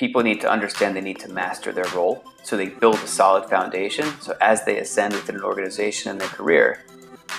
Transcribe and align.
people 0.00 0.22
need 0.22 0.40
to 0.40 0.50
understand 0.50 0.96
they 0.96 1.00
need 1.02 1.18
to 1.18 1.30
master 1.30 1.72
their 1.72 1.84
role. 1.94 2.24
So 2.42 2.56
they 2.56 2.70
build 2.70 2.94
a 2.94 3.06
solid 3.06 3.50
foundation. 3.50 4.06
So 4.22 4.34
as 4.40 4.64
they 4.64 4.78
ascend 4.78 5.12
within 5.12 5.36
an 5.36 5.42
organization 5.42 6.10
and 6.10 6.18
their 6.18 6.28
career, 6.28 6.86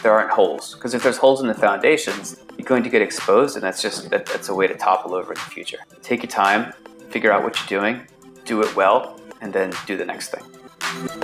there 0.04 0.14
aren't 0.14 0.30
holes. 0.30 0.76
Because 0.76 0.94
if 0.94 1.02
there's 1.02 1.18
holes 1.18 1.42
in 1.42 1.48
the 1.48 1.56
foundations, 1.56 2.40
you're 2.60 2.68
going 2.68 2.84
to 2.84 2.90
get 2.90 3.02
exposed, 3.02 3.56
and 3.56 3.64
that's 3.64 3.82
just 3.82 4.12
that, 4.12 4.28
that's 4.28 4.50
a 4.50 4.54
way 4.54 4.68
to 4.68 4.76
topple 4.76 5.16
over 5.16 5.34
in 5.34 5.40
the 5.40 5.50
future. 5.58 5.80
Take 6.04 6.22
your 6.22 6.30
time, 6.30 6.72
figure 7.10 7.32
out 7.32 7.42
what 7.44 7.58
you're 7.58 7.82
doing, 7.82 8.06
do 8.46 8.62
it 8.62 8.76
well, 8.76 9.20
and 9.42 9.52
then 9.52 9.74
do 9.88 9.98
the 9.98 10.06
next 10.06 10.30
thing. 10.30 11.21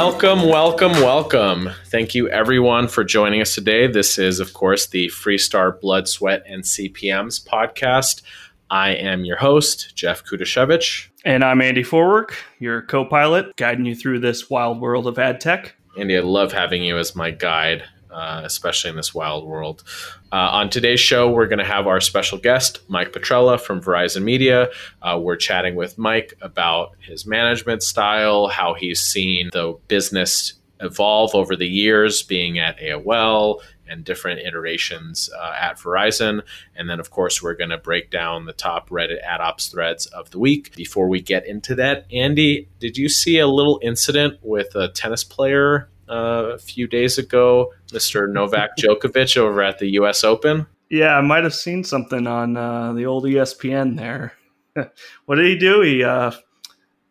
Welcome, 0.00 0.48
welcome, 0.48 0.92
welcome. 0.92 1.70
Thank 1.86 2.14
you 2.14 2.28
everyone 2.28 2.86
for 2.86 3.02
joining 3.02 3.40
us 3.40 3.56
today. 3.56 3.88
This 3.88 4.16
is, 4.16 4.38
of 4.38 4.54
course, 4.54 4.86
the 4.86 5.08
Freestar 5.08 5.78
Blood, 5.78 6.06
Sweat, 6.06 6.44
and 6.46 6.62
CPMs 6.62 7.44
podcast. 7.44 8.22
I 8.70 8.90
am 8.90 9.24
your 9.24 9.38
host, 9.38 9.96
Jeff 9.96 10.24
Kudashevich. 10.24 11.08
And 11.24 11.42
I'm 11.42 11.60
Andy 11.60 11.82
Forwork, 11.82 12.34
your 12.60 12.82
co 12.82 13.04
pilot, 13.04 13.56
guiding 13.56 13.86
you 13.86 13.96
through 13.96 14.20
this 14.20 14.48
wild 14.48 14.80
world 14.80 15.08
of 15.08 15.18
ad 15.18 15.40
tech. 15.40 15.74
Andy, 15.98 16.16
I 16.16 16.20
love 16.20 16.52
having 16.52 16.84
you 16.84 16.96
as 16.96 17.16
my 17.16 17.32
guide, 17.32 17.82
uh, 18.18 18.42
especially 18.44 18.90
in 18.90 18.96
this 18.96 19.14
wild 19.14 19.46
world. 19.46 19.84
Uh, 20.32 20.36
on 20.36 20.68
today's 20.68 20.98
show, 20.98 21.30
we're 21.30 21.46
going 21.46 21.60
to 21.60 21.64
have 21.64 21.86
our 21.86 22.00
special 22.00 22.36
guest, 22.36 22.80
Mike 22.88 23.12
Petrella 23.12 23.60
from 23.60 23.80
Verizon 23.80 24.22
Media. 24.22 24.68
Uh, 25.00 25.18
we're 25.22 25.36
chatting 25.36 25.76
with 25.76 25.96
Mike 25.98 26.34
about 26.42 26.96
his 26.98 27.26
management 27.26 27.82
style, 27.82 28.48
how 28.48 28.74
he's 28.74 29.00
seen 29.00 29.50
the 29.52 29.78
business 29.86 30.54
evolve 30.80 31.34
over 31.34 31.54
the 31.54 31.68
years, 31.68 32.24
being 32.24 32.58
at 32.58 32.78
AOL 32.80 33.60
and 33.86 34.04
different 34.04 34.40
iterations 34.40 35.30
uh, 35.40 35.54
at 35.56 35.78
Verizon. 35.78 36.42
And 36.74 36.90
then, 36.90 36.98
of 37.00 37.10
course, 37.10 37.40
we're 37.40 37.54
going 37.54 37.70
to 37.70 37.78
break 37.78 38.10
down 38.10 38.46
the 38.46 38.52
top 38.52 38.90
Reddit 38.90 39.22
ad 39.22 39.40
ops 39.40 39.68
threads 39.68 40.06
of 40.06 40.30
the 40.30 40.38
week. 40.40 40.74
Before 40.74 41.08
we 41.08 41.20
get 41.20 41.46
into 41.46 41.76
that, 41.76 42.04
Andy, 42.12 42.68
did 42.80 42.98
you 42.98 43.08
see 43.08 43.38
a 43.38 43.46
little 43.46 43.78
incident 43.82 44.38
with 44.42 44.74
a 44.74 44.88
tennis 44.88 45.22
player 45.24 45.88
uh, 46.08 46.52
a 46.54 46.58
few 46.58 46.86
days 46.86 47.18
ago, 47.18 47.72
Mr. 47.88 48.30
Novak 48.30 48.70
Djokovic 48.78 49.36
over 49.36 49.62
at 49.62 49.78
the 49.78 49.88
U.S. 49.92 50.24
Open. 50.24 50.66
Yeah, 50.90 51.16
I 51.16 51.20
might 51.20 51.44
have 51.44 51.54
seen 51.54 51.84
something 51.84 52.26
on 52.26 52.56
uh, 52.56 52.92
the 52.94 53.06
old 53.06 53.24
ESPN 53.24 53.96
there. 53.96 54.32
what 55.26 55.36
did 55.36 55.46
he 55.46 55.58
do? 55.58 55.82
He 55.82 56.02
uh, 56.02 56.32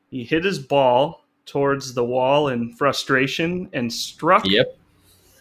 he 0.09 0.23
hit 0.23 0.43
his 0.43 0.59
ball 0.59 1.25
towards 1.45 1.93
the 1.93 2.03
wall 2.03 2.49
in 2.49 2.73
frustration 2.73 3.69
and 3.73 3.91
struck. 3.91 4.45
Yep. 4.45 4.77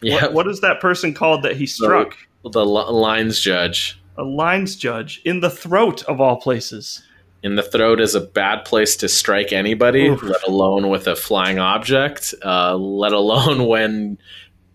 Yeah. 0.03 0.23
What, 0.23 0.33
what 0.33 0.49
is 0.49 0.61
that 0.61 0.81
person 0.81 1.15
called 1.15 1.43
that 1.43 1.57
he 1.57 1.67
struck? 1.67 2.17
The, 2.45 2.51
the 2.51 2.65
lines 2.65 3.41
judge. 3.41 4.01
A 4.19 4.23
lines 4.23 4.77
judge 4.77 5.21
in 5.25 5.41
the 5.41 5.51
throat 5.51 6.03
of 6.05 6.21
all 6.21 6.41
places 6.41 7.03
in 7.47 7.55
the 7.55 7.63
throat 7.63 8.01
is 8.01 8.17
a 8.17 8.21
bad 8.21 8.65
place 8.65 8.97
to 8.97 9.09
strike 9.09 9.53
anybody, 9.53 10.09
Oof. 10.09 10.21
let 10.21 10.43
alone 10.49 10.89
with 10.89 11.07
a 11.07 11.15
flying 11.15 11.61
object, 11.61 12.35
uh, 12.45 12.75
let 12.75 13.13
alone 13.13 13.67
when 13.69 14.19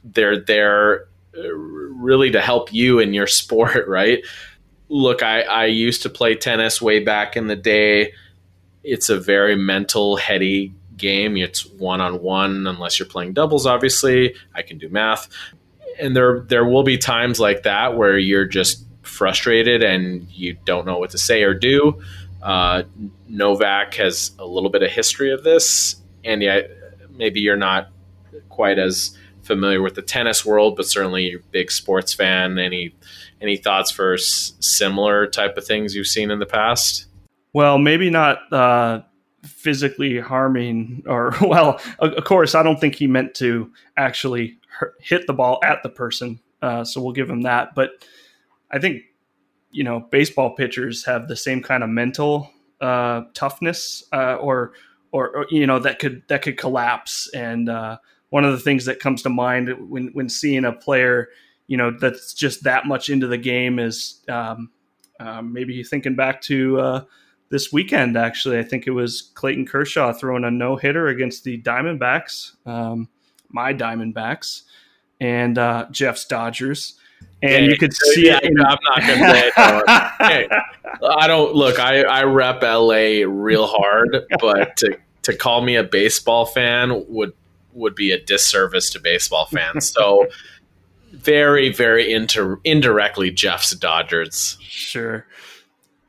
they're 0.06 0.40
there 0.40 1.08
uh, 1.38 1.54
really 1.54 2.32
to 2.32 2.40
help 2.40 2.74
you 2.74 3.00
in 3.00 3.14
your 3.14 3.28
sport, 3.42 3.90
right? 3.90 4.26
Look, 4.88 5.22
I, 5.22 5.42
I 5.42 5.66
used 5.66 6.04
to 6.04 6.10
play 6.10 6.36
tennis 6.36 6.82
way 6.82 7.04
back 7.04 7.36
in 7.36 7.48
the 7.48 7.58
day. 7.58 8.14
It's 8.86 9.10
a 9.10 9.20
very 9.20 9.58
mental, 9.58 10.16
heady 10.16 10.74
game. 10.96 11.36
It's 11.36 11.66
one 11.66 12.00
on 12.00 12.22
one, 12.22 12.68
unless 12.68 13.00
you're 13.00 13.08
playing 13.08 13.34
doubles, 13.34 13.66
obviously. 13.66 14.34
I 14.56 14.62
can 14.62 14.78
do 14.78 14.88
math. 14.88 15.28
And 16.00 16.16
there, 16.16 16.40
there 16.40 16.64
will 16.64 16.84
be 16.84 16.98
times 16.98 17.38
like 17.38 17.64
that 17.64 17.98
where 17.98 18.18
you're 18.18 18.46
just 18.46 18.86
frustrated 19.02 19.84
and 19.84 20.26
you 20.32 20.56
don't 20.64 20.86
know 20.86 21.00
what 21.00 21.10
to 21.10 21.18
say 21.18 21.44
or 21.44 21.54
do 21.54 22.02
uh, 22.42 22.84
Novak 23.28 23.94
has 23.96 24.32
a 24.40 24.46
little 24.46 24.70
bit 24.70 24.84
of 24.84 24.92
history 24.92 25.32
of 25.32 25.44
this. 25.44 25.96
Andy, 26.24 26.50
maybe 27.10 27.40
you're 27.40 27.58
not 27.58 27.90
quite 28.50 28.80
as 28.80 29.18
familiar 29.44 29.82
with 29.82 29.96
the 29.96 30.02
tennis 30.02 30.46
world, 30.46 30.76
but 30.76 30.86
certainly 30.86 31.30
you're 31.30 31.40
a 31.40 31.44
big 31.52 31.72
sports 31.72 32.14
fan. 32.14 32.58
Any 32.58 32.96
any 33.42 33.58
thoughts 33.58 33.92
for 33.92 34.14
s- 34.14 34.54
similar 34.60 35.28
type 35.28 35.58
of 35.58 35.66
things 35.66 35.96
you've 35.96 36.08
seen 36.08 36.32
in 36.32 36.40
the 36.40 36.46
past? 36.46 37.08
Well, 37.54 37.78
maybe 37.78 38.10
not 38.10 38.52
uh, 38.54 39.02
physically 39.44 40.20
harming, 40.20 41.04
or 41.08 41.34
well, 41.42 41.82
of 42.00 42.24
course, 42.24 42.56
I 42.56 42.64
don't 42.64 42.80
think 42.80 42.96
he 42.96 43.08
meant 43.08 43.36
to 43.36 43.72
actually 43.98 44.58
hit 45.00 45.28
the 45.28 45.34
ball 45.34 45.60
at 45.64 45.84
the 45.84 45.90
person. 45.90 46.40
Uh, 46.62 46.84
so 46.84 47.02
we'll 47.02 47.14
give 47.14 47.30
him 47.30 47.42
that. 47.42 47.74
But 47.76 48.06
I 48.70 48.80
think 48.80 49.02
you 49.72 49.84
know, 49.84 50.00
baseball 50.12 50.56
pitchers 50.56 51.06
have 51.06 51.28
the 51.28 51.36
same 51.36 51.62
kind 51.62 51.84
of 51.84 51.90
mental 51.90 52.52
uh, 52.80 53.24
toughness 53.34 54.04
uh, 54.14 54.36
or, 54.36 54.74
or, 55.12 55.30
or, 55.36 55.46
you 55.50 55.68
know, 55.68 55.80
that 55.80 56.00
could, 56.00 56.24
that 56.28 56.42
could 56.42 56.58
collapse. 56.58 57.30
And 57.34 57.70
uh, 57.70 57.98
one 58.30 58.46
of 58.46 58.52
the 58.52 58.60
things 58.60 58.86
that 58.86 59.00
comes 59.00 59.22
to 59.24 59.30
mind 59.30 59.90
when, 59.90 60.08
when 60.14 60.30
seeing 60.30 60.66
a 60.66 60.72
player, 60.72 61.30
you 61.68 61.78
know, 61.78 61.92
that's 61.92 62.34
just 62.34 62.64
that 62.64 62.86
much 62.86 63.10
into 63.10 63.28
the 63.28 63.38
game 63.38 63.80
is 63.80 64.22
um, 64.30 64.72
uh, 65.20 65.42
maybe 65.42 65.84
thinking 65.84 66.16
back 66.16 66.42
to 66.42 66.80
uh, 66.80 67.04
this 67.50 67.72
weekend, 67.72 68.18
actually, 68.18 68.58
I 68.58 68.64
think 68.64 68.88
it 68.88 68.92
was 68.92 69.32
Clayton 69.36 69.68
Kershaw 69.68 70.14
throwing 70.14 70.46
a 70.46 70.52
no 70.52 70.78
hitter 70.78 71.08
against 71.08 71.44
the 71.44 71.62
Diamondbacks, 71.62 72.56
um, 72.66 73.10
my 73.50 73.74
Diamondbacks, 73.74 74.64
and 75.20 75.58
uh, 75.58 75.88
Jeff's 75.92 76.26
Dodgers 76.26 76.98
and 77.44 77.66
hey, 77.66 77.72
you 77.72 77.78
could 77.78 77.94
see 77.94 78.28
yeah, 78.28 78.40
it. 78.42 78.46
I'm 78.46 78.78
not 78.84 79.00
going 79.08 79.20
to 79.20 79.30
say 79.32 79.48
it. 79.48 79.54
hey, 80.20 80.48
I 81.18 81.28
don't 81.28 81.56
look. 81.56 81.80
I 81.80 82.04
I 82.04 82.24
rep 82.24 82.62
LA 82.62 83.26
real 83.28 83.66
hard, 83.68 84.26
but 84.40 84.78
to 84.78 84.98
to 85.24 85.36
call 85.36 85.62
me 85.62 85.76
a 85.76 85.84
baseball 85.84 86.46
fan 86.46 87.04
would 87.08 87.34
would 87.74 87.96
be 87.96 88.12
a 88.12 88.20
disservice 88.20 88.90
to 88.92 89.00
baseball 89.00 89.46
fans. 89.48 89.90
So 89.90 90.28
very 91.12 91.70
very 91.70 92.14
inter- 92.14 92.60
indirectly 92.64 93.32
Jeff's 93.32 93.72
Dodgers. 93.72 94.58
Sure, 94.62 95.26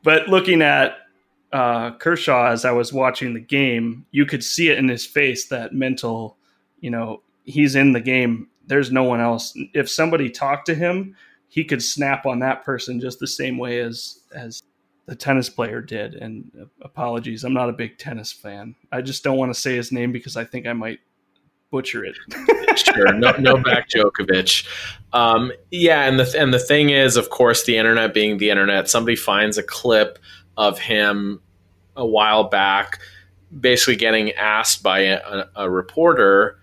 but 0.02 0.28
looking 0.28 0.60
at 0.60 0.98
uh, 1.52 1.92
Kershaw 1.92 2.48
as 2.50 2.66
I 2.66 2.72
was 2.72 2.92
watching 2.92 3.32
the 3.32 3.40
game, 3.40 4.04
you 4.10 4.26
could 4.26 4.44
see 4.44 4.68
it 4.68 4.78
in 4.78 4.88
his 4.88 5.06
face 5.06 5.48
that 5.48 5.72
mental. 5.72 6.36
You 6.80 6.90
know, 6.90 7.22
he's 7.44 7.74
in 7.74 7.92
the 7.92 8.00
game 8.00 8.48
there's 8.66 8.92
no 8.92 9.04
one 9.04 9.20
else. 9.20 9.56
If 9.74 9.90
somebody 9.90 10.30
talked 10.30 10.66
to 10.66 10.74
him, 10.74 11.16
he 11.48 11.64
could 11.64 11.82
snap 11.82 12.26
on 12.26 12.38
that 12.38 12.64
person 12.64 13.00
just 13.00 13.18
the 13.18 13.26
same 13.26 13.58
way 13.58 13.80
as 13.80 14.20
as 14.34 14.62
the 15.06 15.16
tennis 15.16 15.48
player 15.48 15.80
did. 15.80 16.14
And 16.14 16.68
apologies, 16.80 17.44
I'm 17.44 17.54
not 17.54 17.68
a 17.68 17.72
big 17.72 17.98
tennis 17.98 18.32
fan. 18.32 18.74
I 18.90 19.02
just 19.02 19.24
don't 19.24 19.36
want 19.36 19.52
to 19.52 19.60
say 19.60 19.76
his 19.76 19.92
name 19.92 20.12
because 20.12 20.36
I 20.36 20.44
think 20.44 20.66
I 20.66 20.72
might 20.72 21.00
butcher 21.70 22.04
it. 22.04 22.16
sure, 22.78 23.12
no, 23.12 23.32
Novak 23.32 23.88
Djokovic. 23.88 24.66
Um, 25.12 25.52
yeah, 25.70 26.04
and 26.04 26.18
the 26.20 26.34
and 26.38 26.54
the 26.54 26.58
thing 26.58 26.90
is, 26.90 27.16
of 27.16 27.30
course, 27.30 27.64
the 27.64 27.76
internet 27.76 28.14
being 28.14 28.38
the 28.38 28.50
internet, 28.50 28.88
somebody 28.88 29.16
finds 29.16 29.58
a 29.58 29.62
clip 29.62 30.18
of 30.56 30.78
him 30.78 31.40
a 31.96 32.06
while 32.06 32.44
back, 32.44 33.00
basically 33.58 33.96
getting 33.96 34.32
asked 34.32 34.82
by 34.82 35.00
a, 35.00 35.44
a 35.56 35.68
reporter, 35.68 36.58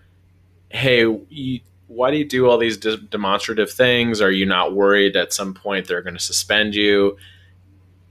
"Hey, 0.70 1.02
you, 1.28 1.60
why 1.90 2.12
do 2.12 2.16
you 2.16 2.24
do 2.24 2.48
all 2.48 2.56
these 2.56 2.76
de- 2.76 2.96
demonstrative 2.96 3.70
things? 3.70 4.20
Are 4.20 4.30
you 4.30 4.46
not 4.46 4.74
worried 4.74 5.16
at 5.16 5.32
some 5.32 5.54
point 5.54 5.88
they're 5.88 6.02
going 6.02 6.14
to 6.14 6.22
suspend 6.22 6.76
you? 6.76 7.16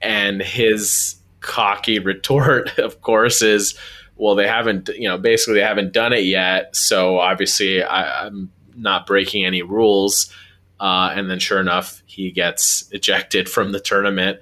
And 0.02 0.42
his 0.42 1.16
cocky 1.40 1.98
retort, 2.00 2.78
of 2.78 3.00
course, 3.02 3.42
is, 3.42 3.76
well, 4.18 4.36
they 4.36 4.48
haven't, 4.48 4.90
you 4.90 5.08
know, 5.08 5.18
basically 5.18 5.56
they 5.56 5.66
haven't 5.66 5.94
done 5.94 6.12
it 6.12 6.26
yet. 6.26 6.76
So 6.76 7.20
obviously 7.20 7.82
I, 7.82 8.28
am 8.28 8.52
not 8.76 9.08
breaking 9.08 9.46
any 9.46 9.62
rules. 9.62 10.34
Uh, 10.78 11.14
and 11.16 11.30
then 11.30 11.40
sure 11.40 11.62
enough, 11.62 12.04
he 12.06 12.32
gets 12.32 12.90
ejected 12.92 13.48
from 13.48 13.72
the 13.72 13.80
tournament. 13.80 14.40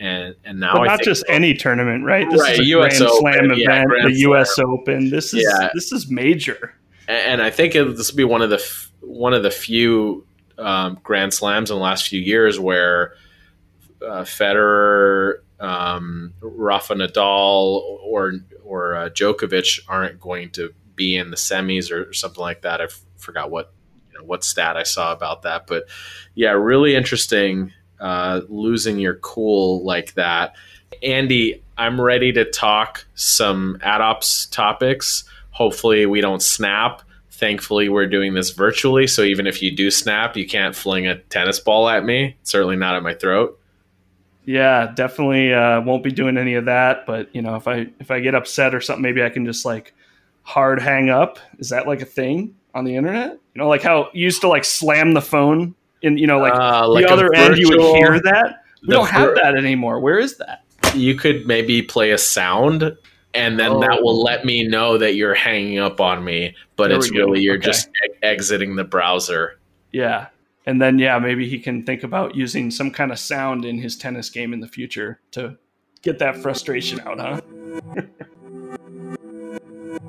And, 0.00 0.34
and 0.44 0.58
now 0.58 0.74
but 0.74 0.86
not 0.86 0.98
think, 0.98 1.04
just 1.04 1.24
any 1.28 1.54
tournament, 1.54 2.04
right? 2.04 2.28
This 2.28 2.40
right, 2.40 2.54
is 2.54 2.58
a 2.58 2.64
US 2.64 2.98
Grand 2.98 3.12
Open, 3.12 3.20
Slam 3.20 3.44
event, 3.44 3.58
yeah, 3.58 3.84
Grand 3.84 4.10
the 4.10 4.20
Slam. 4.20 4.32
US 4.32 4.58
Open. 4.58 5.10
This 5.10 5.34
is 5.34 5.46
yeah. 5.48 5.68
this 5.72 5.92
is 5.92 6.10
major 6.10 6.74
and 7.08 7.42
I 7.42 7.50
think 7.50 7.72
this 7.72 8.10
will 8.10 8.16
be 8.16 8.24
one 8.24 8.42
of 8.42 8.50
the 8.50 8.62
one 9.00 9.34
of 9.34 9.42
the 9.42 9.50
few 9.50 10.26
um, 10.58 10.98
Grand 11.02 11.34
Slams 11.34 11.70
in 11.70 11.76
the 11.76 11.82
last 11.82 12.08
few 12.08 12.20
years 12.20 12.58
where 12.58 13.14
uh, 14.02 14.22
Federer, 14.22 15.38
um, 15.60 16.34
Rafa 16.40 16.94
Nadal, 16.94 17.80
or 18.04 18.34
or 18.64 18.96
uh, 18.96 19.08
Djokovic 19.08 19.80
aren't 19.88 20.20
going 20.20 20.50
to 20.50 20.72
be 20.94 21.16
in 21.16 21.30
the 21.30 21.36
semis 21.36 21.90
or 21.90 22.12
something 22.12 22.40
like 22.40 22.62
that. 22.62 22.80
I 22.80 22.84
f- 22.84 23.00
forgot 23.16 23.50
what 23.50 23.72
you 24.12 24.18
know, 24.18 24.24
what 24.24 24.44
stat 24.44 24.76
I 24.76 24.82
saw 24.82 25.12
about 25.12 25.42
that, 25.42 25.66
but 25.66 25.84
yeah, 26.34 26.50
really 26.50 26.94
interesting. 26.94 27.72
Uh, 28.00 28.40
losing 28.48 28.98
your 28.98 29.14
cool 29.16 29.84
like 29.84 30.14
that, 30.14 30.56
Andy. 31.02 31.62
I'm 31.78 32.00
ready 32.00 32.32
to 32.32 32.44
talk 32.44 33.06
some 33.14 33.78
ad 33.80 34.00
ops 34.00 34.46
topics 34.46 35.24
Hopefully, 35.52 36.04
we 36.06 36.20
don't 36.20 36.42
snap. 36.42 37.02
Thankfully, 37.30 37.88
we're 37.88 38.06
doing 38.06 38.34
this 38.34 38.50
virtually. 38.50 39.06
So 39.06 39.22
even 39.22 39.46
if 39.46 39.62
you 39.62 39.74
do 39.74 39.90
snap, 39.90 40.36
you 40.36 40.46
can't 40.46 40.76
fling 40.76 41.06
a 41.06 41.18
tennis 41.18 41.58
ball 41.60 41.88
at 41.88 42.04
me. 42.04 42.36
Certainly 42.42 42.76
not 42.76 42.94
at 42.94 43.02
my 43.02 43.14
throat. 43.14 43.58
Yeah, 44.44 44.92
definitely 44.94 45.52
uh, 45.52 45.80
won't 45.80 46.02
be 46.02 46.10
doing 46.10 46.36
any 46.36 46.54
of 46.54 46.66
that. 46.66 47.06
But 47.06 47.34
you 47.34 47.42
know, 47.42 47.56
if 47.56 47.68
I 47.68 47.86
if 48.00 48.10
I 48.10 48.20
get 48.20 48.34
upset 48.34 48.74
or 48.74 48.80
something, 48.80 49.02
maybe 49.02 49.22
I 49.22 49.28
can 49.28 49.44
just 49.44 49.64
like 49.64 49.94
hard 50.42 50.80
hang 50.80 51.10
up. 51.10 51.38
Is 51.58 51.70
that 51.70 51.86
like 51.86 52.02
a 52.02 52.06
thing 52.06 52.54
on 52.74 52.84
the 52.84 52.96
internet? 52.96 53.32
You 53.54 53.60
know, 53.60 53.68
like 53.68 53.82
how 53.82 54.10
you 54.12 54.24
used 54.24 54.40
to 54.42 54.48
like 54.48 54.64
slam 54.64 55.12
the 55.12 55.20
phone 55.20 55.74
in, 56.02 56.18
you 56.18 56.26
know, 56.26 56.38
like, 56.38 56.54
Uh, 56.54 56.88
like 56.88 57.06
the 57.06 57.12
other 57.12 57.32
end, 57.34 57.56
you 57.56 57.68
would 57.68 57.96
hear 57.96 58.20
that. 58.20 58.64
We 58.86 58.94
don't 58.94 59.08
have 59.08 59.34
that 59.36 59.54
anymore. 59.56 60.00
Where 60.00 60.18
is 60.18 60.38
that? 60.38 60.64
You 60.94 61.14
could 61.14 61.46
maybe 61.46 61.82
play 61.82 62.10
a 62.10 62.18
sound 62.18 62.96
and 63.34 63.58
then 63.58 63.80
that 63.80 63.98
Oh. 64.00 64.02
will 64.02 64.22
let 64.22 64.44
me 64.44 64.66
know 64.66 64.98
that 64.98 65.14
you're 65.14 65.34
hanging 65.34 65.78
up 65.78 66.00
on 66.00 66.24
me, 66.24 66.54
but 66.76 66.88
There 66.88 66.98
it's 66.98 67.10
really 67.10 67.40
you're 67.40 67.56
Okay. 67.56 67.66
just 67.66 67.88
e- 67.88 68.14
exiting 68.22 68.76
the 68.76 68.84
browser. 68.84 69.58
Yeah. 69.92 70.26
And 70.66 70.80
then, 70.80 70.98
yeah, 70.98 71.18
maybe 71.18 71.48
he 71.48 71.58
can 71.58 71.82
think 71.84 72.02
about 72.04 72.36
using 72.36 72.70
some 72.70 72.90
kind 72.90 73.10
of 73.10 73.18
sound 73.18 73.64
in 73.64 73.78
his 73.78 73.96
tennis 73.96 74.30
game 74.30 74.52
in 74.52 74.60
the 74.60 74.68
future 74.68 75.20
to 75.32 75.56
get 76.02 76.18
that 76.20 76.36
frustration 76.36 77.00
out, 77.00 77.18
huh? 77.18 77.40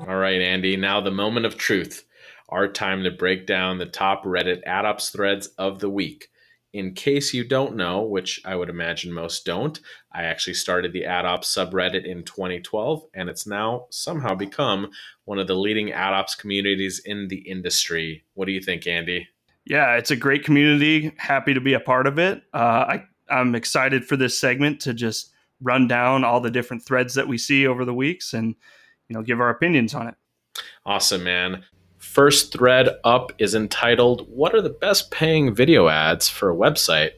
All 0.06 0.16
right, 0.16 0.40
Andy, 0.40 0.76
now 0.76 1.00
the 1.00 1.10
moment 1.10 1.46
of 1.46 1.56
truth. 1.56 2.04
Our 2.50 2.68
time 2.68 3.02
to 3.04 3.10
break 3.10 3.46
down 3.46 3.78
the 3.78 3.86
top 3.86 4.24
Reddit 4.24 4.62
AdOps 4.66 5.10
threads 5.12 5.48
of 5.58 5.78
the 5.80 5.88
week. 5.90 6.28
In 6.74 6.92
case 6.92 7.32
you 7.32 7.44
don't 7.44 7.76
know, 7.76 8.02
which 8.02 8.40
I 8.44 8.56
would 8.56 8.68
imagine 8.68 9.12
most 9.12 9.46
don't, 9.46 9.78
I 10.12 10.24
actually 10.24 10.54
started 10.54 10.92
the 10.92 11.04
AdOps 11.04 11.44
subreddit 11.44 12.04
in 12.04 12.24
2012, 12.24 13.04
and 13.14 13.28
it's 13.28 13.46
now 13.46 13.86
somehow 13.90 14.34
become 14.34 14.90
one 15.24 15.38
of 15.38 15.46
the 15.46 15.54
leading 15.54 15.90
AdOps 15.90 16.36
communities 16.36 17.00
in 17.04 17.28
the 17.28 17.48
industry. 17.48 18.24
What 18.34 18.46
do 18.46 18.52
you 18.52 18.60
think, 18.60 18.88
Andy? 18.88 19.28
Yeah, 19.64 19.94
it's 19.94 20.10
a 20.10 20.16
great 20.16 20.44
community. 20.44 21.14
Happy 21.16 21.54
to 21.54 21.60
be 21.60 21.74
a 21.74 21.80
part 21.80 22.08
of 22.08 22.18
it. 22.18 22.42
Uh, 22.52 22.56
I, 22.88 23.04
I'm 23.28 23.54
excited 23.54 24.04
for 24.04 24.16
this 24.16 24.36
segment 24.36 24.80
to 24.80 24.92
just 24.92 25.30
run 25.62 25.86
down 25.86 26.24
all 26.24 26.40
the 26.40 26.50
different 26.50 26.84
threads 26.84 27.14
that 27.14 27.28
we 27.28 27.38
see 27.38 27.68
over 27.68 27.84
the 27.84 27.94
weeks 27.94 28.34
and, 28.34 28.56
you 29.08 29.14
know, 29.14 29.22
give 29.22 29.40
our 29.40 29.50
opinions 29.50 29.94
on 29.94 30.08
it. 30.08 30.16
Awesome, 30.84 31.22
man. 31.22 31.62
First 32.14 32.52
thread 32.52 32.90
up 33.02 33.32
is 33.38 33.56
entitled 33.56 34.28
What 34.30 34.54
are 34.54 34.62
the 34.62 34.70
best 34.70 35.10
paying 35.10 35.52
video 35.52 35.88
ads 35.88 36.28
for 36.28 36.48
a 36.48 36.54
website 36.54 37.14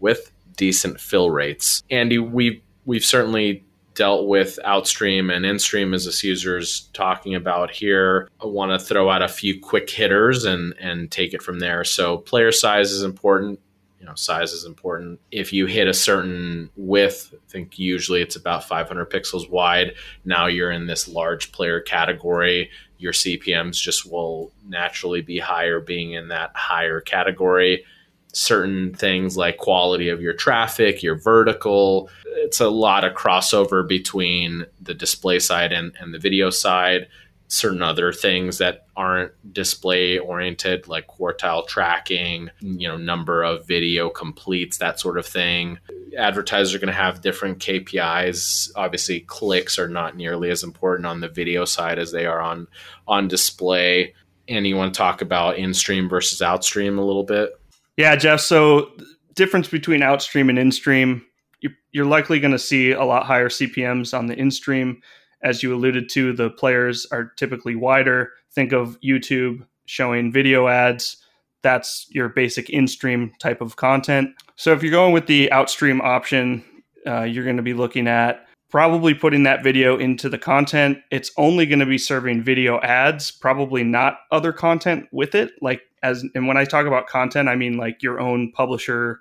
with 0.00 0.32
decent 0.56 0.98
fill 0.98 1.28
rates? 1.28 1.82
Andy, 1.90 2.16
we've 2.16 2.62
we've 2.86 3.04
certainly 3.04 3.62
dealt 3.94 4.26
with 4.26 4.58
Outstream 4.64 5.28
and 5.28 5.44
InStream 5.44 5.94
as 5.94 6.06
this 6.06 6.24
user's 6.24 6.88
talking 6.94 7.34
about 7.34 7.70
here. 7.70 8.30
I 8.42 8.46
want 8.46 8.72
to 8.72 8.82
throw 8.82 9.10
out 9.10 9.20
a 9.20 9.28
few 9.28 9.60
quick 9.60 9.90
hitters 9.90 10.46
and 10.46 10.72
and 10.80 11.10
take 11.10 11.34
it 11.34 11.42
from 11.42 11.58
there. 11.58 11.84
So 11.84 12.16
player 12.16 12.50
size 12.50 12.90
is 12.90 13.02
important. 13.02 13.60
You 14.00 14.06
know, 14.06 14.14
size 14.14 14.52
is 14.52 14.64
important. 14.64 15.20
If 15.30 15.52
you 15.52 15.66
hit 15.66 15.88
a 15.88 15.92
certain 15.92 16.70
width, 16.74 17.34
I 17.34 17.50
think 17.50 17.78
usually 17.78 18.22
it's 18.22 18.36
about 18.36 18.64
500 18.64 19.10
pixels 19.10 19.50
wide. 19.50 19.92
Now 20.24 20.46
you're 20.46 20.70
in 20.70 20.86
this 20.86 21.06
large 21.06 21.52
player 21.52 21.80
category 21.80 22.70
your 22.98 23.12
CPMs 23.12 23.80
just 23.80 24.10
will 24.10 24.52
naturally 24.66 25.22
be 25.22 25.38
higher 25.38 25.80
being 25.80 26.12
in 26.12 26.28
that 26.28 26.52
higher 26.54 27.00
category. 27.00 27.84
Certain 28.32 28.92
things 28.92 29.36
like 29.36 29.56
quality 29.56 30.08
of 30.08 30.20
your 30.20 30.34
traffic, 30.34 31.02
your 31.02 31.16
vertical, 31.16 32.10
it's 32.26 32.60
a 32.60 32.68
lot 32.68 33.04
of 33.04 33.14
crossover 33.14 33.86
between 33.86 34.64
the 34.80 34.94
display 34.94 35.38
side 35.38 35.72
and, 35.72 35.92
and 36.00 36.12
the 36.14 36.18
video 36.18 36.50
side. 36.50 37.08
Certain 37.48 37.82
other 37.82 38.12
things 38.12 38.58
that 38.58 38.86
aren't 38.94 39.32
display 39.52 40.18
oriented, 40.18 40.86
like 40.86 41.06
quartile 41.06 41.66
tracking, 41.66 42.50
you 42.60 42.86
know, 42.86 42.96
number 42.96 43.42
of 43.42 43.66
video 43.66 44.10
completes, 44.10 44.78
that 44.78 45.00
sort 45.00 45.18
of 45.18 45.26
thing 45.26 45.78
advertisers 46.16 46.74
are 46.74 46.78
going 46.78 46.88
to 46.88 46.92
have 46.92 47.20
different 47.20 47.58
KPIs. 47.58 48.70
Obviously, 48.76 49.20
clicks 49.20 49.78
are 49.78 49.88
not 49.88 50.16
nearly 50.16 50.50
as 50.50 50.62
important 50.62 51.06
on 51.06 51.20
the 51.20 51.28
video 51.28 51.64
side 51.64 51.98
as 51.98 52.12
they 52.12 52.26
are 52.26 52.40
on 52.40 52.66
on 53.06 53.28
display. 53.28 54.14
And 54.48 54.66
you 54.66 54.76
want 54.76 54.94
to 54.94 54.98
talk 54.98 55.20
about 55.20 55.58
in-stream 55.58 56.08
versus 56.08 56.40
outstream 56.40 56.98
a 56.98 57.04
little 57.04 57.24
bit? 57.24 57.50
Yeah, 57.96 58.16
Jeff. 58.16 58.40
So, 58.40 58.90
difference 59.34 59.68
between 59.68 60.02
outstream 60.02 60.48
and 60.48 60.58
in-stream, 60.58 61.24
you- 61.60 61.74
you're 61.92 62.06
likely 62.06 62.40
going 62.40 62.52
to 62.52 62.58
see 62.58 62.92
a 62.92 63.04
lot 63.04 63.26
higher 63.26 63.48
CPMS 63.48 64.14
on 64.14 64.26
the 64.26 64.34
in-stream. 64.34 65.02
As 65.42 65.62
you 65.62 65.74
alluded 65.74 66.08
to, 66.10 66.32
the 66.32 66.50
players 66.50 67.06
are 67.12 67.32
typically 67.36 67.76
wider. 67.76 68.32
Think 68.52 68.72
of 68.72 69.00
YouTube 69.00 69.66
showing 69.86 70.32
video 70.32 70.68
ads. 70.68 71.16
That's 71.62 72.06
your 72.10 72.28
basic 72.28 72.70
in-stream 72.70 73.32
type 73.38 73.60
of 73.60 73.76
content. 73.76 74.30
So, 74.56 74.72
if 74.72 74.82
you're 74.82 74.92
going 74.92 75.12
with 75.12 75.26
the 75.26 75.48
outstream 75.52 76.00
option, 76.00 76.64
uh, 77.06 77.22
you're 77.22 77.44
going 77.44 77.56
to 77.56 77.62
be 77.62 77.74
looking 77.74 78.08
at 78.08 78.46
probably 78.70 79.14
putting 79.14 79.44
that 79.44 79.62
video 79.62 79.96
into 79.96 80.28
the 80.28 80.38
content. 80.38 80.98
It's 81.10 81.30
only 81.36 81.66
going 81.66 81.78
to 81.78 81.86
be 81.86 81.98
serving 81.98 82.42
video 82.42 82.80
ads, 82.80 83.30
probably 83.30 83.82
not 83.82 84.20
other 84.30 84.52
content 84.52 85.08
with 85.10 85.34
it. 85.34 85.52
Like 85.62 85.82
as 86.02 86.24
and 86.34 86.46
when 86.46 86.56
I 86.56 86.64
talk 86.64 86.86
about 86.86 87.06
content, 87.06 87.48
I 87.48 87.56
mean 87.56 87.76
like 87.76 88.02
your 88.02 88.20
own 88.20 88.52
publisher, 88.52 89.20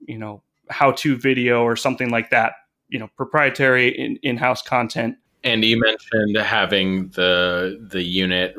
you 0.00 0.18
know, 0.18 0.42
how-to 0.70 1.16
video 1.16 1.62
or 1.62 1.76
something 1.76 2.10
like 2.10 2.30
that. 2.30 2.52
You 2.88 2.98
know, 2.98 3.08
proprietary 3.16 3.88
in, 3.88 4.16
in-house 4.22 4.62
content. 4.62 5.16
And 5.42 5.64
you 5.64 5.80
mentioned 5.80 6.36
having 6.36 7.08
the 7.08 7.78
the 7.80 8.02
unit 8.02 8.56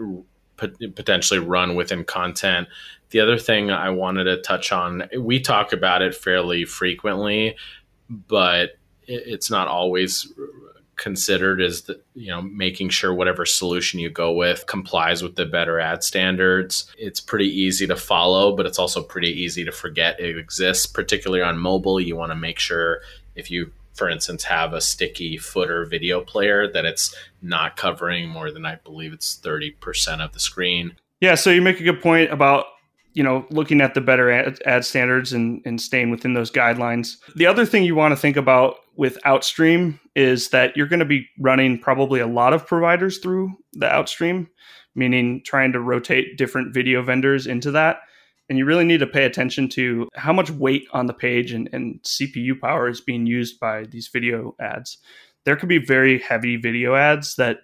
pot- 0.58 0.76
potentially 0.96 1.40
run 1.40 1.76
within 1.76 2.04
content. 2.04 2.68
The 3.12 3.20
other 3.20 3.38
thing 3.38 3.72
I 3.72 3.90
wanted 3.90 4.24
to 4.26 4.42
touch 4.42 4.72
on, 4.72 5.04
we 5.18 5.40
talk 5.40 5.74
about 5.74 6.02
it 6.02 6.16
fairly 6.16 6.66
frequently, 6.66 7.56
but 8.10 8.78
it's 9.08 9.52
not 9.52 9.68
always 9.68 10.32
considered 11.02 11.62
as 11.62 11.84
the, 11.84 12.00
you 12.14 12.30
know 12.30 12.44
making 12.44 12.88
sure 12.88 13.12
whatever 13.12 13.44
solution 13.44 14.00
you 14.00 14.08
go 14.08 14.32
with 14.32 14.68
complies 14.68 15.24
with 15.24 15.36
the 15.36 15.48
better 15.48 15.80
ad 15.80 16.04
standards 16.04 16.94
it's 16.96 17.20
pretty 17.20 17.48
easy 17.48 17.88
to 17.88 17.96
follow 17.96 18.56
but 18.56 18.68
it's 18.68 18.78
also 18.78 19.02
pretty 19.02 19.30
easy 19.30 19.66
to 19.66 19.72
forget 19.72 20.20
it 20.20 20.38
exists 20.38 20.86
particularly 20.86 21.42
on 21.42 21.58
mobile 21.58 22.00
you 22.00 22.16
want 22.16 22.32
to 22.32 22.36
make 22.36 22.60
sure 22.60 23.02
if 23.36 23.50
you 23.50 23.72
for 23.94 24.10
instance 24.10 24.44
have 24.44 24.74
a 24.74 24.82
sticky 24.82 25.38
footer 25.38 25.86
video 25.86 26.22
player 26.22 26.72
that 26.72 26.86
it's 26.86 27.16
not 27.42 27.76
covering 27.76 28.28
more 28.28 28.52
than 28.52 28.66
i 28.66 28.76
believe 28.76 29.14
it's 29.14 29.40
30% 29.44 30.24
of 30.24 30.34
the 30.34 30.40
screen 30.40 30.96
Yeah, 31.22 31.36
so 31.36 31.52
you 31.52 31.62
make 31.62 31.80
a 31.80 31.84
good 31.84 32.02
point 32.02 32.32
about 32.32 32.66
you 33.14 33.24
know 33.24 33.46
looking 33.52 33.82
at 33.82 33.94
the 33.94 34.02
better 34.02 34.32
ad, 34.32 34.60
ad 34.66 34.86
standards 34.86 35.34
and, 35.34 35.62
and 35.66 35.80
staying 35.80 36.10
within 36.10 36.34
those 36.34 36.52
guidelines. 36.52 37.18
The 37.36 37.46
other 37.46 37.66
thing 37.66 37.84
you 37.84 37.96
want 37.96 38.14
to 38.14 38.16
think 38.16 38.38
about 38.38 38.78
with 38.96 39.18
Outstream 39.26 40.00
is 40.16 40.50
that 40.50 40.76
you're 40.76 40.88
going 40.88 41.00
to 41.00 41.06
be 41.06 41.28
running 41.40 41.78
probably 41.80 42.20
a 42.20 42.28
lot 42.28 42.54
of 42.54 42.66
providers 42.66 43.20
through 43.20 43.52
the 43.74 43.88
Outstream, 43.88 44.50
meaning 44.96 45.42
trying 45.46 45.72
to 45.74 45.80
rotate 45.80 46.38
different 46.38 46.74
video 46.74 47.02
vendors 47.02 47.48
into 47.48 47.72
that. 47.72 48.00
And 48.52 48.58
you 48.58 48.66
really 48.66 48.84
need 48.84 49.00
to 49.00 49.08
pay 49.08 49.24
attention 49.24 49.70
to 49.70 50.10
how 50.14 50.34
much 50.34 50.52
weight 50.52 50.86
on 50.92 51.06
the 51.06 51.14
page 51.14 51.54
and, 51.54 51.70
and 51.72 52.02
CPU 52.04 52.60
power 52.60 52.90
is 52.90 53.00
being 53.00 53.26
used 53.26 53.62
by 53.62 53.86
these 53.86 54.10
video 54.10 54.58
ads. 54.60 54.98
There 55.46 55.56
could 55.56 55.70
be 55.70 55.78
very 55.78 56.20
heavy 56.20 56.58
video 56.58 56.96
ads 56.96 57.36
that 57.36 57.60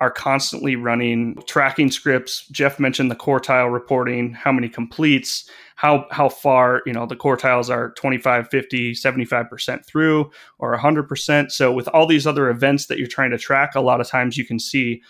are 0.00 0.10
constantly 0.10 0.74
running 0.74 1.38
tracking 1.46 1.92
scripts. 1.92 2.44
Jeff 2.48 2.80
mentioned 2.80 3.08
the 3.08 3.14
quartile 3.14 3.72
reporting, 3.72 4.34
how 4.34 4.50
many 4.50 4.68
completes, 4.68 5.48
how 5.76 6.06
how 6.10 6.28
far, 6.28 6.82
you 6.86 6.92
know, 6.92 7.06
the 7.06 7.14
quartiles 7.14 7.70
are 7.70 7.92
25, 7.92 8.48
50, 8.48 8.94
75% 8.94 9.86
through 9.86 10.28
or 10.58 10.76
100%. 10.76 11.52
So 11.52 11.70
with 11.70 11.86
all 11.86 12.08
these 12.08 12.26
other 12.26 12.50
events 12.50 12.86
that 12.86 12.98
you're 12.98 13.06
trying 13.06 13.30
to 13.30 13.38
track, 13.38 13.76
a 13.76 13.80
lot 13.80 14.00
of 14.00 14.08
times 14.08 14.36
you 14.36 14.44
can 14.44 14.58
see 14.58 15.02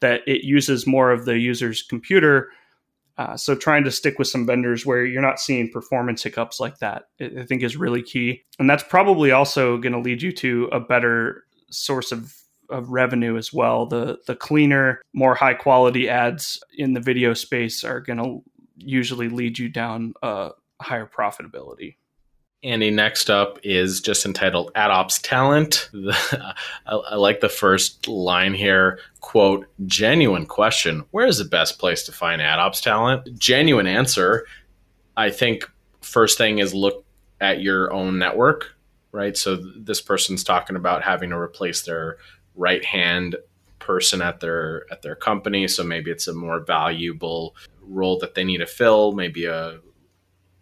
that 0.00 0.22
it 0.26 0.44
uses 0.44 0.86
more 0.86 1.10
of 1.10 1.26
the 1.26 1.38
user's 1.38 1.82
computer. 1.82 2.48
Uh, 3.18 3.36
so 3.36 3.54
trying 3.54 3.82
to 3.82 3.90
stick 3.90 4.18
with 4.18 4.28
some 4.28 4.46
vendors 4.46 4.86
where 4.86 5.04
you're 5.04 5.20
not 5.20 5.40
seeing 5.40 5.70
performance 5.70 6.22
hiccups 6.22 6.60
like 6.60 6.78
that, 6.78 7.08
I 7.20 7.44
think 7.44 7.64
is 7.64 7.76
really 7.76 8.02
key. 8.02 8.42
And 8.60 8.70
that's 8.70 8.84
probably 8.84 9.32
also 9.32 9.76
going 9.76 9.92
to 9.92 9.98
lead 9.98 10.22
you 10.22 10.30
to 10.32 10.68
a 10.72 10.80
better 10.80 11.44
source 11.70 12.12
of 12.12 12.34
of 12.70 12.90
revenue 12.90 13.36
as 13.36 13.52
well. 13.52 13.86
The 13.86 14.18
the 14.26 14.36
cleaner, 14.36 15.00
more 15.12 15.34
high 15.34 15.54
quality 15.54 16.08
ads 16.08 16.62
in 16.76 16.92
the 16.92 17.00
video 17.00 17.34
space 17.34 17.82
are 17.82 18.00
going 18.00 18.18
to 18.18 18.42
usually 18.76 19.28
lead 19.28 19.58
you 19.58 19.68
down 19.68 20.14
a 20.22 20.50
higher 20.80 21.06
profitability. 21.06 21.96
Andy, 22.64 22.90
next 22.90 23.30
up 23.30 23.60
is 23.62 24.00
just 24.00 24.26
entitled 24.26 24.72
AdOps 24.74 25.20
Talent. 25.22 25.90
I, 26.86 26.94
I 26.96 27.14
like 27.14 27.40
the 27.40 27.48
first 27.48 28.08
line 28.08 28.52
here. 28.52 28.98
Quote, 29.20 29.68
genuine 29.86 30.44
question. 30.44 31.04
Where 31.12 31.26
is 31.26 31.38
the 31.38 31.44
best 31.44 31.78
place 31.78 32.02
to 32.04 32.12
find 32.12 32.42
AdOps 32.42 32.82
talent? 32.82 33.38
Genuine 33.38 33.86
answer. 33.86 34.44
I 35.16 35.30
think 35.30 35.70
first 36.00 36.36
thing 36.36 36.58
is 36.58 36.74
look 36.74 37.04
at 37.40 37.62
your 37.62 37.92
own 37.92 38.18
network, 38.18 38.74
right? 39.12 39.36
So 39.36 39.56
this 39.76 40.00
person's 40.00 40.42
talking 40.42 40.74
about 40.74 41.04
having 41.04 41.30
to 41.30 41.36
replace 41.36 41.82
their 41.82 42.16
right 42.56 42.84
hand 42.84 43.36
person 43.78 44.20
at 44.20 44.40
their 44.40 44.84
at 44.90 45.02
their 45.02 45.14
company. 45.14 45.68
So 45.68 45.84
maybe 45.84 46.10
it's 46.10 46.26
a 46.26 46.34
more 46.34 46.58
valuable 46.58 47.54
role 47.82 48.18
that 48.18 48.34
they 48.34 48.42
need 48.42 48.58
to 48.58 48.66
fill, 48.66 49.12
maybe 49.12 49.44
a 49.44 49.78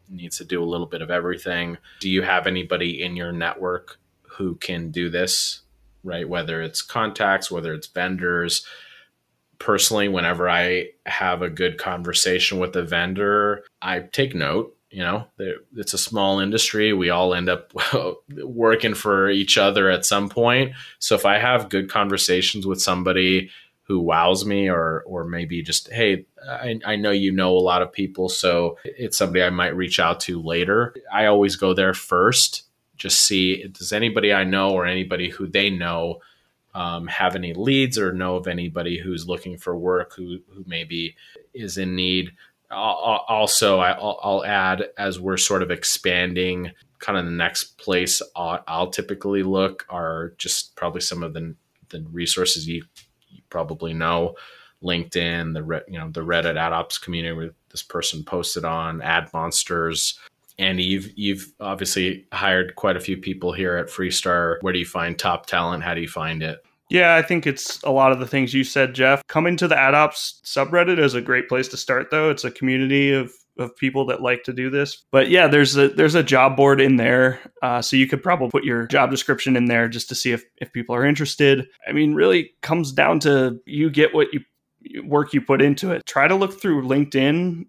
needs 0.09 0.39
to 0.39 0.45
do 0.45 0.63
a 0.63 0.67
little 0.67 0.87
bit 0.87 1.03
of 1.03 1.11
everything. 1.11 1.79
Do 2.01 2.11
you 2.11 2.23
have 2.23 2.47
anybody 2.47 3.03
in 3.03 3.17
your 3.17 3.33
network 3.33 3.99
who 4.23 4.57
can 4.57 4.91
do 4.91 5.09
this, 5.09 5.63
right? 6.05 6.29
Whether 6.29 6.63
it's 6.63 6.83
contacts, 6.83 7.51
whether 7.51 7.73
it's 7.75 7.87
vendors. 7.87 8.67
Personally, 9.59 10.09
whenever 10.09 10.51
I 10.51 10.89
have 11.07 11.41
a 11.43 11.49
good 11.49 11.79
conversation 11.79 12.59
with 12.59 12.77
a 12.77 12.83
vendor, 12.83 13.65
I 13.81 14.01
take 14.01 14.35
note 14.35 14.77
you 14.91 15.03
know 15.03 15.27
it's 15.77 15.95
a 15.95 15.99
small 15.99 16.39
industry 16.39 16.93
we 16.93 17.11
all 17.11 17.35
end 17.35 17.49
up 17.49 17.73
working 18.43 18.95
for 18.95 19.29
each 19.29 19.59
other 19.59 19.91
at 19.91 20.07
some 20.07 20.29
point 20.29 20.73
so 21.01 21.15
if 21.15 21.27
i 21.27 21.39
have 21.39 21.69
good 21.69 21.91
conversations 21.91 22.67
with 22.67 22.81
somebody 22.81 23.51
who 23.87 24.00
wows 24.00 24.45
me 24.45 24.69
or 24.69 25.02
or 25.07 25.25
maybe 25.25 25.62
just 25.62 25.90
hey 25.93 26.26
I, 26.49 26.78
I 26.85 26.97
know 26.97 27.11
you 27.11 27.33
know 27.33 27.57
a 27.57 27.59
lot 27.59 27.83
of 27.83 27.93
people 27.93 28.28
so 28.28 28.78
it's 28.85 29.19
somebody 29.19 29.43
i 29.43 29.50
might 29.50 29.76
reach 29.76 30.00
out 30.00 30.21
to 30.21 30.43
later. 30.43 30.95
I 31.12 31.26
always 31.26 31.57
go 31.57 31.75
there 31.75 31.95
first 31.95 32.64
just 32.97 33.21
see 33.21 33.66
does 33.69 33.93
anybody 33.93 34.33
i 34.33 34.45
know 34.45 34.71
or 34.71 34.87
anybody 34.87 35.31
who 35.31 35.47
they 35.47 35.71
know 35.71 36.21
um, 36.76 37.07
have 37.07 37.35
any 37.35 37.55
leads 37.55 37.99
or 37.99 38.12
know 38.12 38.37
of 38.37 38.47
anybody 38.47 38.99
who's 38.99 39.26
looking 39.26 39.57
for 39.57 39.76
work 39.76 40.14
who 40.14 40.40
who 40.50 40.62
maybe 40.66 41.16
is 41.55 41.78
in 41.78 41.97
need? 41.97 42.33
Also 42.71 43.78
I'll, 43.78 44.21
I'll, 44.23 44.45
add 44.45 44.88
as 44.99 45.19
we're 45.19 45.38
sort 45.38 45.62
of 45.62 45.71
expanding 45.71 46.73
kind 46.99 47.16
of 47.16 47.25
the 47.25 47.31
next 47.31 47.78
place 47.78 48.21
I'll, 48.35 48.62
I'll, 48.66 48.90
typically 48.90 49.43
look 49.43 49.87
are 49.88 50.35
just 50.37 50.75
probably 50.76 51.00
some 51.00 51.23
of 51.23 51.33
the, 51.33 51.55
the 51.90 52.05
resources 52.11 52.66
you 52.66 52.83
probably 53.50 53.93
know 53.93 54.35
linkedin 54.83 55.55
the 55.55 55.83
you 55.88 55.99
know 55.99 56.11
the 56.11 56.21
reddit 56.21 56.57
ad 56.57 56.73
ops 56.73 56.99
community 56.99 57.35
where 57.35 57.50
this 57.71 57.83
person 57.83 58.23
posted 58.23 58.65
on 58.65 59.00
ad 59.03 59.29
monsters 59.33 60.19
and 60.59 60.81
you've 60.81 61.11
you've 61.17 61.53
obviously 61.61 62.26
hired 62.33 62.76
quite 62.76 62.97
a 62.97 63.00
few 63.00 63.17
people 63.17 63.53
here 63.53 63.76
at 63.76 63.88
freestar 63.88 64.57
where 64.61 64.73
do 64.73 64.79
you 64.79 64.87
find 64.87 65.19
top 65.19 65.47
talent 65.47 65.83
how 65.83 65.95
do 65.95 66.00
you 66.00 66.09
find 66.09 66.43
it 66.43 66.62
yeah, 66.88 67.17
I 67.17 67.23
think 67.23 67.47
it's 67.47 67.83
a 67.83 67.91
lot 67.91 68.12
of 68.12 68.21
the 68.21 68.26
things 68.26 68.55
you 68.55 68.62
said, 68.62 68.95
Jeff. 68.95 69.26
Coming 69.26 69.57
to 69.57 69.67
the 69.67 69.75
AdOps 69.75 70.41
subreddit 70.45 70.99
is 70.99 71.15
a 71.15 71.21
great 71.21 71.49
place 71.49 71.67
to 71.69 71.76
start, 71.76 72.11
though. 72.11 72.31
It's 72.31 72.45
a 72.45 72.50
community 72.50 73.12
of 73.12 73.33
of 73.59 73.77
people 73.77 74.07
that 74.07 74.23
like 74.23 74.45
to 74.45 74.53
do 74.53 74.71
this. 74.71 75.05
But 75.11 75.29
yeah, 75.29 75.47
there's 75.47 75.77
a 75.77 75.89
there's 75.89 76.15
a 76.15 76.23
job 76.23 76.57
board 76.57 76.81
in 76.81 76.97
there, 76.97 77.41
uh, 77.63 77.83
so 77.83 77.97
you 77.97 78.07
could 78.07 78.23
probably 78.23 78.51
put 78.51 78.65
your 78.65 78.87
job 78.87 79.11
description 79.11 79.57
in 79.57 79.67
there 79.67 79.89
just 79.89 80.09
to 80.11 80.15
see 80.15 80.33
if 80.33 80.45
if 80.59 80.73
people 80.73 80.95
are 80.95 81.05
interested. 81.05 81.69
I 81.89 81.93
mean, 81.93 82.15
really 82.15 82.53
comes 82.63 82.93
down 82.93 83.21
to 83.21 83.61
you 83.67 83.91
get 83.91 84.15
what 84.15 84.29
you 84.33 84.41
work 85.05 85.35
you 85.35 85.41
put 85.41 85.63
into 85.63 85.93
it. 85.93 86.07
Try 86.07 86.29
to 86.29 86.35
look 86.35 86.61
through 86.61 86.87
LinkedIn, 86.87 87.67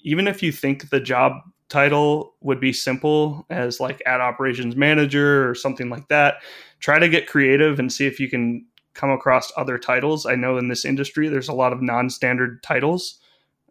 even 0.00 0.28
if 0.28 0.42
you 0.42 0.52
think 0.52 0.90
the 0.90 1.00
job 1.00 1.32
title 1.68 2.34
would 2.42 2.60
be 2.60 2.72
simple 2.72 3.44
as 3.50 3.80
like 3.80 4.00
ad 4.06 4.20
operations 4.20 4.76
manager 4.76 5.48
or 5.48 5.54
something 5.54 5.88
like 5.90 6.06
that 6.06 6.36
try 6.80 6.98
to 6.98 7.08
get 7.08 7.26
creative 7.26 7.78
and 7.78 7.92
see 7.92 8.06
if 8.06 8.20
you 8.20 8.28
can 8.28 8.66
come 8.94 9.10
across 9.10 9.52
other 9.56 9.78
titles. 9.78 10.26
I 10.26 10.34
know 10.34 10.56
in 10.56 10.68
this 10.68 10.84
industry 10.84 11.28
there's 11.28 11.48
a 11.48 11.54
lot 11.54 11.72
of 11.72 11.82
non-standard 11.82 12.62
titles. 12.62 13.18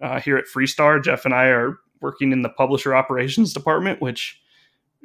Uh, 0.05 0.19
here 0.19 0.37
at 0.37 0.45
Freestar, 0.45 1.03
Jeff 1.03 1.25
and 1.25 1.33
I 1.33 1.45
are 1.45 1.79
working 1.99 2.31
in 2.31 2.43
the 2.43 2.49
publisher 2.49 2.93
operations 2.93 3.53
department, 3.53 4.03
which 4.03 4.39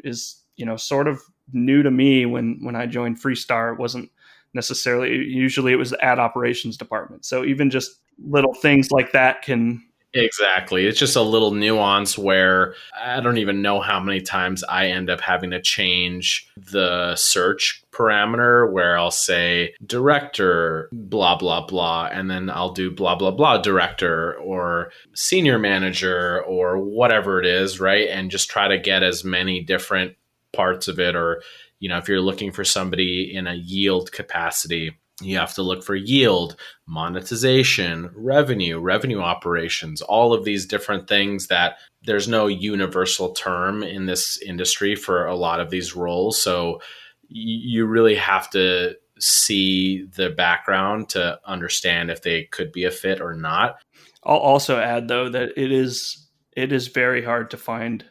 is 0.05 0.43
you 0.57 0.67
know 0.67 0.77
sort 0.77 1.09
of 1.09 1.23
new 1.55 1.83
to 1.83 1.91
me 1.91 2.27
when 2.27 2.59
when 2.63 2.77
I 2.77 2.85
joined 2.85 3.19
Freestar. 3.19 3.73
It 3.73 3.79
wasn't 3.79 4.11
necessarily 4.53 5.25
usually 5.25 5.73
it 5.73 5.77
was 5.77 5.89
the 5.89 6.05
ad 6.05 6.19
operations 6.19 6.77
department. 6.77 7.25
So 7.25 7.47
even 7.47 7.71
just 7.71 7.93
little 8.27 8.53
things 8.53 8.91
like 8.91 9.13
that 9.13 9.41
can 9.41 9.83
Exactly. 10.13 10.87
It's 10.87 10.99
just 10.99 11.15
a 11.15 11.23
little 11.23 11.53
nuance 11.53 12.19
where 12.19 12.75
I 13.01 13.21
don't 13.21 13.39
even 13.39 13.63
know 13.63 13.81
how 13.81 14.01
many 14.01 14.21
times 14.21 14.65
I 14.65 14.87
end 14.89 15.09
up 15.09 15.21
having 15.21 15.51
to 15.51 15.61
change 15.63 16.49
the 16.57 17.15
search 17.15 17.85
parameter 17.93 18.73
where 18.73 18.99
I'll 18.99 19.13
say 19.13 19.73
director, 19.87 20.89
blah, 20.91 21.37
blah, 21.37 21.65
blah, 21.65 22.09
and 22.11 22.29
then 22.29 22.51
I'll 22.51 22.73
do 22.73 22.91
blah, 22.91 23.15
blah, 23.15 23.31
blah 23.31 23.59
director 23.59 24.35
or 24.39 24.91
senior 25.15 25.61
manager 25.61 26.43
or 26.43 26.79
whatever 26.79 27.39
it 27.39 27.47
is, 27.47 27.79
right? 27.79 28.09
And 28.09 28.33
just 28.33 28.51
try 28.51 28.67
to 28.67 28.79
get 28.79 29.05
as 29.05 29.23
many 29.25 29.63
different 29.63 30.17
parts 30.53 30.89
of 30.89 30.99
it. 30.99 31.15
Or, 31.15 31.41
you 31.79 31.89
know, 31.89 31.99
if 31.99 32.09
you're 32.09 32.21
looking 32.21 32.51
for 32.51 32.65
somebody 32.65 33.33
in 33.33 33.47
a 33.47 33.55
yield 33.55 34.11
capacity, 34.11 34.97
you 35.21 35.37
have 35.39 35.55
to 35.55 35.63
look 35.63 35.85
for 35.85 35.95
yield, 35.95 36.57
monetization, 36.87 38.11
revenue, 38.15 38.79
revenue 38.79 39.21
operations, 39.21 40.03
all 40.03 40.33
of 40.33 40.45
these 40.45 40.67
different 40.67 41.09
things 41.09 41.49
that 41.49 41.77
there's 42.05 42.29
no 42.29 42.47
universal 42.47 43.33
term 43.33 43.83
in 43.83 44.07
this 44.07 44.41
industry 44.43 44.95
for 44.95 45.27
a 45.27 45.37
lot 45.37 45.61
of 45.61 45.71
these 45.71 45.95
roles. 45.95 46.41
So 46.41 46.81
you 47.29 47.87
really 47.87 48.17
have 48.17 48.51
to 48.51 48.97
see 49.19 50.05
the 50.17 50.31
background 50.31 51.11
to 51.11 51.39
understand 51.45 52.11
if 52.11 52.23
they 52.23 52.45
could 52.45 52.73
be 52.73 52.85
a 52.85 52.91
fit 52.91 53.21
or 53.21 53.35
not. 53.35 53.77
I'll 54.25 54.37
also 54.37 54.79
add 54.79 55.09
though 55.09 55.29
that 55.29 55.51
it 55.57 55.73
is 55.73 56.27
it 56.57 56.73
is 56.73 56.89
very 56.89 57.25
hard 57.25 57.51
to 57.51 57.57
find 57.57 58.05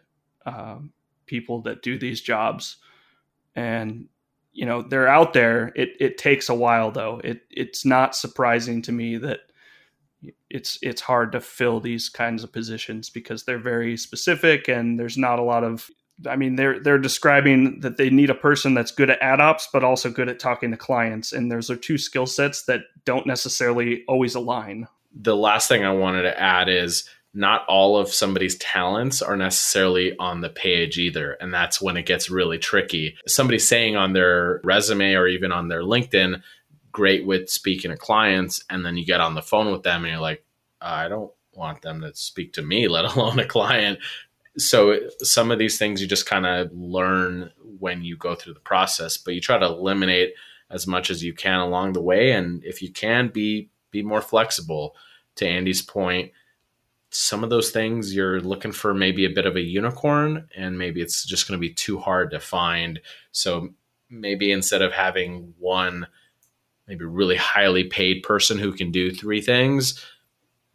um, 0.46 0.92
people 1.26 1.62
that 1.64 1.82
do 1.82 2.00
these 2.00 2.22
jobs, 2.22 2.78
and 3.56 4.08
you 4.54 4.66
know 4.66 4.82
they're 4.82 5.08
out 5.08 5.34
there. 5.34 5.72
It 5.76 5.90
it 6.00 6.18
takes 6.18 6.50
a 6.50 6.56
while 6.56 6.92
though. 6.92 7.22
It 7.24 7.42
it's 7.50 7.86
not 7.86 8.16
surprising 8.16 8.82
to 8.84 8.92
me 8.92 9.18
that 9.18 9.40
it's 10.50 10.78
it's 10.82 11.02
hard 11.02 11.32
to 11.32 11.42
fill 11.42 11.80
these 11.80 12.10
kinds 12.10 12.44
of 12.44 12.52
positions 12.52 13.10
because 13.10 13.44
they're 13.44 13.60
very 13.60 13.96
specific 13.96 14.68
and 14.68 15.00
there's 15.00 15.18
not 15.18 15.40
a 15.40 15.44
lot 15.44 15.64
of 15.64 15.90
I 16.28 16.36
mean 16.36 16.56
they're 16.56 16.80
they're 16.80 16.98
describing 16.98 17.80
that 17.82 17.98
they 17.98 18.10
need 18.10 18.30
a 18.30 18.36
person 18.36 18.74
that's 18.74 18.92
good 18.92 19.10
at 19.10 19.22
ad 19.22 19.40
ops 19.40 19.70
but 19.72 19.84
also 19.84 20.10
good 20.10 20.28
at 20.28 20.40
talking 20.40 20.72
to 20.72 20.78
clients 20.78 21.32
and 21.32 21.52
those 21.52 21.70
are 21.70 21.76
two 21.76 21.98
skill 21.98 22.26
sets 22.26 22.64
that 22.64 22.82
don't 23.06 23.28
necessarily 23.28 24.04
always 24.08 24.36
align. 24.36 24.88
The 25.14 25.36
last 25.36 25.68
thing 25.68 25.86
I 25.86 25.94
wanted 25.94 26.24
to 26.24 26.40
add 26.40 26.70
is 26.70 27.08
not 27.34 27.66
all 27.68 27.98
of 27.98 28.14
somebody's 28.14 28.58
talents 28.58 29.22
are 29.22 29.38
necessarily 29.38 30.18
on 30.18 30.42
the 30.42 30.50
page 30.50 30.98
either. 30.98 31.34
And 31.34 31.54
that's 31.54 31.82
when 31.82 31.96
it 31.96 32.06
gets 32.06 32.30
really 32.30 32.58
tricky. 32.58 33.16
Somebody 33.28 33.60
saying 33.60 33.96
on 33.96 34.14
their 34.14 34.62
resume 34.64 35.14
or 35.14 35.28
even 35.28 35.52
on 35.52 35.68
their 35.68 35.82
LinkedIn, 35.82 36.42
great 36.92 37.26
with 37.26 37.50
speaking 37.50 37.92
to 37.92 37.98
clients. 37.98 38.64
And 38.70 38.86
then 38.86 38.98
you 38.98 39.06
get 39.06 39.22
on 39.22 39.36
the 39.36 39.42
phone 39.42 39.72
with 39.72 39.84
them 39.84 40.04
and 40.04 40.12
you're 40.12 40.22
like, 40.22 40.44
I 40.82 41.08
don't 41.08 41.32
want 41.54 41.82
them 41.82 42.02
to 42.02 42.16
speak 42.16 42.54
to 42.54 42.62
me, 42.62 42.88
let 42.88 43.06
alone 43.06 43.40
a 43.40 43.46
client. 43.46 44.00
So 44.58 45.00
some 45.20 45.52
of 45.52 45.60
these 45.60 45.78
things 45.78 46.02
you 46.02 46.08
just 46.08 46.26
kind 46.26 46.46
of 46.46 46.72
learn 46.74 47.52
when 47.80 48.04
you 48.04 48.18
go 48.18 48.34
through 48.34 48.56
the 48.56 48.60
process, 48.60 49.18
but 49.18 49.36
you 49.36 49.42
try 49.42 49.58
to 49.58 49.66
eliminate 49.66 50.34
as 50.72 50.88
much 50.88 51.10
as 51.10 51.24
you 51.24 51.34
can 51.34 51.60
along 51.60 51.94
the 51.94 52.02
way. 52.02 52.32
And 52.32 52.64
if 52.64 52.82
you 52.82 52.92
can 52.92 53.30
be, 53.30 53.70
be 53.92 54.02
more 54.02 54.22
flexible 54.22 54.96
to 55.36 55.48
Andy's 55.48 55.82
point, 55.82 56.32
some 57.12 57.44
of 57.44 57.50
those 57.50 57.72
things 57.72 58.14
you're 58.14 58.40
looking 58.40 58.72
for 58.72 58.94
maybe 58.94 59.26
a 59.26 59.30
bit 59.30 59.46
of 59.46 59.56
a 59.56 59.62
unicorn 59.62 60.48
and 60.56 60.78
maybe 60.78 61.02
it's 61.02 61.26
just 61.26 61.48
going 61.48 61.60
to 61.60 61.62
be 61.62 61.74
too 61.74 61.98
hard 61.98 62.32
to 62.32 62.40
find. 62.40 63.00
So 63.32 63.70
maybe 64.10 64.52
instead 64.52 64.82
of 64.82 64.92
having 64.92 65.54
one 65.58 66.08
maybe 66.88 67.06
really 67.06 67.36
highly 67.36 67.84
paid 67.84 68.24
person 68.24 68.58
who 68.58 68.74
can 68.74 68.92
do 68.92 69.12
three 69.12 69.42
things 69.42 70.04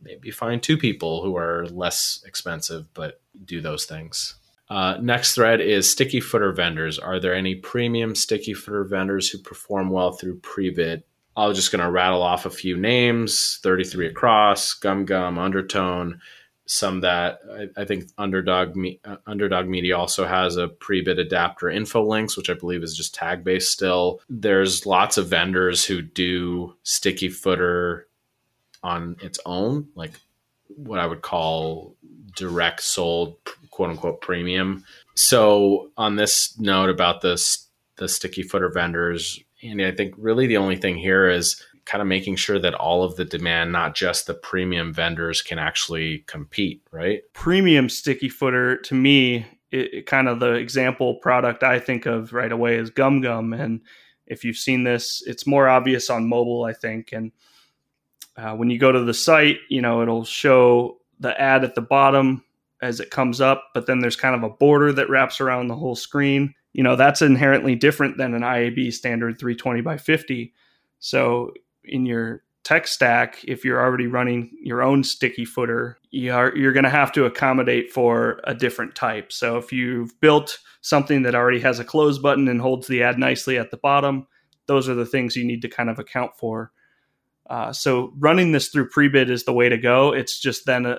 maybe 0.04 0.30
find 0.30 0.62
two 0.62 0.76
people 0.76 1.22
who 1.22 1.36
are 1.36 1.66
less 1.68 2.22
expensive 2.26 2.92
but 2.94 3.20
do 3.44 3.60
those 3.60 3.84
things. 3.86 4.34
Uh, 4.68 4.96
next 5.00 5.34
thread 5.34 5.60
is 5.60 5.90
sticky 5.90 6.20
footer 6.20 6.52
vendors. 6.52 6.98
Are 6.98 7.20
there 7.20 7.34
any 7.34 7.54
premium 7.54 8.14
sticky 8.14 8.54
footer 8.54 8.84
vendors 8.84 9.28
who 9.28 9.38
perform 9.38 9.90
well 9.90 10.12
through 10.12 10.40
Prebid 10.40 11.02
I 11.36 11.46
was 11.46 11.56
just 11.56 11.72
going 11.72 11.82
to 11.84 11.90
rattle 11.90 12.22
off 12.22 12.46
a 12.46 12.50
few 12.50 12.76
names 12.76 13.58
33Across, 13.62 14.80
Gum 14.80 15.04
Gum, 15.04 15.38
Undertone, 15.38 16.20
some 16.66 17.00
that 17.00 17.40
I, 17.52 17.82
I 17.82 17.84
think 17.84 18.08
Underdog 18.16 18.76
uh, 19.04 19.16
Underdog 19.26 19.66
Media 19.66 19.96
also 19.98 20.26
has 20.26 20.56
a 20.56 20.68
Prebid 20.68 21.18
adapter 21.18 21.66
Infolinks, 21.66 22.36
which 22.36 22.48
I 22.48 22.54
believe 22.54 22.82
is 22.82 22.96
just 22.96 23.14
tag 23.14 23.44
based 23.44 23.70
still. 23.70 24.20
There's 24.30 24.86
lots 24.86 25.18
of 25.18 25.28
vendors 25.28 25.84
who 25.84 26.00
do 26.00 26.74
sticky 26.82 27.28
footer 27.28 28.06
on 28.82 29.16
its 29.20 29.38
own, 29.44 29.88
like 29.94 30.12
what 30.68 30.98
I 30.98 31.06
would 31.06 31.22
call 31.22 31.96
direct 32.34 32.82
sold 32.82 33.36
quote 33.70 33.90
unquote 33.90 34.20
premium. 34.20 34.84
So 35.14 35.90
on 35.96 36.16
this 36.16 36.58
note 36.58 36.90
about 36.90 37.20
this 37.20 37.68
the 37.96 38.08
sticky 38.08 38.42
footer 38.42 38.70
vendors, 38.70 39.38
and 39.64 39.82
I 39.82 39.92
think 39.92 40.14
really 40.16 40.46
the 40.46 40.58
only 40.58 40.76
thing 40.76 40.96
here 40.96 41.28
is 41.28 41.60
kind 41.84 42.00
of 42.00 42.08
making 42.08 42.36
sure 42.36 42.58
that 42.58 42.74
all 42.74 43.02
of 43.02 43.16
the 43.16 43.24
demand, 43.24 43.72
not 43.72 43.94
just 43.94 44.26
the 44.26 44.34
premium 44.34 44.92
vendors, 44.92 45.42
can 45.42 45.58
actually 45.58 46.18
compete, 46.26 46.82
right? 46.90 47.22
Premium 47.32 47.88
sticky 47.88 48.28
footer 48.28 48.76
to 48.78 48.94
me, 48.94 49.46
it, 49.70 49.94
it 49.94 50.06
kind 50.06 50.28
of 50.28 50.40
the 50.40 50.52
example 50.54 51.16
product 51.16 51.62
I 51.62 51.78
think 51.78 52.06
of 52.06 52.32
right 52.32 52.52
away 52.52 52.76
is 52.76 52.90
GumGum. 52.90 53.58
And 53.58 53.80
if 54.26 54.44
you've 54.44 54.56
seen 54.56 54.84
this, 54.84 55.22
it's 55.26 55.46
more 55.46 55.68
obvious 55.68 56.08
on 56.08 56.28
mobile, 56.28 56.64
I 56.64 56.72
think. 56.72 57.12
And 57.12 57.32
uh, 58.36 58.54
when 58.54 58.70
you 58.70 58.78
go 58.78 58.92
to 58.92 59.04
the 59.04 59.14
site, 59.14 59.58
you 59.68 59.82
know, 59.82 60.02
it'll 60.02 60.24
show 60.24 60.98
the 61.20 61.38
ad 61.40 61.64
at 61.64 61.74
the 61.74 61.82
bottom 61.82 62.44
as 62.82 63.00
it 63.00 63.10
comes 63.10 63.40
up, 63.40 63.70
but 63.72 63.86
then 63.86 64.00
there's 64.00 64.16
kind 64.16 64.34
of 64.34 64.42
a 64.42 64.54
border 64.54 64.92
that 64.92 65.08
wraps 65.08 65.40
around 65.40 65.68
the 65.68 65.76
whole 65.76 65.96
screen. 65.96 66.54
You 66.74 66.82
know, 66.82 66.96
that's 66.96 67.22
inherently 67.22 67.76
different 67.76 68.18
than 68.18 68.34
an 68.34 68.42
IAB 68.42 68.92
standard 68.92 69.38
320 69.38 69.80
by 69.80 69.96
50. 69.96 70.52
So 70.98 71.52
in 71.84 72.04
your 72.04 72.42
tech 72.64 72.86
stack, 72.88 73.44
if 73.44 73.64
you're 73.64 73.80
already 73.80 74.08
running 74.08 74.50
your 74.60 74.82
own 74.82 75.04
sticky 75.04 75.44
footer, 75.44 75.98
you 76.10 76.32
are, 76.32 76.54
you're 76.56 76.72
going 76.72 76.84
to 76.84 76.90
have 76.90 77.12
to 77.12 77.26
accommodate 77.26 77.92
for 77.92 78.40
a 78.44 78.54
different 78.54 78.94
type. 78.94 79.30
So 79.30 79.56
if 79.56 79.72
you've 79.72 80.18
built 80.20 80.58
something 80.80 81.22
that 81.22 81.34
already 81.34 81.60
has 81.60 81.78
a 81.78 81.84
close 81.84 82.18
button 82.18 82.48
and 82.48 82.60
holds 82.60 82.88
the 82.88 83.02
ad 83.02 83.18
nicely 83.18 83.56
at 83.56 83.70
the 83.70 83.76
bottom, 83.76 84.26
those 84.66 84.88
are 84.88 84.94
the 84.94 85.06
things 85.06 85.36
you 85.36 85.44
need 85.44 85.62
to 85.62 85.68
kind 85.68 85.88
of 85.88 85.98
account 85.98 86.32
for. 86.36 86.72
Uh, 87.48 87.72
so 87.72 88.12
running 88.18 88.52
this 88.52 88.68
through 88.68 88.88
Prebid 88.88 89.30
is 89.30 89.44
the 89.44 89.52
way 89.52 89.68
to 89.68 89.78
go. 89.78 90.12
It's 90.12 90.40
just 90.40 90.66
then 90.66 90.86
a, 90.86 90.98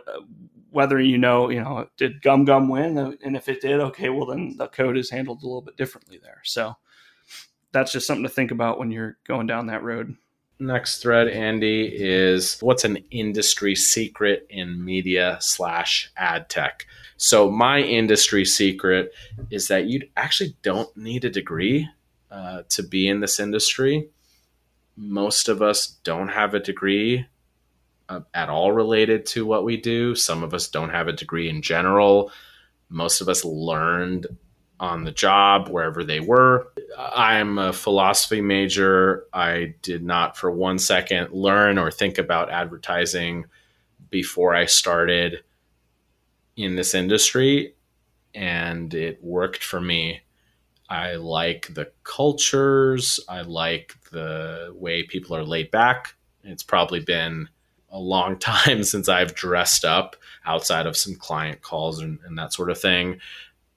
whether 0.75 0.99
you 0.99 1.17
know, 1.17 1.49
you 1.49 1.61
know, 1.61 1.87
did 1.95 2.21
GumGum 2.21 2.69
win? 2.69 3.17
And 3.23 3.37
if 3.37 3.47
it 3.47 3.61
did, 3.61 3.79
okay, 3.79 4.09
well 4.09 4.25
then 4.25 4.57
the 4.57 4.67
code 4.67 4.97
is 4.97 5.09
handled 5.09 5.41
a 5.41 5.45
little 5.45 5.61
bit 5.61 5.77
differently 5.77 6.19
there. 6.21 6.41
So 6.43 6.75
that's 7.71 7.93
just 7.93 8.05
something 8.05 8.23
to 8.23 8.29
think 8.29 8.51
about 8.51 8.77
when 8.77 8.91
you're 8.91 9.17
going 9.25 9.47
down 9.47 9.67
that 9.67 9.83
road. 9.83 10.17
Next 10.59 11.01
thread, 11.01 11.29
Andy, 11.29 11.85
is 11.85 12.59
what's 12.59 12.83
an 12.83 12.97
industry 13.09 13.73
secret 13.73 14.47
in 14.49 14.83
media 14.83 15.37
slash 15.39 16.11
ad 16.17 16.49
tech? 16.49 16.85
So 17.15 17.49
my 17.49 17.79
industry 17.79 18.43
secret 18.43 19.13
is 19.49 19.69
that 19.69 19.85
you 19.85 20.01
actually 20.17 20.57
don't 20.61 20.95
need 20.97 21.23
a 21.23 21.29
degree 21.29 21.87
uh, 22.29 22.63
to 22.67 22.83
be 22.83 23.07
in 23.07 23.21
this 23.21 23.39
industry. 23.39 24.09
Most 24.97 25.47
of 25.47 25.61
us 25.61 25.87
don't 26.03 26.29
have 26.29 26.53
a 26.53 26.59
degree 26.59 27.27
uh, 28.09 28.21
at 28.33 28.49
all 28.49 28.71
related 28.71 29.25
to 29.27 29.45
what 29.45 29.63
we 29.63 29.77
do. 29.77 30.15
Some 30.15 30.43
of 30.43 30.53
us 30.53 30.67
don't 30.67 30.89
have 30.89 31.07
a 31.07 31.13
degree 31.13 31.49
in 31.49 31.61
general. 31.61 32.31
Most 32.89 33.21
of 33.21 33.29
us 33.29 33.43
learned 33.43 34.27
on 34.79 35.03
the 35.03 35.11
job 35.11 35.69
wherever 35.69 36.03
they 36.03 36.19
were. 36.19 36.71
I'm 36.97 37.57
a 37.57 37.73
philosophy 37.73 38.41
major. 38.41 39.25
I 39.33 39.75
did 39.81 40.03
not 40.03 40.37
for 40.37 40.51
one 40.51 40.79
second 40.79 41.31
learn 41.31 41.77
or 41.77 41.91
think 41.91 42.17
about 42.17 42.51
advertising 42.51 43.45
before 44.09 44.53
I 44.53 44.65
started 44.65 45.43
in 46.55 46.75
this 46.75 46.93
industry, 46.93 47.75
and 48.33 48.93
it 48.93 49.23
worked 49.23 49.63
for 49.63 49.81
me. 49.81 50.21
I 50.89 51.15
like 51.15 51.73
the 51.73 51.91
cultures, 52.03 53.19
I 53.27 53.41
like 53.41 53.95
the 54.11 54.73
way 54.75 55.03
people 55.03 55.35
are 55.35 55.43
laid 55.43 55.71
back. 55.71 56.15
It's 56.43 56.63
probably 56.63 56.99
been 56.99 57.49
a 57.95 57.99
long 57.99 58.37
time 58.39 58.83
since 58.83 59.09
I've 59.09 59.33
dressed 59.33 59.85
up 59.85 60.15
outside 60.45 60.85
of 60.85 60.97
some 60.97 61.15
client 61.15 61.61
calls 61.61 61.99
and, 61.99 62.19
and 62.25 62.37
that 62.37 62.53
sort 62.53 62.69
of 62.69 62.79
thing 62.79 63.19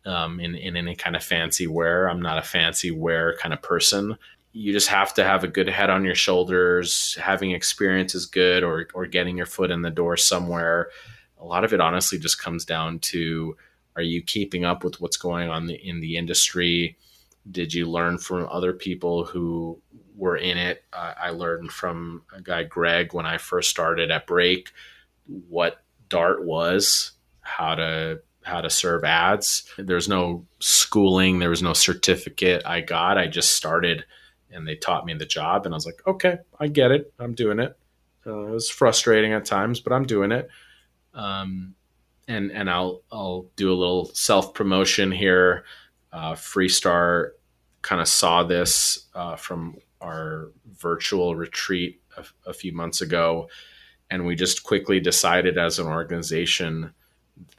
um, 0.05 0.41
in, 0.41 0.55
in 0.55 0.77
any 0.77 0.95
kind 0.95 1.17
of 1.17 1.23
fancy 1.23 1.67
wear. 1.67 2.11
I'm 2.11 2.21
not 2.21 2.39
a 2.39 2.43
fancy 2.43 2.91
wear 2.91 3.37
kind 3.39 3.55
of 3.55 3.63
person. 3.63 4.19
You 4.53 4.73
just 4.73 4.89
have 4.89 5.15
to 5.15 5.25
have 5.25 5.45
a 5.45 5.49
good 5.49 5.69
head 5.69 5.89
on 5.89 6.05
your 6.05 6.15
shoulders. 6.15 7.17
Having 7.21 7.53
experience 7.53 8.15
is 8.15 8.27
good, 8.27 8.65
or, 8.65 8.89
or 8.93 9.07
getting 9.07 9.37
your 9.37 9.47
foot 9.47 9.71
in 9.71 9.83
the 9.83 9.91
door 9.91 10.17
somewhere. 10.17 10.89
A 11.39 11.45
lot 11.45 11.65
of 11.65 11.73
it 11.73 11.81
honestly 11.81 12.19
just 12.19 12.43
comes 12.43 12.65
down 12.65 12.99
to 13.01 13.57
are 13.95 14.03
you 14.03 14.23
keeping 14.23 14.65
up 14.65 14.85
with 14.85 15.01
what's 15.01 15.17
going 15.17 15.49
on 15.49 15.71
in 15.71 16.01
the 16.01 16.17
industry? 16.17 16.97
Did 17.51 17.73
you 17.73 17.87
learn 17.87 18.19
from 18.19 18.49
other 18.51 18.73
people 18.73 19.25
who 19.25 19.81
were 20.19 20.37
in 20.37 20.59
it. 20.59 20.85
Uh, 20.93 21.15
I 21.19 21.31
learned 21.31 21.71
from 21.71 22.23
a 22.37 22.43
guy, 22.43 22.65
Greg, 22.65 23.15
when 23.15 23.25
I 23.25 23.39
first 23.39 23.71
started 23.71 24.11
at 24.11 24.27
Break, 24.27 24.73
what 25.49 25.83
Dart 26.09 26.45
was, 26.45 27.13
how 27.41 27.77
to 27.77 28.21
how 28.43 28.61
to 28.61 28.71
serve 28.71 29.05
ads. 29.05 29.65
There's 29.79 30.09
no 30.09 30.47
schooling, 30.59 31.39
there 31.39 31.51
was 31.51 31.63
no 31.63 31.73
certificate 31.75 32.63
I 32.67 32.81
got. 32.81 33.19
I 33.19 33.27
just 33.27 33.53
started, 33.53 34.05
and 34.51 34.67
they 34.67 34.75
taught 34.75 35.07
me 35.07 35.15
the 35.15 35.27
job, 35.27 35.65
and 35.65 35.75
I 35.75 35.77
was 35.77 35.87
like, 35.87 36.01
okay, 36.07 36.39
I 36.59 36.69
get 36.69 36.91
it. 36.91 37.13
I'm 37.19 37.35
doing 37.35 37.61
it. 37.61 37.77
Uh, 38.27 38.47
it 38.47 38.51
was 38.51 38.71
frustrating 38.71 39.33
at 39.33 39.45
times, 39.45 39.81
but 39.81 39.93
I'm 39.93 40.05
doing 40.05 40.33
it. 40.33 40.49
Um, 41.15 41.75
and 42.27 42.51
and 42.51 42.69
I'll 42.69 43.03
I'll 43.13 43.47
do 43.57 43.73
a 43.73 43.75
little 43.77 44.07
self 44.15 44.53
promotion 44.53 45.13
here. 45.13 45.65
Uh, 46.13 46.33
Freestar 46.33 47.31
kind 47.83 48.01
of 48.01 48.09
saw 48.09 48.43
this 48.43 49.07
uh, 49.15 49.37
from 49.37 49.77
our 50.01 50.51
virtual 50.77 51.37
retreat 51.37 52.01
a, 52.17 52.25
a 52.51 52.53
few 52.53 52.73
months 52.73 53.01
ago, 53.01 53.49
and 54.11 54.25
we 54.25 54.35
just 54.35 54.63
quickly 54.63 55.01
decided 55.01 55.59
as 55.59 55.79
an 55.79 55.87
organization 55.87 56.93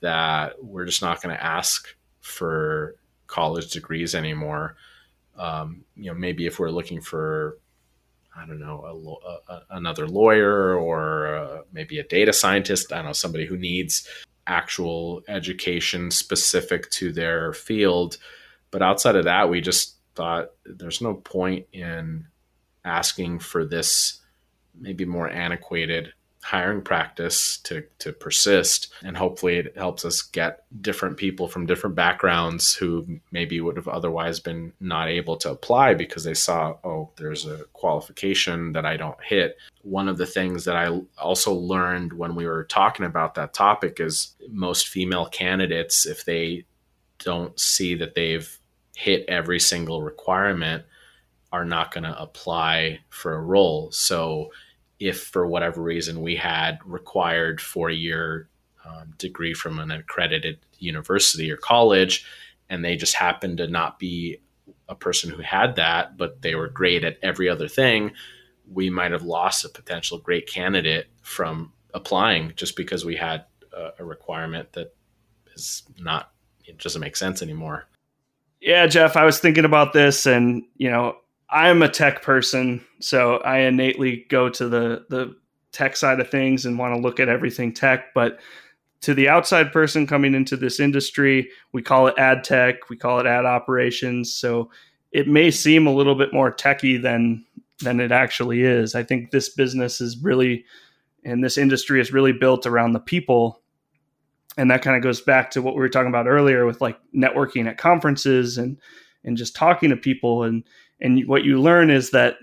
that 0.02 0.64
we're 0.64 0.86
just 0.86 1.02
not 1.02 1.22
going 1.22 1.36
to 1.36 1.44
ask 1.44 1.96
for 2.22 2.96
college 3.28 3.72
degrees 3.72 4.16
anymore. 4.16 4.76
Um, 5.38 5.86
you 5.96 6.12
know, 6.12 6.18
maybe 6.18 6.46
if 6.48 6.60
we're 6.60 6.72
looking 6.72 7.02
for, 7.02 7.58
I 8.36 8.46
don't 8.46 8.60
know, 8.60 8.84
a, 9.48 9.54
a, 9.54 9.62
another 9.70 10.08
lawyer 10.08 10.76
or 10.76 11.36
uh, 11.36 11.62
maybe 11.72 12.00
a 12.00 12.04
data 12.04 12.34
scientist, 12.34 12.92
I 12.92 12.98
don't 12.98 13.06
know, 13.06 13.14
somebody 13.14 13.46
who 13.46 13.58
needs 13.58 14.08
actual 14.48 15.22
education 15.28 16.12
specific 16.12 16.90
to 16.92 17.14
their 17.14 17.54
field. 17.54 18.18
But 18.72 18.82
outside 18.82 19.16
of 19.16 19.26
that, 19.26 19.50
we 19.50 19.62
just 19.62 19.96
thought 20.20 20.50
there's 20.66 21.00
no 21.00 21.14
point 21.14 21.66
in 21.72 22.28
asking 22.84 23.40
for 23.40 23.64
this 23.64 24.20
maybe 24.78 25.06
more 25.06 25.30
antiquated 25.30 26.12
hiring 26.42 26.82
practice 26.82 27.58
to 27.60 27.86
to 28.00 28.12
persist. 28.12 28.92
And 29.02 29.16
hopefully 29.16 29.56
it 29.60 29.78
helps 29.78 30.04
us 30.04 30.22
get 30.22 30.66
different 30.82 31.16
people 31.16 31.48
from 31.48 31.66
different 31.66 31.96
backgrounds 31.96 32.74
who 32.74 33.22
maybe 33.32 33.62
would 33.62 33.78
have 33.78 33.88
otherwise 33.88 34.42
been 34.42 34.74
not 34.82 35.08
able 35.08 35.38
to 35.38 35.52
apply 35.52 35.94
because 35.94 36.26
they 36.26 36.34
saw 36.34 36.76
oh 36.84 37.12
there's 37.16 37.46
a 37.46 37.64
qualification 37.72 38.74
that 38.74 38.86
I 38.86 38.98
don't 38.98 39.24
hit. 39.24 39.56
One 39.84 40.10
of 40.10 40.18
the 40.18 40.26
things 40.26 40.66
that 40.66 40.76
I 40.76 41.00
also 41.18 41.54
learned 41.54 42.12
when 42.12 42.36
we 42.36 42.46
were 42.46 42.66
talking 42.66 43.06
about 43.06 43.36
that 43.36 43.54
topic 43.54 44.02
is 44.02 44.36
most 44.50 44.90
female 44.90 45.28
candidates 45.28 46.06
if 46.06 46.26
they 46.26 46.66
don't 47.20 47.58
see 47.58 47.96
that 47.96 48.16
they've 48.16 48.59
hit 49.00 49.24
every 49.30 49.62
single 49.62 50.02
requirement 50.02 50.84
are 51.54 51.64
not 51.64 51.94
going 51.94 52.04
to 52.04 52.22
apply 52.22 53.00
for 53.08 53.34
a 53.34 53.42
role. 53.42 53.90
So, 53.92 54.52
if 55.00 55.24
for 55.24 55.48
whatever 55.48 55.82
reason 55.82 56.22
we 56.22 56.36
had 56.36 56.78
required 56.84 57.62
four 57.62 57.90
year 57.90 58.50
um, 58.86 59.14
degree 59.18 59.54
from 59.54 59.80
an 59.80 59.90
accredited 59.92 60.60
university 60.80 61.50
or 61.50 61.56
college, 61.56 62.26
and 62.70 62.84
they 62.84 62.98
just 62.98 63.16
happened 63.16 63.60
to 63.60 63.68
not 63.68 63.98
be 64.00 64.42
a 64.90 64.96
person 64.96 65.30
who 65.30 65.42
had 65.42 65.78
that, 65.78 66.18
but 66.18 66.42
they 66.42 66.56
were 66.56 66.68
great 66.68 67.06
at 67.06 67.18
every 67.24 67.48
other 67.48 67.70
thing, 67.70 68.12
we 68.70 68.90
might 68.90 69.12
have 69.12 69.24
lost 69.24 69.64
a 69.64 69.70
potential 69.70 70.18
great 70.18 70.46
candidate 70.46 71.08
from 71.22 71.72
applying 71.94 72.52
just 72.58 72.76
because 72.76 73.06
we 73.06 73.16
had 73.16 73.46
a, 73.72 73.92
a 74.00 74.04
requirement 74.04 74.74
that 74.74 74.94
is 75.56 75.84
not, 75.98 76.34
it 76.66 76.78
doesn't 76.80 77.02
make 77.02 77.16
sense 77.16 77.42
anymore. 77.42 77.88
Yeah, 78.62 78.88
Jeff, 78.88 79.16
I 79.16 79.26
was 79.26 79.40
thinking 79.40 79.66
about 79.66 79.94
this 79.94 80.26
and, 80.26 80.64
you 80.76 80.90
know, 80.90 81.16
I'm 81.50 81.82
a 81.82 81.90
tech 81.90 82.22
person, 82.22 82.86
so 83.00 83.38
I 83.38 83.60
innately 83.60 84.26
go 84.30 84.50
to 84.50 84.68
the 84.70 85.06
the 85.10 85.36
tech 85.72 85.96
side 85.96 86.20
of 86.20 86.30
things 86.30 86.66
and 86.66 86.78
want 86.78 86.96
to 86.96 87.02
look 87.02 87.20
at 87.20 87.30
everything 87.30 87.74
tech, 87.74 88.14
but 88.14 88.40
to 89.02 89.14
the 89.14 89.30
outside 89.30 89.72
person 89.72 90.06
coming 90.06 90.36
into 90.36 90.58
this 90.58 90.80
industry, 90.80 91.50
we 91.72 91.82
call 91.82 92.08
it 92.08 92.16
ad 92.18 92.44
tech, 92.44 92.90
we 92.90 92.98
call 92.98 93.20
it 93.20 93.26
ad 93.26 93.46
operations, 93.46 94.34
so 94.34 94.70
it 95.12 95.28
may 95.28 95.50
seem 95.50 95.88
a 95.88 95.94
little 95.94 96.16
bit 96.16 96.34
more 96.34 96.52
techy 96.52 96.98
than 96.98 97.46
than 97.80 98.00
it 98.00 98.12
actually 98.12 98.62
is. 98.64 98.94
I 98.94 99.04
think 99.04 99.32
this 99.32 99.50
business 99.50 100.02
is 100.02 100.22
really 100.22 100.66
and 101.24 101.44
this 101.44 101.58
industry 101.58 102.00
is 102.00 102.14
really 102.14 102.34
built 102.34 102.66
around 102.66 102.94
the 102.94 103.00
people 103.00 103.62
and 104.58 104.70
that 104.72 104.82
kind 104.82 104.98
of 104.98 105.04
goes 105.04 105.22
back 105.22 105.52
to 105.52 105.62
what 105.62 105.76
we 105.76 105.80
were 105.80 105.90
talking 105.90 106.10
about 106.10 106.28
earlier 106.28 106.66
with 106.66 106.82
like 106.82 106.98
networking 107.16 107.68
at 107.68 107.78
conferences 107.78 108.58
and 108.58 108.78
and 109.24 109.38
just 109.38 109.56
talking 109.56 109.90
to 109.90 109.98
people. 109.98 110.44
And 110.44 110.64
and 111.00 111.28
what 111.28 111.44
you 111.44 111.62
learn 111.62 111.90
is 111.90 112.12
that 112.12 112.36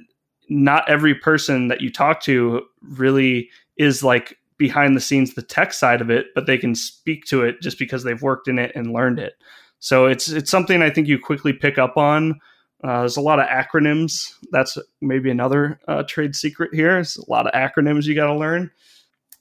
not 0.49 0.89
every 0.89 1.15
person 1.15 1.69
that 1.69 1.81
you 1.81 1.91
talk 1.91 2.21
to 2.23 2.63
really 2.83 3.51
is 3.77 4.03
like 4.03 4.39
behind 4.59 4.97
the 4.97 5.01
scenes 5.01 5.35
the 5.35 5.43
tech 5.43 5.73
side 5.73 6.01
of 6.01 6.09
it 6.09 6.29
but 6.35 6.47
they 6.47 6.57
can 6.57 6.75
speak 6.75 7.27
to 7.27 7.43
it 7.43 7.61
just 7.61 7.79
because 7.79 8.05
they've 8.05 8.23
worked 8.23 8.49
in 8.49 8.59
it 8.59 8.73
and 8.75 8.93
learned 8.93 9.19
it. 9.19 9.35
So 9.79 10.07
it's 10.07 10.29
it's 10.29 10.51
something 10.51 10.83
i 10.83 10.91
think 10.91 11.09
you 11.09 11.19
quickly 11.19 11.53
pick 11.53 11.79
up 11.79 11.97
on. 11.97 12.41
Uh, 12.85 13.01
there's 13.01 13.17
a 13.17 13.23
lot 13.23 13.41
of 13.41 13.47
acronyms. 13.47 14.35
That's 14.53 14.79
maybe 15.01 15.31
another 15.31 15.81
uh, 15.89 16.05
trade 16.05 16.37
secret 16.37 16.75
here. 16.75 16.93
There's 16.93 17.17
a 17.17 17.31
lot 17.31 17.47
of 17.47 17.53
acronyms 17.53 18.05
you 18.05 18.15
got 18.15 18.27
to 18.27 18.35
learn 18.35 18.71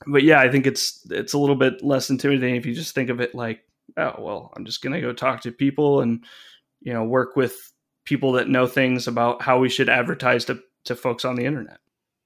but 0.07 0.23
yeah, 0.23 0.39
I 0.39 0.49
think 0.49 0.67
it's 0.67 1.05
it's 1.09 1.33
a 1.33 1.37
little 1.37 1.55
bit 1.55 1.83
less 1.83 2.09
intimidating 2.09 2.55
if 2.55 2.65
you 2.65 2.73
just 2.73 2.95
think 2.95 3.09
of 3.09 3.21
it 3.21 3.35
like, 3.35 3.61
oh 3.97 4.15
well, 4.19 4.53
I'm 4.55 4.65
just 4.65 4.81
gonna 4.81 5.01
go 5.01 5.13
talk 5.13 5.41
to 5.41 5.51
people 5.51 6.01
and 6.01 6.23
you 6.81 6.93
know 6.93 7.03
work 7.03 7.35
with 7.35 7.71
people 8.05 8.33
that 8.33 8.49
know 8.49 8.67
things 8.67 9.07
about 9.07 9.41
how 9.41 9.59
we 9.59 9.69
should 9.69 9.89
advertise 9.89 10.45
to 10.45 10.59
to 10.85 10.95
folks 10.95 11.25
on 11.25 11.35
the 11.35 11.45
internet. 11.45 11.79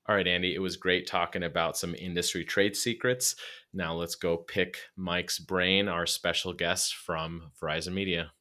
All 0.08 0.16
right, 0.16 0.28
Andy, 0.28 0.56
it 0.56 0.60
was 0.60 0.76
great 0.76 1.06
talking 1.06 1.44
about 1.44 1.78
some 1.78 1.94
industry 1.94 2.44
trade 2.44 2.76
secrets. 2.76 3.36
Now 3.74 3.94
let's 3.94 4.16
go 4.16 4.38
pick 4.38 4.80
Mike's 4.96 5.38
brain, 5.38 5.88
our 5.88 6.08
special 6.08 6.52
guest 6.52 6.96
from 6.96 7.52
Verizon 7.62 7.94
Media. 7.94 8.32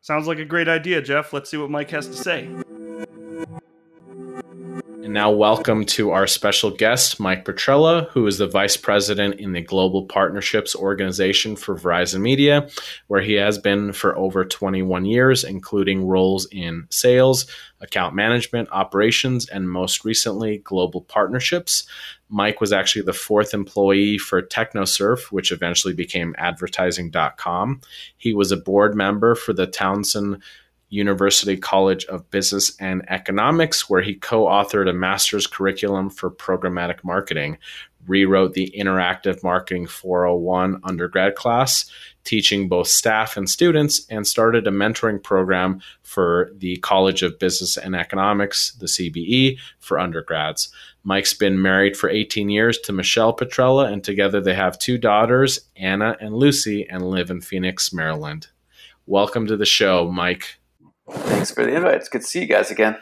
Sounds 0.00 0.28
like 0.28 0.38
a 0.38 0.44
great 0.44 0.68
idea, 0.68 1.02
Jeff. 1.02 1.32
Let's 1.32 1.50
see 1.50 1.56
what 1.56 1.70
Mike 1.70 1.90
has 1.90 2.06
to 2.06 2.14
say. 2.14 2.48
And 5.02 5.14
now, 5.14 5.32
welcome 5.32 5.84
to 5.86 6.12
our 6.12 6.28
special 6.28 6.70
guest, 6.70 7.18
Mike 7.18 7.44
Petrella, 7.44 8.08
who 8.10 8.24
is 8.28 8.38
the 8.38 8.46
Vice 8.46 8.76
President 8.76 9.40
in 9.40 9.50
the 9.50 9.60
Global 9.60 10.04
Partnerships 10.04 10.76
Organization 10.76 11.56
for 11.56 11.74
Verizon 11.74 12.20
Media, 12.20 12.68
where 13.08 13.20
he 13.20 13.32
has 13.32 13.58
been 13.58 13.92
for 13.92 14.16
over 14.16 14.44
21 14.44 15.04
years, 15.04 15.42
including 15.42 16.06
roles 16.06 16.46
in 16.52 16.86
sales, 16.90 17.48
account 17.80 18.14
management, 18.14 18.68
operations, 18.70 19.48
and 19.48 19.68
most 19.68 20.04
recently, 20.04 20.58
global 20.58 21.00
partnerships. 21.00 21.84
Mike 22.28 22.60
was 22.60 22.72
actually 22.72 23.02
the 23.02 23.12
fourth 23.12 23.54
employee 23.54 24.18
for 24.18 24.40
TechnoSurf, 24.40 25.32
which 25.32 25.50
eventually 25.50 25.94
became 25.94 26.32
advertising.com. 26.38 27.80
He 28.16 28.34
was 28.34 28.52
a 28.52 28.56
board 28.56 28.94
member 28.94 29.34
for 29.34 29.52
the 29.52 29.66
Towson 29.66 30.40
University 30.92 31.56
College 31.56 32.04
of 32.04 32.30
Business 32.30 32.76
and 32.78 33.02
Economics, 33.08 33.88
where 33.88 34.02
he 34.02 34.14
co 34.14 34.44
authored 34.44 34.90
a 34.90 34.92
master's 34.92 35.46
curriculum 35.46 36.10
for 36.10 36.30
programmatic 36.30 37.02
marketing, 37.02 37.56
rewrote 38.06 38.52
the 38.52 38.74
Interactive 38.78 39.42
Marketing 39.42 39.86
401 39.86 40.80
undergrad 40.84 41.34
class, 41.34 41.90
teaching 42.24 42.68
both 42.68 42.88
staff 42.88 43.38
and 43.38 43.48
students, 43.48 44.06
and 44.10 44.26
started 44.26 44.66
a 44.66 44.70
mentoring 44.70 45.22
program 45.22 45.80
for 46.02 46.52
the 46.58 46.76
College 46.78 47.22
of 47.22 47.38
Business 47.38 47.78
and 47.78 47.96
Economics, 47.96 48.72
the 48.72 48.86
CBE, 48.86 49.56
for 49.78 49.98
undergrads. 49.98 50.68
Mike's 51.04 51.32
been 51.32 51.62
married 51.62 51.96
for 51.96 52.10
18 52.10 52.50
years 52.50 52.78
to 52.80 52.92
Michelle 52.92 53.34
Petrella, 53.34 53.90
and 53.90 54.04
together 54.04 54.42
they 54.42 54.54
have 54.54 54.78
two 54.78 54.98
daughters, 54.98 55.58
Anna 55.74 56.18
and 56.20 56.34
Lucy, 56.34 56.86
and 56.86 57.08
live 57.08 57.30
in 57.30 57.40
Phoenix, 57.40 57.94
Maryland. 57.94 58.48
Welcome 59.06 59.46
to 59.46 59.56
the 59.56 59.64
show, 59.64 60.10
Mike. 60.10 60.58
Thanks 61.10 61.50
for 61.50 61.64
the 61.64 61.74
invite. 61.74 61.96
It's 61.96 62.08
good 62.08 62.22
to 62.22 62.26
see 62.26 62.40
you 62.40 62.46
guys 62.46 62.70
again. 62.70 62.96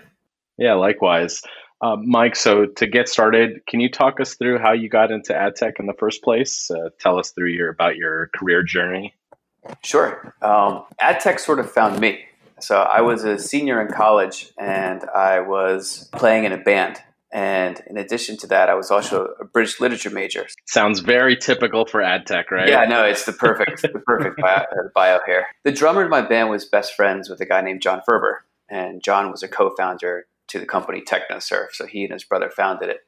Yeah, 0.57 0.75
likewise. 0.75 1.43
Uh, 1.83 1.97
Mike, 1.97 2.37
so 2.37 2.67
to 2.67 2.87
get 2.87 3.09
started, 3.09 3.65
can 3.67 3.81
you 3.81 3.91
talk 3.91 4.21
us 4.21 4.35
through 4.35 4.59
how 4.59 4.73
you 4.73 4.89
got 4.89 5.11
into 5.11 5.35
ad 5.35 5.57
tech 5.57 5.81
in 5.81 5.87
the 5.87 5.95
first 5.95 6.23
place? 6.23 6.71
Uh, 6.71 6.91
tell 6.99 7.19
us 7.19 7.31
through 7.31 7.49
your 7.49 7.71
about 7.71 7.97
your 7.97 8.29
career 8.35 8.63
journey. 8.63 9.15
Sure. 9.83 10.35
Um, 10.43 10.85
ad 11.01 11.21
tech 11.21 11.39
sort 11.39 11.59
of 11.59 11.71
found 11.71 12.01
me. 12.01 12.25
So 12.61 12.83
I 12.83 13.01
was 13.01 13.25
a 13.25 13.39
senior 13.39 13.81
in 13.81 13.89
college 13.89 14.53
and 14.59 15.05
I 15.15 15.41
was 15.41 16.11
playing 16.13 16.45
in 16.45 16.53
a 16.53 16.59
band. 16.59 17.01
And 17.33 17.81
in 17.87 17.97
addition 17.97 18.37
to 18.39 18.47
that, 18.49 18.69
I 18.69 18.75
was 18.75 18.91
also 18.91 19.35
a 19.41 19.45
British 19.45 19.81
literature 19.81 20.11
major. 20.11 20.47
Sounds 20.67 20.99
very 20.99 21.37
typical 21.37 21.87
for 21.87 22.03
ad 22.03 22.27
tech, 22.27 22.51
right? 22.51 22.69
Yeah, 22.69 22.85
no, 22.87 23.05
it's 23.05 23.25
the 23.25 23.33
perfect, 23.33 23.83
the 23.83 24.01
perfect 24.05 24.41
bio, 24.41 24.57
uh, 24.57 24.89
bio 24.95 25.21
here. 25.27 25.47
The 25.65 25.71
drummer 25.71 26.03
in 26.03 26.11
my 26.11 26.23
band 26.23 26.51
was 26.51 26.65
best 26.65 26.95
friends 26.95 27.29
with 27.29 27.41
a 27.41 27.47
guy 27.47 27.61
named 27.61 27.83
John 27.83 28.03
Ferber, 28.05 28.45
and 28.69 29.03
John 29.03 29.31
was 29.31 29.45
a 29.45 29.49
co-founder 29.49 30.27
to 30.49 30.59
the 30.59 30.67
company 30.67 31.03
TechnoSurf. 31.03 31.69
So 31.73 31.87
he 31.87 32.03
and 32.03 32.13
his 32.13 32.25
brother 32.25 32.51
founded 32.51 32.89
it 32.89 33.07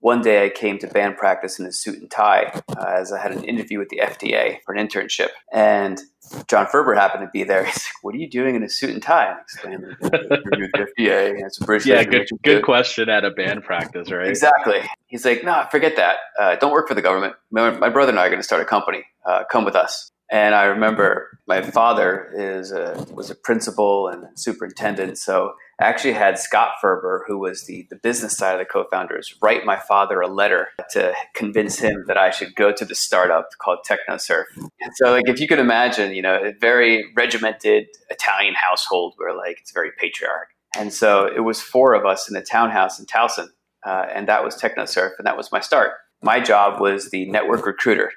one 0.00 0.20
day 0.20 0.44
I 0.44 0.50
came 0.50 0.78
to 0.78 0.86
band 0.86 1.16
practice 1.16 1.58
in 1.58 1.66
a 1.66 1.72
suit 1.72 2.00
and 2.00 2.10
tie 2.10 2.60
uh, 2.68 2.84
as 2.86 3.12
I 3.12 3.20
had 3.20 3.32
an 3.32 3.44
interview 3.44 3.78
with 3.78 3.88
the 3.88 4.00
FDA 4.02 4.58
for 4.64 4.74
an 4.74 4.86
internship. 4.86 5.28
And 5.52 6.00
John 6.48 6.66
Ferber 6.66 6.94
happened 6.94 7.22
to 7.22 7.30
be 7.32 7.44
there. 7.44 7.64
He's 7.66 7.74
like, 7.74 8.02
"What 8.02 8.14
are 8.14 8.18
you 8.18 8.28
doing 8.28 8.54
in 8.54 8.62
a 8.62 8.68
suit 8.68 8.90
and 8.90 9.02
tie?" 9.02 9.26
And 9.26 9.36
I 9.36 9.40
explained, 9.40 9.84
the 10.00 10.92
FDA. 10.98 11.30
And 11.30 11.46
it's 11.46 11.60
a 11.60 11.64
British. 11.64 11.86
Yeah, 11.86 12.04
good, 12.04 12.28
good 12.44 12.62
question 12.62 13.08
at 13.08 13.24
a 13.24 13.30
band 13.30 13.64
practice, 13.64 14.10
right? 14.10 14.28
Exactly. 14.28 14.80
He's 15.06 15.24
like, 15.24 15.44
"No, 15.44 15.64
forget 15.70 15.96
that. 15.96 16.16
Uh, 16.38 16.56
don't 16.56 16.72
work 16.72 16.88
for 16.88 16.94
the 16.94 17.02
government. 17.02 17.34
My, 17.50 17.70
my, 17.70 17.88
brother 17.88 18.10
and 18.10 18.18
I 18.18 18.26
are 18.26 18.30
going 18.30 18.40
to 18.40 18.46
start 18.46 18.62
a 18.62 18.66
company. 18.66 19.04
Uh, 19.26 19.44
come 19.50 19.64
with 19.64 19.76
us." 19.76 20.10
And 20.30 20.56
I 20.56 20.64
remember 20.64 21.38
my 21.46 21.62
father 21.62 22.32
is 22.34 22.72
a, 22.72 23.06
was 23.12 23.30
a 23.30 23.36
principal 23.36 24.08
and 24.08 24.26
superintendent, 24.36 25.18
so 25.18 25.52
I 25.78 25.84
actually 25.84 26.14
had 26.14 26.38
Scott 26.38 26.72
Ferber, 26.80 27.24
who 27.26 27.38
was 27.38 27.66
the, 27.66 27.86
the 27.90 27.96
business 27.96 28.34
side 28.34 28.52
of 28.54 28.58
the 28.58 28.64
co-founders, 28.64 29.34
write 29.42 29.66
my 29.66 29.76
father 29.76 30.22
a 30.22 30.26
letter 30.26 30.68
to 30.92 31.12
convince 31.34 31.78
him 31.78 32.04
that 32.06 32.16
I 32.16 32.30
should 32.30 32.54
go 32.54 32.72
to 32.72 32.84
the 32.84 32.94
startup 32.94 33.50
called 33.58 33.80
TechnoSurf. 33.86 34.44
And 34.56 34.92
so, 34.94 35.12
like, 35.12 35.28
if 35.28 35.38
you 35.38 35.46
could 35.46 35.58
imagine, 35.58 36.14
you 36.14 36.22
know, 36.22 36.42
a 36.42 36.54
very 36.58 37.04
regimented 37.14 37.88
Italian 38.08 38.54
household 38.54 39.14
where, 39.18 39.36
like, 39.36 39.58
it's 39.60 39.72
very 39.72 39.90
patriarch. 39.98 40.48
And 40.78 40.94
so 40.94 41.26
it 41.26 41.40
was 41.40 41.60
four 41.60 41.92
of 41.92 42.06
us 42.06 42.26
in 42.26 42.34
the 42.34 42.42
townhouse 42.42 42.98
in 42.98 43.04
Towson, 43.04 43.48
uh, 43.84 44.06
and 44.14 44.26
that 44.28 44.42
was 44.44 44.56
TechnoSurf, 44.56 45.10
and 45.18 45.26
that 45.26 45.36
was 45.36 45.52
my 45.52 45.60
start. 45.60 45.92
My 46.22 46.40
job 46.40 46.80
was 46.80 47.10
the 47.10 47.30
network 47.30 47.66
recruiter 47.66 48.12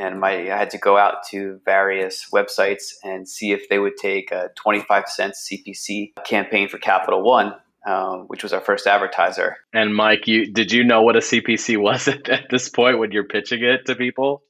and 0.00 0.18
my 0.18 0.32
I 0.50 0.56
had 0.56 0.70
to 0.70 0.78
go 0.78 0.96
out 0.96 1.22
to 1.30 1.60
various 1.64 2.26
websites 2.32 2.94
and 3.04 3.28
see 3.28 3.52
if 3.52 3.68
they 3.68 3.78
would 3.78 3.96
take 3.96 4.32
a 4.32 4.50
25 4.56 5.08
cents 5.08 5.48
CPC 5.50 6.12
campaign 6.24 6.68
for 6.68 6.78
Capital 6.78 7.22
One, 7.22 7.54
um, 7.86 8.24
which 8.28 8.42
was 8.42 8.52
our 8.52 8.60
first 8.60 8.86
advertiser. 8.86 9.58
And 9.74 9.94
Mike, 9.94 10.26
you 10.26 10.50
did 10.52 10.72
you 10.72 10.84
know 10.84 11.02
what 11.02 11.16
a 11.16 11.20
CPC 11.20 11.76
was 11.80 12.08
at, 12.14 12.28
at 12.28 12.50
this 12.50 12.68
point 12.68 12.98
when 12.98 13.12
you're 13.12 13.24
pitching 13.24 13.62
it 13.62 13.86
to 13.86 13.94
people? 13.94 14.42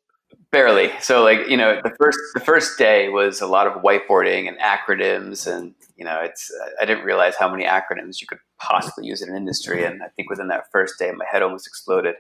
Barely. 0.53 0.91
So, 1.01 1.23
like 1.23 1.49
you 1.49 1.57
know, 1.57 1.81
the 1.83 1.95
first 1.99 2.19
the 2.35 2.41
first 2.41 2.79
day 2.79 3.09
was 3.09 3.41
a 3.41 3.47
lot 3.47 3.67
of 3.67 3.83
whiteboarding 3.83 4.49
and 4.49 4.57
acronyms, 4.59 5.47
and 5.47 5.75
you 5.97 6.05
know, 6.05 6.21
it's 6.21 6.51
I 6.81 6.85
didn't 6.85 7.05
realize 7.05 7.35
how 7.37 7.51
many 7.51 7.65
acronyms 7.65 8.21
you 8.21 8.27
could 8.29 8.39
possibly 8.59 9.07
use 9.07 9.23
in 9.23 9.31
an 9.31 9.37
industry, 9.37 9.85
and 9.85 10.03
I 10.03 10.09
think 10.17 10.31
within 10.31 10.49
that 10.49 10.65
first 10.73 10.99
day, 10.99 11.11
my 11.13 11.25
head 11.31 11.43
almost 11.43 11.67
exploded. 11.67 12.17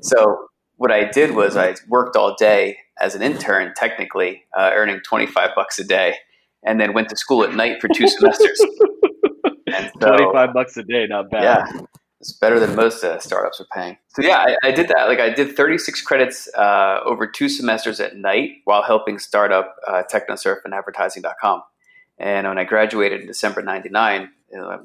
So 0.00 0.48
what 0.80 0.90
I 0.90 1.04
did 1.04 1.34
was 1.34 1.58
I 1.58 1.74
worked 1.88 2.16
all 2.16 2.34
day 2.36 2.78
as 2.98 3.14
an 3.14 3.20
intern, 3.20 3.74
technically 3.76 4.44
uh, 4.56 4.70
earning 4.72 5.00
25 5.06 5.50
bucks 5.54 5.78
a 5.78 5.84
day, 5.84 6.14
and 6.62 6.80
then 6.80 6.94
went 6.94 7.10
to 7.10 7.16
school 7.18 7.44
at 7.44 7.54
night 7.54 7.82
for 7.82 7.88
two 7.88 8.08
semesters. 8.08 8.58
So, 10.00 10.16
25 10.16 10.54
bucks 10.54 10.78
a 10.78 10.82
day, 10.82 11.06
not 11.06 11.30
bad. 11.30 11.42
Yeah, 11.42 11.82
it's 12.18 12.32
better 12.32 12.58
than 12.58 12.74
most 12.74 13.04
uh, 13.04 13.18
startups 13.18 13.60
are 13.60 13.66
paying. 13.74 13.98
So 14.08 14.22
yeah, 14.22 14.38
I, 14.38 14.68
I, 14.68 14.70
did 14.70 14.88
that. 14.88 15.06
Like 15.06 15.20
I 15.20 15.28
did 15.28 15.54
36 15.54 16.00
credits 16.00 16.48
uh, 16.56 17.00
over 17.04 17.26
two 17.26 17.50
semesters 17.50 18.00
at 18.00 18.16
night 18.16 18.52
while 18.64 18.82
helping 18.82 19.18
start 19.18 19.52
up 19.52 19.76
uh, 19.86 20.02
TechnoSurf 20.10 20.60
and 20.64 20.72
Advertising.com. 20.72 21.62
And 22.18 22.48
when 22.48 22.56
I 22.56 22.64
graduated 22.64 23.20
in 23.20 23.26
December 23.26 23.60
'99, 23.60 24.30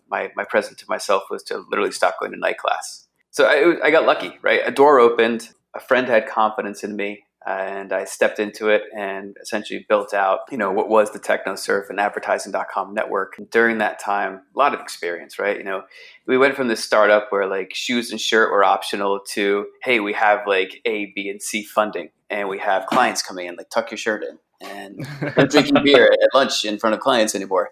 my 0.10 0.30
my 0.36 0.44
present 0.44 0.78
to 0.80 0.86
myself 0.90 1.24
was 1.30 1.42
to 1.44 1.66
literally 1.70 1.92
stop 1.92 2.20
going 2.20 2.34
to 2.34 2.38
night 2.38 2.58
class. 2.58 3.08
So 3.32 3.46
I, 3.46 3.88
I 3.88 3.92
got 3.92 4.06
lucky, 4.06 4.38
right? 4.42 4.60
A 4.66 4.72
door 4.72 5.00
opened 5.00 5.55
a 5.76 5.80
friend 5.80 6.08
had 6.08 6.28
confidence 6.28 6.84
in 6.84 6.96
me 6.96 7.26
and 7.46 7.94
I 7.94 8.06
stepped 8.06 8.40
into 8.40 8.70
it 8.70 8.84
and 8.96 9.38
essentially 9.42 9.86
built 9.88 10.14
out, 10.16 10.40
you 10.50 10.58
know, 10.58 10.72
what 10.72 10.90
was 10.90 11.12
the 11.12 11.20
TechnoSurf 11.20 11.90
and 11.90 12.00
advertising.com 12.00 12.94
network. 12.94 13.38
And 13.38 13.48
during 13.52 13.78
that 13.78 14.00
time, 14.00 14.42
a 14.56 14.58
lot 14.58 14.74
of 14.74 14.80
experience, 14.80 15.38
right? 15.38 15.58
You 15.58 15.64
know, 15.64 15.84
we 16.26 16.40
went 16.40 16.56
from 16.56 16.70
this 16.70 16.84
startup 16.84 17.28
where 17.30 17.46
like 17.46 17.76
shoes 17.76 18.10
and 18.10 18.20
shirt 18.20 18.52
were 18.52 18.64
optional 18.64 19.20
to, 19.34 19.68
hey, 19.84 20.00
we 20.00 20.14
have 20.14 20.48
like 20.48 20.82
A, 20.86 21.12
B, 21.16 21.30
and 21.30 21.42
C 21.42 21.64
funding 21.64 22.10
and 22.32 22.50
we 22.50 22.58
have 22.58 22.88
clients 22.88 23.22
coming 23.22 23.46
in, 23.46 23.56
like 23.56 23.70
tuck 23.70 23.92
your 23.92 24.00
shirt 24.00 24.24
in 24.24 24.40
and 24.68 25.50
drinking 25.52 25.84
beer 25.84 26.12
at 26.12 26.30
lunch 26.34 26.66
in 26.66 26.80
front 26.80 26.96
of 26.96 27.00
clients 27.00 27.36
anymore. 27.36 27.70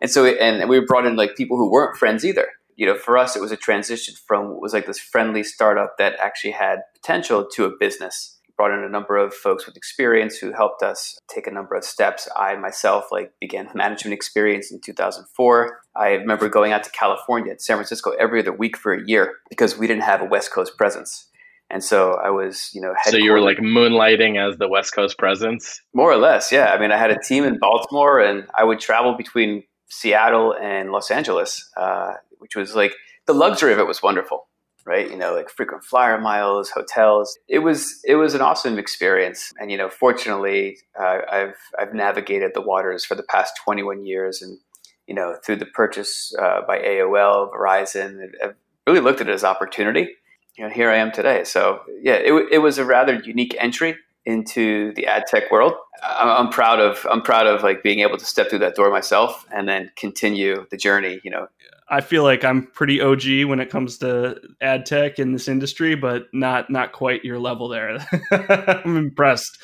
And 0.00 0.08
so, 0.08 0.24
and 0.26 0.68
we 0.68 0.78
brought 0.80 1.06
in 1.06 1.16
like 1.16 1.34
people 1.36 1.56
who 1.56 1.68
weren't 1.68 1.96
friends 1.96 2.24
either 2.24 2.46
you 2.76 2.86
know, 2.86 2.96
for 2.96 3.16
us, 3.18 3.34
it 3.34 3.42
was 3.42 3.52
a 3.52 3.56
transition 3.56 4.14
from 4.26 4.48
what 4.48 4.60
was 4.60 4.72
like 4.72 4.86
this 4.86 4.98
friendly 4.98 5.42
startup 5.42 5.96
that 5.98 6.14
actually 6.22 6.52
had 6.52 6.80
potential 6.94 7.46
to 7.54 7.64
a 7.64 7.70
business. 7.78 8.34
Brought 8.56 8.70
in 8.70 8.84
a 8.84 8.88
number 8.88 9.18
of 9.18 9.34
folks 9.34 9.66
with 9.66 9.76
experience 9.76 10.38
who 10.38 10.50
helped 10.52 10.82
us 10.82 11.18
take 11.28 11.46
a 11.46 11.50
number 11.50 11.74
of 11.74 11.84
steps. 11.84 12.26
I 12.34 12.56
myself 12.56 13.08
like 13.12 13.34
began 13.38 13.68
management 13.74 14.14
experience 14.14 14.72
in 14.72 14.80
2004. 14.80 15.80
I 15.94 16.12
remember 16.12 16.48
going 16.48 16.72
out 16.72 16.82
to 16.84 16.90
California, 16.90 17.54
San 17.58 17.76
Francisco 17.76 18.12
every 18.12 18.40
other 18.40 18.52
week 18.52 18.78
for 18.78 18.94
a 18.94 19.06
year 19.06 19.36
because 19.50 19.76
we 19.76 19.86
didn't 19.86 20.04
have 20.04 20.22
a 20.22 20.24
West 20.24 20.52
Coast 20.52 20.78
presence. 20.78 21.28
And 21.68 21.82
so 21.82 22.12
I 22.12 22.30
was, 22.30 22.70
you 22.72 22.80
know, 22.80 22.94
so 23.04 23.16
you 23.16 23.32
were 23.32 23.40
like 23.40 23.58
moonlighting 23.58 24.38
as 24.38 24.56
the 24.56 24.68
West 24.68 24.94
Coast 24.94 25.18
presence, 25.18 25.82
more 25.92 26.10
or 26.10 26.16
less. 26.16 26.52
Yeah, 26.52 26.72
I 26.72 26.78
mean, 26.78 26.92
I 26.92 26.96
had 26.96 27.10
a 27.10 27.18
team 27.18 27.44
in 27.44 27.58
Baltimore, 27.58 28.20
and 28.20 28.46
I 28.56 28.62
would 28.62 28.78
travel 28.78 29.16
between 29.16 29.64
Seattle 29.88 30.54
and 30.60 30.90
Los 30.90 31.10
Angeles, 31.10 31.68
uh, 31.76 32.14
which 32.46 32.56
was 32.56 32.76
like 32.76 32.94
the 33.26 33.34
luxury 33.34 33.72
of 33.72 33.78
it 33.78 33.86
was 33.86 34.02
wonderful, 34.02 34.48
right? 34.84 35.10
You 35.10 35.16
know, 35.16 35.34
like 35.34 35.50
frequent 35.50 35.84
flyer 35.84 36.20
miles, 36.20 36.70
hotels. 36.70 37.36
It 37.48 37.58
was 37.58 38.00
it 38.04 38.14
was 38.14 38.34
an 38.34 38.40
awesome 38.40 38.78
experience, 38.78 39.52
and 39.58 39.70
you 39.70 39.76
know, 39.76 39.90
fortunately, 39.90 40.78
uh, 40.98 41.18
I've 41.30 41.56
I've 41.78 41.94
navigated 41.94 42.52
the 42.54 42.62
waters 42.62 43.04
for 43.04 43.14
the 43.14 43.24
past 43.24 43.54
21 43.64 44.06
years, 44.06 44.42
and 44.42 44.58
you 45.06 45.14
know, 45.14 45.36
through 45.44 45.56
the 45.56 45.66
purchase 45.66 46.32
uh, 46.40 46.60
by 46.66 46.78
AOL, 46.78 47.52
Verizon, 47.52 48.28
I've 48.42 48.54
really 48.86 49.00
looked 49.00 49.20
at 49.20 49.28
it 49.28 49.32
as 49.32 49.44
opportunity. 49.44 50.08
You 50.56 50.64
know, 50.64 50.70
here 50.70 50.90
I 50.90 50.96
am 50.96 51.12
today. 51.12 51.44
So 51.44 51.80
yeah, 52.00 52.14
it, 52.14 52.32
it 52.50 52.58
was 52.58 52.78
a 52.78 52.84
rather 52.84 53.14
unique 53.14 53.54
entry 53.58 53.96
into 54.26 54.92
the 54.94 55.06
ad 55.06 55.24
tech 55.28 55.50
world. 55.50 55.72
I'm 56.02 56.50
proud 56.50 56.80
of 56.80 57.06
I'm 57.10 57.22
proud 57.22 57.46
of 57.46 57.62
like 57.62 57.82
being 57.82 58.00
able 58.00 58.18
to 58.18 58.24
step 58.24 58.50
through 58.50 58.58
that 58.58 58.74
door 58.74 58.90
myself 58.90 59.46
and 59.54 59.68
then 59.68 59.90
continue 59.96 60.66
the 60.70 60.76
journey. 60.76 61.20
You 61.24 61.30
know, 61.30 61.46
I 61.88 62.00
feel 62.00 62.24
like 62.24 62.44
I'm 62.44 62.66
pretty 62.66 63.00
OG 63.00 63.48
when 63.48 63.60
it 63.60 63.70
comes 63.70 63.98
to 63.98 64.40
ad 64.60 64.84
tech 64.84 65.18
in 65.18 65.32
this 65.32 65.48
industry, 65.48 65.94
but 65.94 66.24
not 66.32 66.68
not 66.68 66.92
quite 66.92 67.24
your 67.24 67.38
level 67.38 67.68
there. 67.68 67.98
I'm 68.32 68.96
impressed 68.96 69.58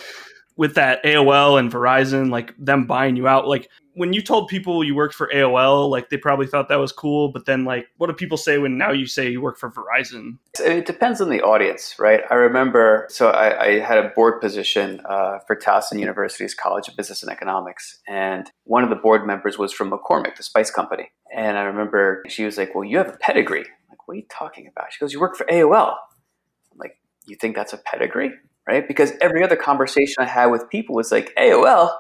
with 0.57 0.75
that 0.75 1.03
AOL 1.05 1.59
and 1.59 1.73
Verizon, 1.73 2.31
like 2.31 2.55
them 2.59 2.87
buying 2.87 3.17
you 3.17 3.27
out. 3.27 3.49
Like 3.49 3.69
when 3.95 4.13
you 4.13 4.23
told 4.23 4.49
people 4.49 4.83
you 4.83 4.95
worked 4.95 5.15
for 5.15 5.31
AOL, 5.35 5.91
like 5.91 6.09
they 6.09 6.17
probably 6.17 6.47
thought 6.47 6.69
that 6.69 6.77
was 6.77 6.93
cool. 6.93 7.31
But 7.31 7.47
then, 7.47 7.65
like, 7.65 7.89
what 7.99 8.07
do 8.07 8.13
people 8.15 8.37
say 8.37 8.59
when 8.59 8.79
now 8.79 8.91
you 8.91 9.07
say 9.07 9.31
you 9.31 9.41
work 9.41 9.59
for 9.59 9.71
Verizon? 9.71 10.39
It 10.59 10.87
depends 10.87 11.21
on 11.21 11.31
the 11.31 11.43
audience, 11.43 11.97
right? 11.99 12.23
I 12.31 12.35
remember, 12.35 13.07
so 13.11 13.31
I, 13.31 13.65
I 13.65 13.79
had 13.81 13.99
a 13.99 14.09
board 14.11 14.41
position 14.41 15.01
uh, 15.09 15.39
for 15.47 15.57
Towson 15.57 15.99
University's 15.99 16.55
College 16.55 16.89
of 16.89 16.97
Business 16.97 17.23
and 17.23 17.31
Economics, 17.31 18.01
and 18.09 18.51
one 18.65 18.83
of 18.83 18.91
the 18.91 18.97
board 18.97 19.27
members 19.27 19.59
was 19.59 19.73
from 19.73 19.91
McCormick, 19.91 20.37
the 20.37 20.43
spice 20.43 20.71
company. 20.71 21.11
And 21.35 21.59
I 21.59 21.63
remember 21.63 22.23
she 22.29 22.45
was 22.45 22.57
like, 22.57 22.75
"Well, 22.75 22.85
you 22.85 22.99
have 22.99 23.09
a 23.09 23.17
pedigree." 23.19 23.61
I'm 23.61 23.89
like, 23.91 24.07
what 24.07 24.15
are 24.15 24.19
you 24.19 24.27
talking 24.31 24.67
about? 24.67 24.93
She 24.93 25.01
goes, 25.01 25.13
"You 25.13 25.21
work 25.21 25.37
for 25.37 25.47
AOL." 25.47 25.95
I'm 26.73 26.79
like, 26.79 26.99
"You 27.27 27.37
think 27.37 27.57
that's 27.57 27.73
a 27.73 27.79
pedigree?" 27.79 28.33
Right? 28.69 28.87
Because 28.87 29.13
every 29.21 29.43
other 29.43 29.57
conversation 29.57 30.17
I 30.19 30.27
had 30.27 30.47
with 30.47 30.69
people 30.71 30.95
was 30.95 31.11
like, 31.11 31.35
AOL 31.37 31.91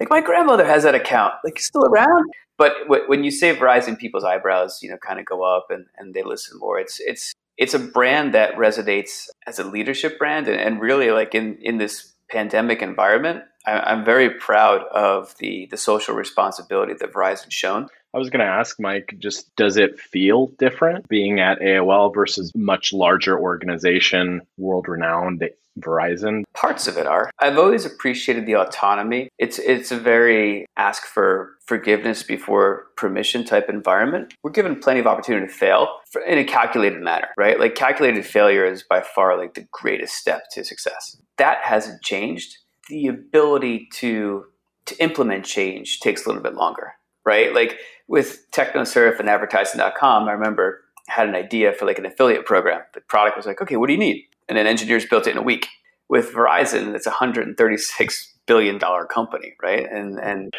like 0.00 0.10
my 0.10 0.20
grandmother 0.20 0.64
has 0.64 0.82
that 0.82 0.94
account. 0.94 1.34
Like 1.44 1.58
still 1.58 1.84
around. 1.84 2.30
But 2.58 2.72
when 2.88 3.22
you 3.22 3.30
say 3.30 3.54
Verizon, 3.54 3.98
people's 3.98 4.24
eyebrows, 4.24 4.78
you 4.82 4.90
know, 4.90 4.96
kind 4.96 5.20
of 5.20 5.26
go 5.26 5.42
up 5.42 5.66
and, 5.70 5.86
and 5.98 6.14
they 6.14 6.22
listen 6.22 6.58
more. 6.58 6.78
It's 6.78 7.00
it's 7.00 7.34
it's 7.58 7.74
a 7.74 7.78
brand 7.78 8.34
that 8.34 8.54
resonates 8.56 9.26
as 9.46 9.58
a 9.58 9.64
leadership 9.64 10.18
brand, 10.18 10.48
and, 10.48 10.60
and 10.60 10.80
really 10.80 11.10
like 11.10 11.34
in 11.34 11.58
in 11.60 11.78
this 11.78 12.14
pandemic 12.30 12.82
environment, 12.82 13.44
I, 13.66 13.92
am 13.92 14.04
very 14.04 14.30
proud 14.30 14.82
of 14.92 15.34
the 15.38 15.66
the 15.70 15.76
social 15.76 16.14
responsibility 16.14 16.94
that 16.98 17.12
Verizon's 17.12 17.54
shown. 17.54 17.88
I 18.16 18.18
was 18.18 18.30
going 18.30 18.40
to 18.40 18.50
ask 18.50 18.80
Mike, 18.80 19.14
just 19.18 19.54
does 19.56 19.76
it 19.76 20.00
feel 20.00 20.46
different 20.58 21.06
being 21.06 21.38
at 21.38 21.60
AOL 21.60 22.14
versus 22.14 22.50
much 22.56 22.94
larger 22.94 23.38
organization, 23.38 24.40
world 24.56 24.88
renowned 24.88 25.46
Verizon? 25.78 26.44
Parts 26.54 26.86
of 26.86 26.96
it 26.96 27.06
are. 27.06 27.30
I've 27.40 27.58
always 27.58 27.84
appreciated 27.84 28.46
the 28.46 28.56
autonomy. 28.56 29.28
It's 29.38 29.58
it's 29.58 29.92
a 29.92 29.98
very 29.98 30.64
ask 30.78 31.04
for 31.04 31.56
forgiveness 31.66 32.22
before 32.22 32.86
permission 32.96 33.44
type 33.44 33.68
environment. 33.68 34.32
We're 34.42 34.50
given 34.50 34.80
plenty 34.80 35.00
of 35.00 35.06
opportunity 35.06 35.48
to 35.48 35.52
fail 35.52 35.98
in 36.26 36.38
a 36.38 36.44
calculated 36.44 37.02
manner, 37.02 37.28
right? 37.36 37.60
Like 37.60 37.74
calculated 37.74 38.24
failure 38.24 38.64
is 38.64 38.82
by 38.82 39.02
far 39.02 39.36
like 39.36 39.52
the 39.52 39.68
greatest 39.72 40.14
step 40.14 40.44
to 40.52 40.64
success. 40.64 41.18
That 41.36 41.58
hasn't 41.64 42.02
changed. 42.02 42.56
The 42.88 43.08
ability 43.08 43.88
to 43.96 44.46
to 44.86 45.02
implement 45.02 45.44
change 45.44 46.00
takes 46.00 46.24
a 46.24 46.30
little 46.30 46.42
bit 46.42 46.54
longer, 46.54 46.94
right? 47.26 47.52
Like 47.52 47.78
with 48.08 48.50
TechnoSurf 48.52 49.18
and 49.18 49.28
advertising.com, 49.28 50.28
I 50.28 50.32
remember 50.32 50.82
I 51.08 51.12
had 51.12 51.28
an 51.28 51.34
idea 51.34 51.72
for 51.72 51.86
like 51.86 51.98
an 51.98 52.06
affiliate 52.06 52.46
program. 52.46 52.80
The 52.94 53.00
product 53.00 53.36
was 53.36 53.46
like, 53.46 53.60
okay, 53.62 53.76
what 53.76 53.86
do 53.86 53.92
you 53.92 53.98
need? 53.98 54.26
and 54.48 54.56
then 54.56 54.66
engineers 54.66 55.06
built 55.06 55.26
it 55.26 55.32
in 55.32 55.38
a 55.38 55.42
week. 55.42 55.68
With 56.08 56.32
Verizon, 56.32 56.94
it's 56.94 57.06
a 57.06 57.10
136 57.10 58.34
billion 58.46 58.78
dollar 58.78 59.04
company, 59.06 59.54
right? 59.62 59.86
And 59.90 60.20
and 60.20 60.54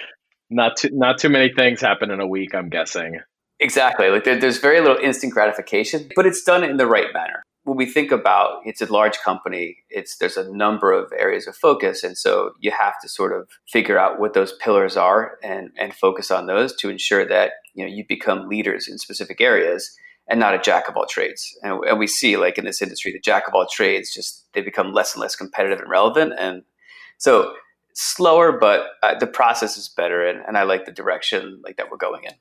not 0.50 0.76
too 0.78 0.90
not 0.92 1.18
too 1.18 1.30
many 1.30 1.52
things 1.54 1.80
happen 1.80 2.12
in 2.12 2.20
a 2.20 2.28
week. 2.28 2.54
I'm 2.54 2.70
guessing. 2.70 3.22
Exactly. 3.60 4.10
Like 4.10 4.24
there, 4.24 4.40
there's 4.40 4.60
very 4.60 4.82
little 4.82 4.98
instant 4.98 5.34
gratification, 5.34 6.10
but 6.16 6.26
it's 6.26 6.44
done 6.44 6.64
in 6.64 6.78
the 6.78 6.86
right 6.86 7.08
manner. 7.14 7.44
When 7.68 7.76
we 7.76 7.86
think 7.86 8.14
about 8.14 8.62
it's 8.64 8.82
a 8.82 8.92
large 8.92 9.20
company, 9.20 9.80
it's 9.90 10.20
there's 10.20 10.38
a 10.38 10.50
number 10.54 10.94
of 10.94 11.12
areas 11.12 11.48
of 11.48 11.56
focus, 11.58 12.02
and 12.02 12.18
so 12.18 12.52
you 12.62 12.72
have 12.72 12.94
to 13.02 13.10
sort 13.10 13.38
of 13.38 13.50
figure 13.68 14.00
out 14.00 14.22
what 14.22 14.34
those 14.34 14.54
pillars 14.54 14.96
are 14.96 15.38
and 15.44 15.72
and 15.78 15.94
focus 15.94 16.32
on 16.32 16.48
those 16.48 16.74
to 16.78 16.90
ensure 16.90 17.26
that 17.26 17.52
you 17.74 17.84
know 17.84 17.92
you 17.92 18.06
become 18.08 18.48
leaders 18.48 18.88
in 18.88 18.98
specific 18.98 19.42
areas 19.42 19.92
and 20.30 20.40
not 20.40 20.56
a 20.56 20.60
jack 20.60 20.88
of 20.88 20.96
all 20.96 21.06
trades. 21.06 21.58
And, 21.62 21.84
and, 21.84 22.00
we 22.00 22.08
see 22.08 22.38
like 22.38 22.58
in 22.58 22.64
this 22.64 22.82
industry, 22.82 23.12
the 23.12 23.20
jack 23.20 23.50
of 23.50 23.54
all 23.54 23.68
trades 23.70 24.14
just 24.14 24.46
they 24.54 24.62
become 24.62 24.94
less 24.94 25.14
and 25.14 25.22
less 25.22 25.36
competitive 25.36 25.80
and 25.80 25.90
relevant. 25.90 26.36
And 26.40 26.64
so 27.18 27.54
slower, 27.96 28.54
but 28.54 28.92
uh, 29.04 29.20
the 29.20 29.28
process 29.28 29.76
is 29.76 29.90
better, 29.90 30.26
and, 30.26 30.40
and 30.48 30.58
I 30.58 30.64
like 30.64 30.86
the 30.86 30.94
direction 30.94 31.60
like 31.66 31.76
that 31.76 31.92
we're 31.92 31.98
going 31.98 32.24
in. 32.24 32.34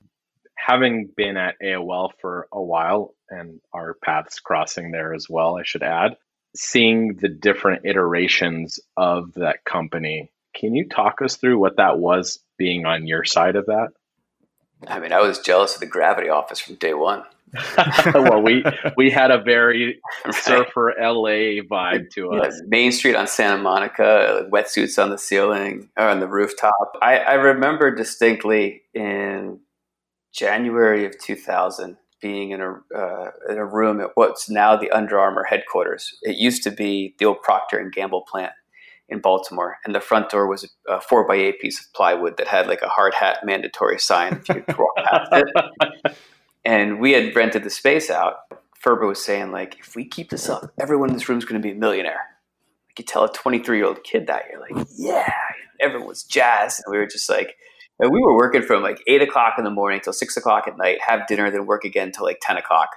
Having 0.67 1.11
been 1.17 1.37
at 1.37 1.55
AOL 1.63 2.11
for 2.21 2.49
a 2.53 2.61
while 2.61 3.15
and 3.31 3.61
our 3.73 3.95
paths 4.05 4.41
crossing 4.41 4.91
there 4.91 5.15
as 5.15 5.29
well, 5.31 5.57
I 5.57 5.63
should 5.63 5.85
add, 5.85 6.17
seeing 6.57 7.15
the 7.15 7.29
different 7.29 7.87
iterations 7.87 8.81
of 8.97 9.33
that 9.35 9.65
company. 9.65 10.29
Can 10.57 10.75
you 10.75 10.89
talk 10.89 11.23
us 11.23 11.37
through 11.37 11.61
what 11.61 11.77
that 11.77 12.01
was 12.01 12.41
being 12.59 12.85
on 12.85 13.07
your 13.07 13.25
side 13.25 13.55
of 13.55 13.67
that? 13.67 13.91
I 14.89 14.99
mean, 14.99 15.13
I 15.13 15.21
was 15.21 15.39
jealous 15.39 15.75
of 15.75 15.81
the 15.81 15.87
Gravity 15.87 16.31
office 16.31 16.59
from 16.59 16.75
day 16.75 16.95
one. 16.95 17.23
well, 18.13 18.43
we 18.43 18.65
we 18.97 19.09
had 19.09 19.31
a 19.31 19.41
very 19.41 20.01
right. 20.25 20.35
surfer 20.35 20.95
LA 20.99 21.63
vibe 21.63 22.11
to 22.11 22.31
yeah, 22.33 22.41
us. 22.41 22.61
Main 22.67 22.91
Street 22.91 23.15
on 23.15 23.29
Santa 23.29 23.63
Monica, 23.63 24.49
wetsuits 24.53 25.01
on 25.01 25.11
the 25.11 25.17
ceiling 25.17 25.89
or 25.97 26.09
on 26.09 26.19
the 26.19 26.27
rooftop. 26.27 26.97
I, 27.01 27.19
I 27.19 27.35
remember 27.35 27.95
distinctly 27.95 28.83
in 28.95 29.61
January 30.37 31.07
of 31.07 31.19
2000 31.19 31.97
being 32.21 32.51
in 32.51 32.61
a 32.61 32.73
uh, 32.97 33.31
in 33.49 33.59
a 33.59 33.65
room 33.65 34.01
at 34.01 34.11
what's 34.15 34.49
now 34.49 34.77
the 34.77 34.91
Under 34.91 35.19
Armour 35.19 35.45
headquarters. 35.45 36.15
It 36.23 36.37
used 36.37 36.63
to 36.65 36.71
be 36.71 37.15
the 37.19 37.25
old 37.25 37.43
Procter 37.43 37.79
and 37.79 37.93
Gamble 37.93 38.23
plant 38.23 38.53
in 39.09 39.21
Baltimore, 39.21 39.79
and 39.85 39.95
the 39.95 40.01
front 40.01 40.31
door 40.31 40.47
was 40.47 40.69
a 40.89 41.01
four 41.01 41.27
by 41.27 41.37
eight 41.37 41.61
piece 41.61 41.81
of 41.81 41.93
plywood 41.93 42.37
that 42.37 42.49
had 42.49 42.67
like 42.67 42.83
a 42.83 42.89
hard 42.89 43.15
hat 43.15 43.39
mandatory 43.45 43.99
sign 43.99 44.43
if 44.49 44.49
you 44.49 44.65
walk 44.79 44.97
past 44.97 45.33
it. 45.33 46.17
and 46.65 47.01
we 47.01 47.13
had 47.13 47.35
rented 47.35 47.65
the 47.65 47.71
space 47.71 48.11
out. 48.11 48.37
Ferber 48.79 49.07
was 49.07 49.25
saying 49.25 49.53
like, 49.53 49.79
if 49.81 49.97
we 49.97 50.05
keep 50.05 50.31
this 50.31 50.49
up, 50.49 50.73
everyone 50.79 51.09
in 51.09 51.15
this 51.15 51.29
room 51.29 51.39
is 51.39 51.45
going 51.45 51.61
to 51.61 51.67
be 51.67 51.73
a 51.73 51.79
millionaire. 51.79 52.21
Like 52.89 52.99
you 52.99 53.05
tell 53.05 53.25
a 53.25 53.33
23 53.33 53.79
year 53.79 53.87
old 53.87 54.03
kid 54.05 54.27
that 54.27 54.45
you're 54.51 54.61
like, 54.61 54.87
yeah, 54.97 55.33
everyone 55.81 56.09
was 56.09 56.25
jazzed, 56.25 56.83
and 56.85 56.93
we 56.93 56.99
were 56.99 57.07
just 57.07 57.29
like, 57.29 57.57
and 57.99 58.11
we 58.11 58.21
were 58.21 58.37
working 58.37 58.63
from 58.63 58.83
like 58.83 59.03
eight 59.07 59.23
o'clock 59.23 59.55
in 59.59 59.65
the 59.65 59.71
morning 59.71 60.01
till 60.03 60.13
six 60.13 60.37
o'clock 60.37 60.69
at 60.69 60.77
night, 60.77 60.99
have 61.07 61.27
dinner, 61.27 61.51
then 61.51 61.67
work 61.67 61.85
again 61.85 62.13
till 62.13 62.25
like 62.25 62.39
10 62.43 62.57
o'clock. 62.57 62.91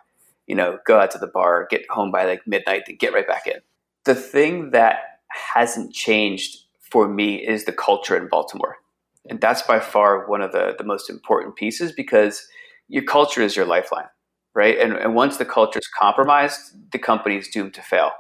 You 0.48 0.56
know, 0.56 0.80
go 0.86 1.00
out 1.00 1.12
to 1.12 1.18
the 1.18 1.28
bar, 1.28 1.68
get 1.70 1.90
home 1.90 2.12
by 2.12 2.26
like 2.26 2.46
midnight, 2.46 2.84
then 2.88 2.98
get 2.98 3.14
right 3.14 3.28
back 3.28 3.48
in. 3.48 3.60
The 4.06 4.16
thing 4.16 4.72
that 4.72 5.20
hasn't 5.54 5.94
changed 5.94 6.58
for 6.80 7.08
me 7.08 7.36
is 7.36 7.66
the 7.66 7.72
culture 7.72 8.18
in 8.18 8.28
Baltimore. 8.28 8.78
And 9.30 9.40
that's 9.40 9.62
by 9.62 9.80
far 9.80 10.28
one 10.28 10.42
of 10.42 10.52
the, 10.52 10.76
the 10.78 10.84
most 10.84 11.10
important 11.10 11.56
pieces 11.56 11.92
because 11.92 12.48
your 12.88 13.04
culture 13.04 13.42
is 13.42 13.56
your 13.56 13.66
lifeline, 13.66 14.08
right? 14.56 14.78
And, 14.80 14.94
and 14.94 15.14
once 15.14 15.38
the 15.38 15.46
culture 15.46 15.80
is 15.80 15.88
compromised, 15.88 16.92
the 16.92 16.98
company 16.98 17.38
is 17.38 17.48
doomed 17.48 17.76
to 17.76 17.82
fail. 17.82 18.12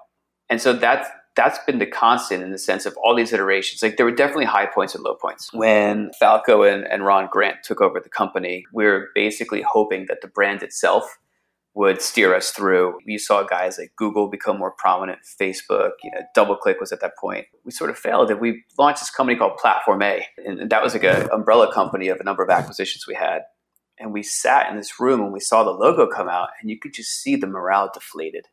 And 0.49 0.61
so 0.61 0.73
that's 0.73 1.09
that's 1.35 1.59
been 1.65 1.79
the 1.79 1.85
constant 1.85 2.43
in 2.43 2.51
the 2.51 2.57
sense 2.57 2.85
of 2.85 2.97
all 3.03 3.15
these 3.15 3.31
iterations. 3.31 3.81
Like 3.81 3.97
there 3.97 4.05
were 4.05 4.15
definitely 4.15 4.45
high 4.45 4.65
points 4.65 4.95
and 4.95 5.03
low 5.03 5.15
points. 5.15 5.53
When 5.53 6.11
Falco 6.19 6.63
and, 6.63 6.85
and 6.85 7.05
Ron 7.05 7.29
Grant 7.31 7.57
took 7.63 7.81
over 7.81 7.99
the 7.99 8.09
company, 8.09 8.65
we 8.73 8.85
were 8.85 9.09
basically 9.15 9.61
hoping 9.61 10.05
that 10.07 10.21
the 10.21 10.27
brand 10.27 10.63
itself 10.63 11.17
would 11.75 12.01
steer 12.01 12.35
us 12.35 12.51
through. 12.51 12.97
We 13.05 13.17
saw 13.17 13.43
guys 13.43 13.77
like 13.77 13.93
Google 13.95 14.27
become 14.27 14.57
more 14.57 14.71
prominent, 14.71 15.19
Facebook, 15.39 15.91
you 16.03 16.11
know, 16.11 16.21
DoubleClick 16.35 16.79
was 16.79 16.91
at 16.91 16.99
that 17.01 17.13
point. 17.17 17.45
We 17.63 17.71
sort 17.71 17.89
of 17.89 17.97
failed 17.97 18.31
and 18.31 18.41
we 18.41 18.63
launched 18.77 19.01
this 19.01 19.11
company 19.11 19.37
called 19.37 19.57
Platform 19.57 20.01
A. 20.01 20.25
And 20.45 20.69
that 20.69 20.83
was 20.83 20.93
like 20.93 21.03
an 21.03 21.29
umbrella 21.31 21.71
company 21.71 22.09
of 22.09 22.19
a 22.19 22.23
number 22.23 22.43
of 22.43 22.49
acquisitions 22.49 23.05
we 23.07 23.15
had 23.15 23.43
and 23.99 24.13
we 24.13 24.23
sat 24.23 24.69
in 24.69 24.77
this 24.77 24.99
room 24.99 25.21
and 25.21 25.33
we 25.33 25.39
saw 25.39 25.63
the 25.63 25.71
logo 25.71 26.07
come 26.07 26.29
out 26.29 26.49
and 26.61 26.69
you 26.69 26.79
could 26.79 26.93
just 26.93 27.21
see 27.21 27.35
the 27.35 27.47
morale 27.47 27.91
deflated 27.93 28.45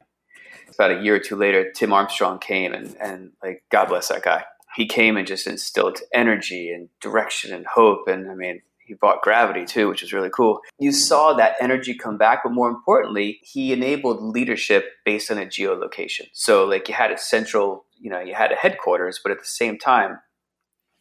about 0.74 0.90
a 0.90 1.02
year 1.02 1.16
or 1.16 1.18
two 1.18 1.37
later 1.37 1.70
tim 1.72 1.92
armstrong 1.92 2.38
came 2.38 2.72
and, 2.72 2.96
and 3.00 3.33
like 3.42 3.62
god 3.70 3.87
bless 3.88 4.09
that 4.09 4.22
guy. 4.22 4.44
He 4.74 4.87
came 4.87 5.16
and 5.16 5.26
just 5.26 5.46
instilled 5.46 6.00
energy 6.12 6.70
and 6.70 6.88
direction 7.00 7.52
and 7.52 7.66
hope. 7.66 8.09
And 8.09 8.31
i 8.31 8.35
mean 8.35 8.62
he 8.79 8.94
bought 8.94 9.22
gravity 9.22 9.64
too 9.64 9.88
which 9.88 10.02
was 10.02 10.12
really 10.12 10.31
cool. 10.31 10.61
You 10.79 10.92
saw 10.92 11.33
that 11.35 11.57
energy 11.61 11.94
come 11.94 12.18
back 12.18 12.40
but 12.44 12.52
more 12.52 12.68
importantly 12.68 13.40
he 13.42 13.72
enabled 13.72 14.22
leadership 14.22 14.87
based 15.05 15.31
on 15.31 15.38
a 15.38 15.46
geolocation. 15.46 16.29
So 16.33 16.64
like 16.64 16.88
you 16.88 16.94
had 16.94 17.11
a 17.11 17.18
central 17.18 17.85
you 17.98 18.11
know 18.11 18.20
you 18.20 18.35
had 18.35 18.52
a 18.52 18.57
headquarters 18.57 19.20
but 19.22 19.33
at 19.33 19.38
the 19.38 19.44
same 19.44 19.79
time 19.79 20.18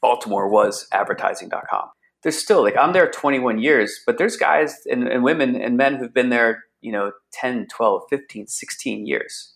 baltimore 0.02 0.48
was 0.48 0.88
advertising.com 0.92 1.90
there's 2.26 2.40
still 2.40 2.64
like 2.64 2.76
I'm 2.76 2.92
there 2.92 3.10
21 3.10 3.60
years, 3.60 4.00
but 4.04 4.18
there's 4.18 4.36
guys 4.36 4.76
and, 4.90 5.08
and 5.08 5.24
women 5.24 5.56
and 5.62 5.78
men 5.78 5.96
who've 5.96 6.14
been 6.14 6.30
there, 6.30 6.64
you 6.82 6.92
know, 6.92 7.12
10, 7.34 7.68
12, 7.68 8.02
15, 8.10 8.48
16 8.48 9.06
years. 9.06 9.54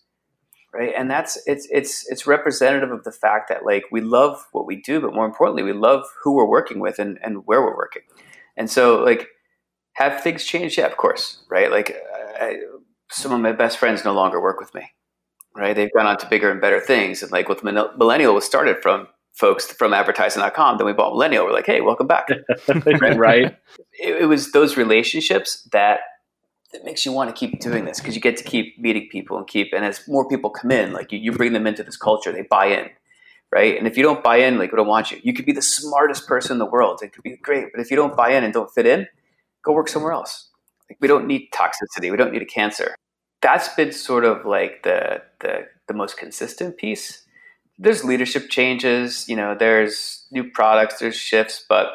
Right. 0.72 0.94
And 0.96 1.10
that's 1.10 1.42
it's 1.48 1.68
it's 1.72 2.10
it's 2.12 2.28
representative 2.28 2.92
of 2.92 3.04
the 3.04 3.12
fact 3.12 3.50
that 3.50 3.66
like 3.66 3.86
we 3.92 4.02
love 4.02 4.46
what 4.52 4.68
we 4.68 4.76
do, 4.76 5.02
but 5.02 5.16
more 5.16 5.26
importantly, 5.26 5.64
we 5.64 5.74
love 5.74 6.06
who 6.24 6.36
we're 6.36 6.48
working 6.48 6.80
with 6.80 7.00
and, 7.00 7.18
and 7.24 7.46
where 7.48 7.62
we're 7.62 7.76
working. 7.76 8.04
And 8.56 8.70
so 8.70 9.04
like 9.04 9.30
have 9.94 10.22
things 10.22 10.44
changed? 10.46 10.78
Yeah, 10.78 10.86
of 10.86 10.96
course. 10.96 11.44
Right. 11.50 11.72
Like 11.72 11.98
I, 12.40 12.58
some 13.10 13.32
of 13.32 13.42
my 13.42 13.52
best 13.52 13.80
friends 13.80 14.06
no 14.06 14.14
longer 14.14 14.40
work 14.40 14.60
with 14.60 14.74
me 14.76 14.92
right? 15.56 15.76
They've 15.76 15.92
gone 15.94 16.06
on 16.06 16.18
to 16.18 16.28
bigger 16.28 16.52
and 16.52 16.62
better 16.62 16.80
things. 16.80 17.22
And 17.22 17.32
like 17.32 17.50
with 17.50 17.64
Millennial 17.64 18.34
was 18.34 18.46
started 18.46 18.82
from 18.82 19.08
folks 19.34 19.72
from 19.72 19.94
advertising.com. 19.94 20.78
Then 20.78 20.88
we 20.88 20.94
bought 20.94 21.14
Millennial. 21.14 21.46
We're 21.46 21.54
like, 21.54 21.66
hey, 21.66 21.82
welcome 21.82 22.08
back. 22.08 22.30
right. 22.68 23.56
It, 24.02 24.22
it, 24.22 24.26
was 24.28 24.54
those 24.54 24.78
relationships 24.78 25.68
that 25.74 26.00
that 26.72 26.86
makes 26.86 27.06
you 27.06 27.12
want 27.12 27.34
to 27.34 27.40
keep 27.40 27.60
doing 27.60 27.86
this 27.86 28.00
because 28.00 28.16
you 28.16 28.22
get 28.22 28.38
to 28.38 28.44
keep 28.44 28.78
meeting 28.80 29.08
people 29.12 29.38
and 29.38 29.48
keep 29.48 29.74
and 29.74 29.84
as 29.84 30.08
more 30.08 30.28
people 30.28 30.50
come 30.50 30.72
in, 30.72 30.94
like 30.94 31.12
you, 31.12 31.20
you 31.20 31.32
bring 31.32 31.54
them 31.54 31.68
into 31.68 31.84
this 31.84 31.98
culture, 31.98 32.32
they 32.32 32.44
buy 32.44 32.68
in. 32.68 32.90
Right. 33.52 33.80
And 33.80 33.88
if 33.88 33.98
you 33.98 34.04
don't 34.04 34.24
buy 34.24 34.38
in, 34.38 34.60
like 34.60 34.72
we 34.72 34.76
don't 34.76 34.88
want 34.88 35.10
you. 35.10 35.20
You 35.24 35.34
could 35.34 35.46
be 35.46 35.54
the 35.54 35.62
smartest 35.62 36.28
person 36.28 36.54
in 36.54 36.60
the 36.60 36.68
world. 36.68 37.00
It 37.02 37.14
could 37.14 37.24
be 37.24 37.36
great. 37.38 37.70
But 37.74 37.82
if 37.82 37.90
you 37.90 37.98
don't 37.98 38.16
buy 38.16 38.30
in 38.30 38.44
and 38.44 38.54
don't 38.54 38.70
fit 38.70 38.86
in, 38.86 39.08
go 39.66 39.72
work 39.72 39.88
somewhere 39.88 40.12
else. 40.12 40.50
Like 40.88 41.00
we 41.02 41.08
don't 41.08 41.26
need 41.26 41.50
toxicity. 41.52 42.12
We 42.12 42.18
don't 42.18 42.32
need 42.32 42.44
a 42.44 42.46
cancer. 42.46 42.94
That's 43.42 43.68
been 43.70 43.92
sort 43.92 44.24
of 44.24 44.46
like 44.46 44.84
the 44.84 45.24
the 45.40 45.68
the 45.88 45.96
most 45.96 46.18
consistent 46.18 46.78
piece 46.78 47.26
there's 47.80 48.04
leadership 48.04 48.50
changes, 48.50 49.28
you 49.30 49.38
know, 49.38 49.56
there's 49.58 50.28
new 50.32 50.52
products, 50.52 51.00
there's 51.00 51.16
shifts, 51.16 51.66
but 51.68 51.88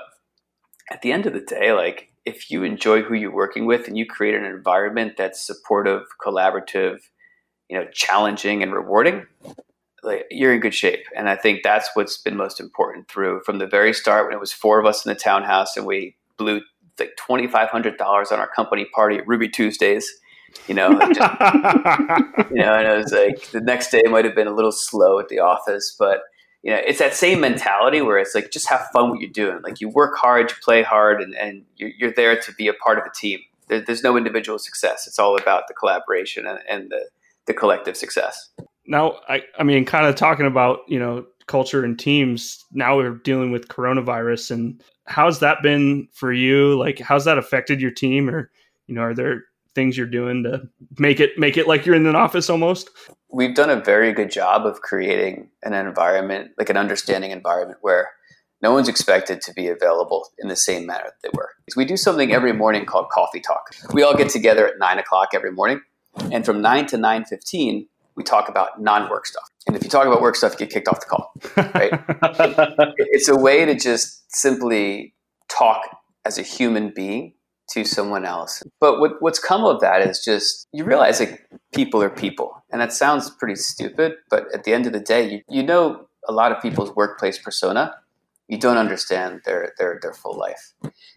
at 0.90 1.02
the 1.02 1.12
end 1.12 1.26
of 1.26 1.34
the 1.34 1.42
day, 1.42 1.72
like 1.72 2.10
if 2.24 2.50
you 2.50 2.62
enjoy 2.62 3.02
who 3.02 3.14
you're 3.14 3.34
working 3.34 3.66
with 3.66 3.86
and 3.86 3.98
you 3.98 4.06
create 4.06 4.34
an 4.34 4.44
environment 4.44 5.16
that's 5.16 5.46
supportive, 5.46 6.02
collaborative, 6.24 6.98
you 7.68 7.78
know, 7.78 7.86
challenging 7.92 8.62
and 8.62 8.72
rewarding, 8.72 9.26
like 10.02 10.26
you're 10.30 10.54
in 10.54 10.60
good 10.60 10.74
shape. 10.74 11.04
And 11.16 11.28
I 11.28 11.36
think 11.36 11.62
that's 11.62 11.90
what's 11.94 12.18
been 12.18 12.36
most 12.36 12.60
important 12.60 13.08
through 13.08 13.42
from 13.44 13.58
the 13.58 13.66
very 13.66 13.92
start 13.92 14.26
when 14.26 14.34
it 14.34 14.40
was 14.40 14.52
four 14.52 14.78
of 14.78 14.86
us 14.86 15.04
in 15.04 15.10
the 15.10 15.18
townhouse 15.18 15.76
and 15.76 15.86
we 15.86 16.16
blew 16.36 16.60
like 16.98 17.16
twenty 17.16 17.46
five 17.48 17.68
hundred 17.68 17.96
dollars 17.96 18.30
on 18.30 18.38
our 18.38 18.48
company 18.48 18.86
party 18.94 19.18
at 19.18 19.26
Ruby 19.26 19.48
Tuesdays 19.48 20.10
you 20.68 20.74
know, 20.74 20.98
just, 20.98 21.18
you 22.50 22.62
know, 22.62 22.74
and 22.74 22.88
it 22.88 22.96
was 22.96 23.12
like 23.12 23.50
the 23.50 23.60
next 23.60 23.90
day 23.90 24.02
might 24.06 24.24
have 24.24 24.34
been 24.34 24.46
a 24.46 24.54
little 24.54 24.72
slow 24.72 25.18
at 25.18 25.28
the 25.28 25.38
office, 25.38 25.94
but 25.98 26.20
you 26.64 26.70
know, 26.70 26.80
it's 26.86 26.98
that 26.98 27.14
same 27.14 27.40
mentality 27.40 28.00
where 28.00 28.16
it's 28.16 28.34
like 28.34 28.50
just 28.50 28.70
have 28.70 28.88
fun 28.90 29.10
what 29.10 29.20
you're 29.20 29.28
doing. 29.28 29.60
Like 29.62 29.82
you 29.82 29.88
work 29.90 30.16
hard, 30.16 30.50
you 30.50 30.56
play 30.62 30.82
hard, 30.82 31.20
and, 31.20 31.34
and 31.34 31.62
you're, 31.76 31.90
you're 31.98 32.12
there 32.12 32.40
to 32.40 32.52
be 32.54 32.68
a 32.68 32.72
part 32.72 32.96
of 32.96 33.04
a 33.04 33.10
team. 33.14 33.40
There, 33.68 33.82
there's 33.82 34.02
no 34.02 34.16
individual 34.16 34.58
success. 34.58 35.06
It's 35.06 35.18
all 35.18 35.36
about 35.36 35.68
the 35.68 35.74
collaboration 35.74 36.46
and, 36.46 36.58
and 36.66 36.90
the, 36.90 37.10
the 37.44 37.52
collective 37.52 37.98
success. 37.98 38.48
Now, 38.86 39.20
I, 39.28 39.42
I 39.58 39.62
mean, 39.62 39.84
kind 39.84 40.06
of 40.06 40.14
talking 40.14 40.46
about, 40.46 40.80
you 40.88 40.98
know, 40.98 41.26
culture 41.46 41.84
and 41.84 41.98
teams, 41.98 42.64
now 42.72 42.96
we're 42.96 43.16
dealing 43.16 43.52
with 43.52 43.68
coronavirus 43.68 44.50
and 44.52 44.82
how's 45.04 45.40
that 45.40 45.62
been 45.62 46.08
for 46.14 46.32
you? 46.32 46.78
Like, 46.78 46.98
how's 46.98 47.26
that 47.26 47.36
affected 47.36 47.82
your 47.82 47.90
team 47.90 48.30
or, 48.30 48.50
you 48.86 48.94
know, 48.94 49.02
are 49.02 49.14
there 49.14 49.44
things 49.74 49.96
you're 49.96 50.06
doing 50.06 50.42
to 50.44 50.68
make 50.98 51.20
it 51.20 51.38
make 51.38 51.56
it 51.56 51.66
like 51.66 51.84
you're 51.86 51.94
in 51.94 52.06
an 52.06 52.16
office 52.16 52.48
almost? 52.48 52.90
We've 53.30 53.54
done 53.54 53.70
a 53.70 53.80
very 53.80 54.12
good 54.12 54.30
job 54.30 54.64
of 54.66 54.80
creating 54.80 55.50
an 55.62 55.72
environment, 55.74 56.52
like 56.58 56.70
an 56.70 56.76
understanding 56.76 57.32
environment 57.32 57.78
where 57.82 58.10
no 58.62 58.72
one's 58.72 58.88
expected 58.88 59.40
to 59.42 59.52
be 59.52 59.68
available 59.68 60.28
in 60.38 60.48
the 60.48 60.56
same 60.56 60.86
manner 60.86 61.04
that 61.04 61.22
they 61.22 61.28
were. 61.34 61.50
We 61.76 61.84
do 61.84 61.96
something 61.96 62.32
every 62.32 62.52
morning 62.52 62.86
called 62.86 63.10
coffee 63.10 63.40
talk. 63.40 63.74
We 63.92 64.02
all 64.02 64.14
get 64.14 64.30
together 64.30 64.66
at 64.66 64.78
nine 64.78 64.98
o'clock 64.98 65.30
every 65.34 65.52
morning, 65.52 65.82
and 66.32 66.46
from 66.46 66.62
nine 66.62 66.86
to 66.86 66.96
nine 66.96 67.24
fifteen, 67.24 67.88
we 68.14 68.22
talk 68.22 68.48
about 68.48 68.80
non-work 68.80 69.26
stuff. 69.26 69.48
And 69.66 69.76
if 69.76 69.82
you 69.82 69.90
talk 69.90 70.06
about 70.06 70.20
work 70.20 70.36
stuff, 70.36 70.52
you 70.52 70.58
get 70.60 70.70
kicked 70.70 70.88
off 70.88 71.00
the 71.00 71.06
call. 71.06 71.32
Right? 71.56 72.94
it's 72.98 73.28
a 73.28 73.36
way 73.36 73.64
to 73.64 73.74
just 73.74 74.34
simply 74.34 75.14
talk 75.48 75.82
as 76.24 76.38
a 76.38 76.42
human 76.42 76.92
being 76.94 77.34
to 77.70 77.84
someone 77.84 78.24
else. 78.24 78.62
But 78.80 79.00
what, 79.00 79.20
what's 79.20 79.38
come 79.38 79.64
of 79.64 79.80
that 79.80 80.02
is 80.02 80.24
just 80.24 80.68
you 80.72 80.84
realize 80.84 81.18
that 81.18 81.40
people 81.74 82.02
are 82.02 82.10
people. 82.10 82.62
And 82.70 82.80
that 82.80 82.92
sounds 82.92 83.30
pretty 83.30 83.56
stupid, 83.56 84.14
but 84.30 84.46
at 84.54 84.64
the 84.64 84.72
end 84.72 84.86
of 84.86 84.92
the 84.92 85.00
day, 85.00 85.30
you, 85.30 85.40
you 85.48 85.62
know 85.62 86.06
a 86.28 86.32
lot 86.32 86.52
of 86.52 86.62
people's 86.62 86.94
workplace 86.94 87.38
persona. 87.38 87.94
You 88.48 88.58
don't 88.58 88.76
understand 88.76 89.40
their, 89.46 89.72
their, 89.78 89.98
their 90.02 90.12
full 90.12 90.38
life. 90.38 90.74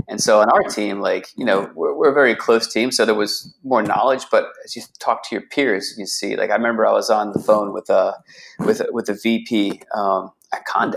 And 0.08 0.22
so 0.22 0.40
on 0.40 0.50
our 0.50 0.64
team, 0.64 1.02
like, 1.02 1.28
you 1.36 1.44
know, 1.44 1.70
we're, 1.76 1.94
we're 1.94 2.12
a 2.12 2.14
very 2.14 2.36
close 2.36 2.72
team. 2.72 2.90
So 2.90 3.06
there 3.06 3.16
was 3.16 3.54
more 3.66 3.84
knowledge, 3.84 4.24
but 4.32 4.46
as 4.64 4.78
you 4.78 4.84
talk 5.00 5.24
to 5.24 5.36
your 5.36 5.42
peers, 5.42 5.96
you 5.98 6.06
see, 6.06 6.38
like, 6.38 6.52
I 6.52 6.56
remember 6.56 6.88
I 6.88 6.94
was 6.94 7.10
on 7.10 7.34
the 7.34 7.40
phone 7.40 7.74
with 7.74 7.90
a, 7.90 8.16
with, 8.60 8.80
a, 8.80 8.88
with 8.92 9.10
a 9.10 9.14
VP 9.14 9.82
um, 9.94 10.32
at 10.54 10.64
Conde 10.66 10.96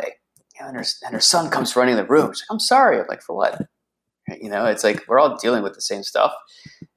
and 0.60 0.76
her, 0.76 0.84
and 1.04 1.14
her 1.14 1.20
son 1.20 1.50
comes 1.50 1.74
running 1.74 1.96
in 1.96 1.98
the 1.98 2.06
room. 2.06 2.32
She's 2.32 2.42
like, 2.42 2.54
I'm 2.54 2.60
sorry. 2.60 3.00
I'm 3.00 3.06
like, 3.08 3.22
for 3.22 3.34
what? 3.34 3.62
You 4.40 4.50
know, 4.50 4.66
it's 4.66 4.84
like 4.84 5.04
we're 5.08 5.18
all 5.18 5.36
dealing 5.36 5.62
with 5.62 5.74
the 5.74 5.80
same 5.80 6.02
stuff, 6.02 6.32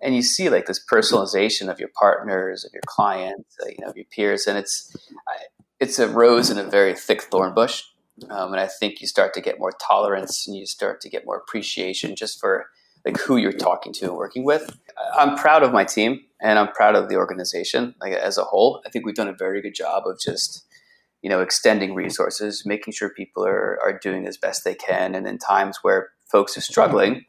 and 0.02 0.16
you 0.16 0.22
see 0.22 0.50
like 0.50 0.66
this 0.66 0.84
personalization 0.92 1.70
of 1.70 1.80
your 1.80 1.90
partners, 1.98 2.66
of 2.66 2.72
your 2.74 2.82
clients, 2.86 3.56
uh, 3.62 3.68
you 3.68 3.78
know, 3.80 3.90
of 3.90 3.96
your 3.98 4.06
peers, 4.06 4.48
and 4.48 4.58
it's 4.58 4.96
it's 5.80 6.00
a 6.00 6.08
rose 6.08 6.50
in 6.50 6.58
a 6.58 6.64
very 6.64 6.94
thick 6.94 7.24
thorn 7.24 7.54
bush. 7.54 7.84
Um, 8.30 8.54
and 8.54 8.62
I 8.62 8.68
think 8.68 9.02
you 9.02 9.08
start 9.08 9.34
to 9.34 9.42
get 9.42 9.60
more 9.60 9.74
tolerance, 9.86 10.48
and 10.48 10.56
you 10.56 10.66
start 10.66 11.02
to 11.02 11.10
get 11.10 11.26
more 11.26 11.38
appreciation 11.38 12.16
just 12.16 12.40
for 12.40 12.68
like 13.06 13.18
who 13.18 13.38
you're 13.38 13.52
talking 13.52 13.94
to 13.94 14.06
and 14.06 14.16
working 14.16 14.44
with. 14.44 14.78
I'm 15.16 15.36
proud 15.36 15.64
of 15.64 15.74
my 15.74 15.84
team, 15.84 16.22
and 16.42 16.58
I'm 16.60 16.70
proud 16.70 16.96
of 16.96 17.10
the 17.10 17.16
organization 17.16 17.96
like 18.00 18.14
as 18.14 18.38
a 18.38 18.44
whole. 18.44 18.82
I 18.86 18.90
think 18.90 19.06
we've 19.06 19.16
done 19.16 19.28
a 19.28 19.36
very 19.38 19.62
good 19.62 19.76
job 19.76 20.04
of 20.06 20.20
just 20.20 20.66
you 21.22 21.30
know 21.30 21.42
extending 21.42 21.96
resources, 21.96 22.64
making 22.66 22.94
sure 22.94 23.10
people 23.10 23.46
are 23.46 23.80
are 23.84 23.98
doing 23.98 24.28
as 24.28 24.38
best 24.38 24.64
they 24.64 24.76
can, 24.76 25.16
and 25.16 25.28
in 25.28 25.38
times 25.38 25.80
where 25.82 26.10
folks 26.34 26.58
are 26.58 26.62
struggling, 26.62 27.24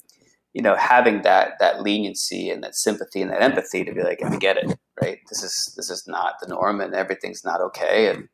you 0.55 0.63
know, 0.63 0.75
having 0.75 1.23
that 1.23 1.53
that 1.61 1.83
leniency 1.83 2.51
and 2.51 2.65
that 2.65 2.75
sympathy 2.75 3.23
and 3.23 3.31
that 3.31 3.43
empathy 3.43 3.85
to 3.85 3.93
be 3.93 4.03
like, 4.03 4.25
I 4.25 4.37
get 4.37 4.57
it, 4.57 4.77
right? 5.01 5.19
This 5.29 5.45
is 5.45 5.75
this 5.77 5.91
is 5.91 6.09
not 6.09 6.41
the 6.41 6.49
norm, 6.49 6.81
and 6.81 6.95
everything's 6.95 7.45
not 7.45 7.61
okay, 7.61 8.11
and 8.11 8.29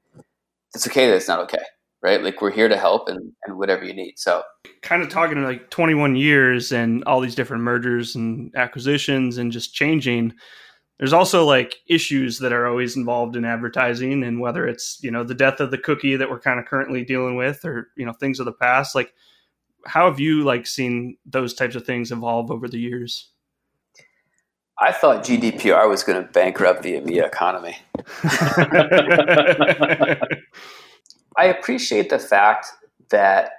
it's 0.74 0.87
okay 0.87 1.09
that 1.09 1.16
it's 1.16 1.28
not 1.28 1.40
okay, 1.40 1.64
right? 2.02 2.22
Like 2.22 2.40
we're 2.40 2.52
here 2.52 2.68
to 2.68 2.78
help 2.78 3.09
and 3.09 3.33
and 3.44 3.59
whatever 3.59 3.85
you 3.85 3.92
need. 3.92 4.14
So, 4.16 4.42
kind 4.83 5.02
of 5.02 5.11
talking 5.11 5.42
like 5.42 5.68
21 5.70 6.16
years 6.16 6.72
and 6.72 7.04
all 7.04 7.20
these 7.20 7.35
different 7.35 7.64
mergers 7.64 8.14
and 8.14 8.54
acquisitions 8.54 9.37
and 9.37 9.52
just 9.52 9.74
changing. 9.74 10.33
There's 10.98 11.14
also 11.14 11.46
like 11.46 11.76
issues 11.88 12.38
that 12.40 12.52
are 12.52 12.66
always 12.66 12.94
involved 12.94 13.35
in 13.35 13.46
advertising, 13.46 14.22
and 14.22 14.38
whether 14.38 14.68
it's 14.68 14.98
you 15.02 15.11
know 15.11 15.24
the 15.24 15.35
death 15.35 15.59
of 15.59 15.72
the 15.72 15.78
cookie 15.78 16.14
that 16.14 16.30
we're 16.30 16.40
kind 16.40 16.61
of 16.61 16.66
currently 16.66 17.02
dealing 17.04 17.35
with, 17.35 17.64
or 17.64 17.88
you 17.96 18.06
know 18.06 18.12
things 18.12 18.38
of 18.38 18.44
the 18.44 18.52
past, 18.52 18.94
like 18.94 19.14
how 19.87 20.09
have 20.09 20.21
you 20.21 20.45
like 20.45 20.66
seen 20.66 21.16
those 21.25 21.55
types 21.55 21.75
of 21.75 21.85
things 21.85 22.12
evolve 22.12 22.51
over 22.51 22.69
the 22.69 22.79
years? 22.79 23.31
I 24.79 24.93
thought 24.93 25.25
GDPR 25.25 25.88
was 25.88 26.03
going 26.03 26.23
to 26.23 26.33
bankrupt 26.33 26.83
the 26.83 26.95
EMEA 26.95 27.27
economy. 27.27 27.77
I 31.37 31.45
appreciate 31.45 32.09
the 32.09 32.19
fact 32.19 32.66
that 33.11 33.53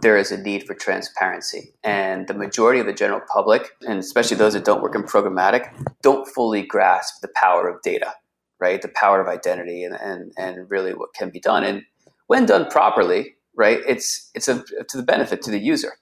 there 0.00 0.16
is 0.16 0.32
a 0.32 0.38
need 0.38 0.66
for 0.66 0.74
transparency, 0.74 1.74
and 1.84 2.26
the 2.26 2.32
majority 2.32 2.80
of 2.80 2.86
the 2.86 2.94
general 2.94 3.20
public, 3.30 3.72
and 3.86 3.98
especially 3.98 4.38
those 4.38 4.54
that 4.54 4.64
don't 4.64 4.82
work 4.82 4.94
in 4.94 5.02
programmatic, 5.02 5.70
don't 6.00 6.26
fully 6.26 6.62
grasp 6.62 7.20
the 7.20 7.28
power 7.36 7.68
of 7.68 7.82
data, 7.82 8.14
right? 8.58 8.80
The 8.80 8.88
power 8.88 9.20
of 9.20 9.28
identity, 9.28 9.84
and 9.84 9.94
and, 9.94 10.32
and 10.38 10.70
really 10.70 10.94
what 10.94 11.12
can 11.12 11.28
be 11.28 11.40
done. 11.40 11.64
And 11.64 11.82
when 12.28 12.46
done 12.46 12.70
properly, 12.70 13.34
right? 13.56 13.80
It's 13.86 14.30
it's 14.34 14.48
a, 14.48 14.64
to 14.88 14.96
the 14.96 15.02
benefit 15.02 15.42
to 15.42 15.50
the 15.50 15.58
user. 15.58 15.94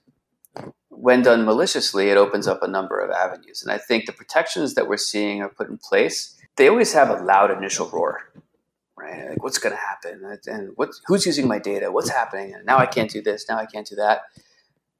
When 0.89 1.23
done 1.23 1.45
maliciously, 1.45 2.09
it 2.09 2.17
opens 2.17 2.47
up 2.47 2.61
a 2.61 2.67
number 2.67 2.99
of 2.99 3.09
avenues, 3.11 3.61
and 3.63 3.71
I 3.71 3.77
think 3.77 4.05
the 4.05 4.13
protections 4.13 4.75
that 4.75 4.87
we're 4.87 4.97
seeing 4.97 5.41
are 5.41 5.49
put 5.49 5.69
in 5.69 5.77
place. 5.77 6.37
They 6.57 6.67
always 6.67 6.93
have 6.93 7.09
a 7.09 7.23
loud 7.23 7.49
initial 7.49 7.89
roar, 7.89 8.19
right? 8.97 9.29
Like 9.29 9.43
what's 9.43 9.57
going 9.57 9.75
to 9.75 9.81
happen, 9.81 10.39
and 10.47 10.71
what 10.75 10.89
who's 11.07 11.25
using 11.25 11.47
my 11.47 11.59
data? 11.59 11.91
What's 11.91 12.09
happening? 12.09 12.53
And 12.53 12.65
now 12.65 12.77
I 12.77 12.85
can't 12.85 13.09
do 13.09 13.21
this. 13.21 13.45
Now 13.49 13.57
I 13.57 13.65
can't 13.65 13.87
do 13.87 13.95
that. 13.95 14.21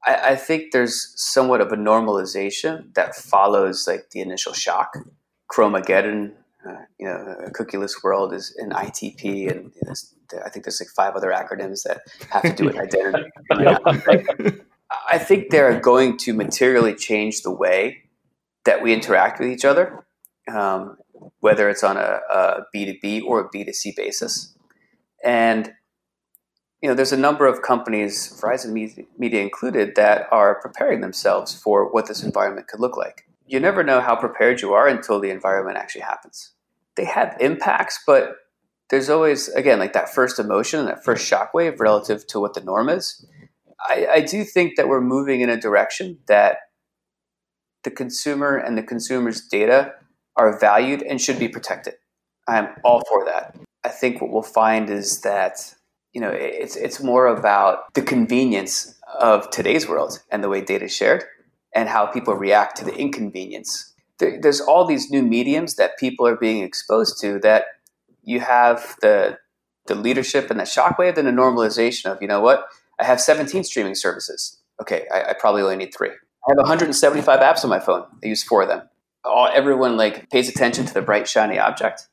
I, 0.03 0.31
I 0.31 0.35
think 0.35 0.71
there's 0.71 1.13
somewhat 1.15 1.61
of 1.61 1.71
a 1.71 1.77
normalization 1.77 2.93
that 2.95 3.15
follows 3.15 3.87
like 3.87 4.09
the 4.11 4.21
initial 4.21 4.53
shock. 4.53 4.97
Chromageddon 5.51 6.33
uh, 6.67 6.85
you 6.99 7.05
know, 7.07 7.35
a 7.45 7.51
cookieless 7.51 8.03
world 8.03 8.33
is 8.33 8.55
an 8.57 8.71
ITP, 8.71 9.49
and 9.49 9.71
you 9.75 9.81
know, 9.83 9.93
I 10.45 10.49
think 10.49 10.65
there's 10.65 10.79
like 10.79 10.89
five 10.89 11.15
other 11.15 11.29
acronyms 11.29 11.83
that 11.83 12.01
have 12.29 12.43
to 12.43 12.53
do 12.53 12.65
with 12.65 12.77
identity. 12.77 13.29
I 15.09 15.17
think 15.17 15.49
they're 15.49 15.79
going 15.79 16.17
to 16.17 16.33
materially 16.33 16.93
change 16.93 17.41
the 17.41 17.51
way 17.51 18.03
that 18.65 18.81
we 18.83 18.93
interact 18.93 19.39
with 19.39 19.49
each 19.49 19.65
other, 19.65 20.05
um, 20.53 20.97
whether 21.39 21.69
it's 21.69 21.83
on 21.83 21.97
a 21.97 22.19
a 22.29 22.61
B2B 22.75 23.23
or 23.23 23.41
a 23.41 23.49
B2C 23.49 23.95
basis. 23.95 24.53
And 25.23 25.73
you 26.81 26.89
know, 26.89 26.95
there's 26.95 27.11
a 27.11 27.17
number 27.17 27.45
of 27.45 27.61
companies, 27.61 28.39
Verizon 28.41 28.73
Media 29.17 29.41
included, 29.41 29.95
that 29.95 30.27
are 30.31 30.59
preparing 30.61 31.01
themselves 31.01 31.53
for 31.59 31.91
what 31.91 32.07
this 32.07 32.23
environment 32.23 32.67
could 32.67 32.79
look 32.79 32.97
like 32.97 33.25
you 33.51 33.59
never 33.59 33.83
know 33.83 33.99
how 33.99 34.15
prepared 34.15 34.61
you 34.61 34.73
are 34.73 34.87
until 34.87 35.19
the 35.19 35.29
environment 35.29 35.77
actually 35.77 36.01
happens. 36.01 36.51
They 36.95 37.03
have 37.03 37.35
impacts, 37.41 37.99
but 38.07 38.37
there's 38.89 39.09
always, 39.09 39.49
again, 39.49 39.77
like 39.77 39.91
that 39.91 40.13
first 40.13 40.39
emotion, 40.39 40.85
that 40.85 41.03
first 41.03 41.29
shockwave 41.29 41.79
relative 41.79 42.25
to 42.27 42.39
what 42.39 42.53
the 42.53 42.61
norm 42.61 42.87
is. 42.87 43.25
I, 43.85 44.07
I 44.09 44.21
do 44.21 44.45
think 44.45 44.77
that 44.77 44.87
we're 44.87 45.01
moving 45.01 45.41
in 45.41 45.49
a 45.49 45.59
direction 45.59 46.19
that 46.27 46.59
the 47.83 47.91
consumer 47.91 48.55
and 48.55 48.77
the 48.77 48.83
consumer's 48.83 49.41
data 49.41 49.95
are 50.37 50.57
valued 50.57 51.01
and 51.01 51.19
should 51.19 51.37
be 51.37 51.49
protected. 51.49 51.95
I 52.47 52.57
am 52.57 52.69
all 52.85 53.01
for 53.09 53.25
that. 53.25 53.57
I 53.83 53.89
think 53.89 54.21
what 54.21 54.31
we'll 54.31 54.43
find 54.43 54.89
is 54.89 55.21
that 55.21 55.73
you 56.13 56.21
know 56.21 56.29
it's 56.29 56.75
it's 56.75 57.01
more 57.01 57.27
about 57.27 57.93
the 57.95 58.01
convenience 58.01 58.99
of 59.19 59.49
today's 59.49 59.87
world 59.87 60.19
and 60.29 60.43
the 60.43 60.49
way 60.49 60.61
data 60.61 60.85
is 60.85 60.93
shared 60.93 61.23
and 61.75 61.89
how 61.89 62.05
people 62.05 62.33
react 62.33 62.77
to 62.77 62.85
the 62.85 62.95
inconvenience. 62.95 63.93
There, 64.19 64.39
there's 64.41 64.61
all 64.61 64.85
these 64.85 65.09
new 65.09 65.23
mediums 65.23 65.75
that 65.75 65.97
people 65.97 66.27
are 66.27 66.35
being 66.35 66.63
exposed 66.63 67.19
to 67.21 67.39
that 67.39 67.65
you 68.23 68.39
have 68.39 68.95
the 69.01 69.37
the 69.87 69.95
leadership 69.95 70.51
and 70.51 70.59
the 70.59 70.63
shockwave 70.63 71.17
and 71.17 71.27
the 71.27 71.31
normalization 71.31 72.05
of 72.05 72.21
you 72.21 72.27
know 72.27 72.39
what 72.39 72.65
I 72.99 73.05
have 73.05 73.19
17 73.19 73.63
streaming 73.63 73.95
services. 73.95 74.59
Okay, 74.79 75.05
I, 75.11 75.29
I 75.29 75.33
probably 75.33 75.63
only 75.63 75.77
need 75.77 75.93
three. 75.93 76.09
I 76.09 76.49
have 76.49 76.57
175 76.57 77.39
apps 77.39 77.63
on 77.63 77.69
my 77.69 77.79
phone. 77.79 78.03
I 78.23 78.27
use 78.27 78.43
four 78.43 78.61
of 78.61 78.67
them. 78.67 78.83
All, 79.23 79.49
everyone 79.53 79.97
like 79.97 80.29
pays 80.29 80.49
attention 80.49 80.85
to 80.85 80.93
the 80.93 81.01
bright 81.01 81.27
shiny 81.27 81.59
object 81.59 82.07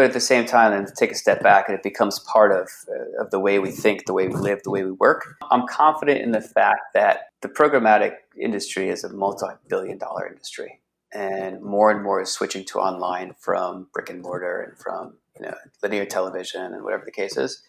but 0.00 0.06
at 0.06 0.12
the 0.14 0.18
same 0.20 0.46
time 0.46 0.72
then 0.72 0.90
take 0.96 1.12
a 1.12 1.14
step 1.14 1.42
back 1.42 1.68
and 1.68 1.76
it 1.76 1.82
becomes 1.82 2.20
part 2.20 2.52
of, 2.52 2.70
uh, 2.88 3.22
of 3.22 3.30
the 3.30 3.38
way 3.38 3.58
we 3.58 3.70
think 3.70 4.06
the 4.06 4.14
way 4.14 4.28
we 4.28 4.34
live 4.34 4.62
the 4.62 4.70
way 4.70 4.82
we 4.82 4.92
work. 4.92 5.36
I'm 5.50 5.66
confident 5.66 6.22
in 6.22 6.30
the 6.30 6.40
fact 6.40 6.94
that 6.94 7.32
the 7.42 7.50
programmatic 7.50 8.14
industry 8.34 8.88
is 8.88 9.04
a 9.04 9.12
multi-billion 9.12 9.98
dollar 9.98 10.26
industry 10.26 10.80
and 11.12 11.60
more 11.60 11.90
and 11.90 12.02
more 12.02 12.22
is 12.22 12.30
switching 12.30 12.64
to 12.64 12.78
online 12.78 13.34
from 13.38 13.88
brick 13.92 14.08
and 14.08 14.22
mortar 14.22 14.62
and 14.62 14.78
from 14.78 15.18
you 15.36 15.42
know 15.42 15.54
linear 15.82 16.06
television 16.06 16.72
and 16.72 16.82
whatever 16.82 17.04
the 17.04 17.12
case 17.12 17.36
is. 17.36 17.60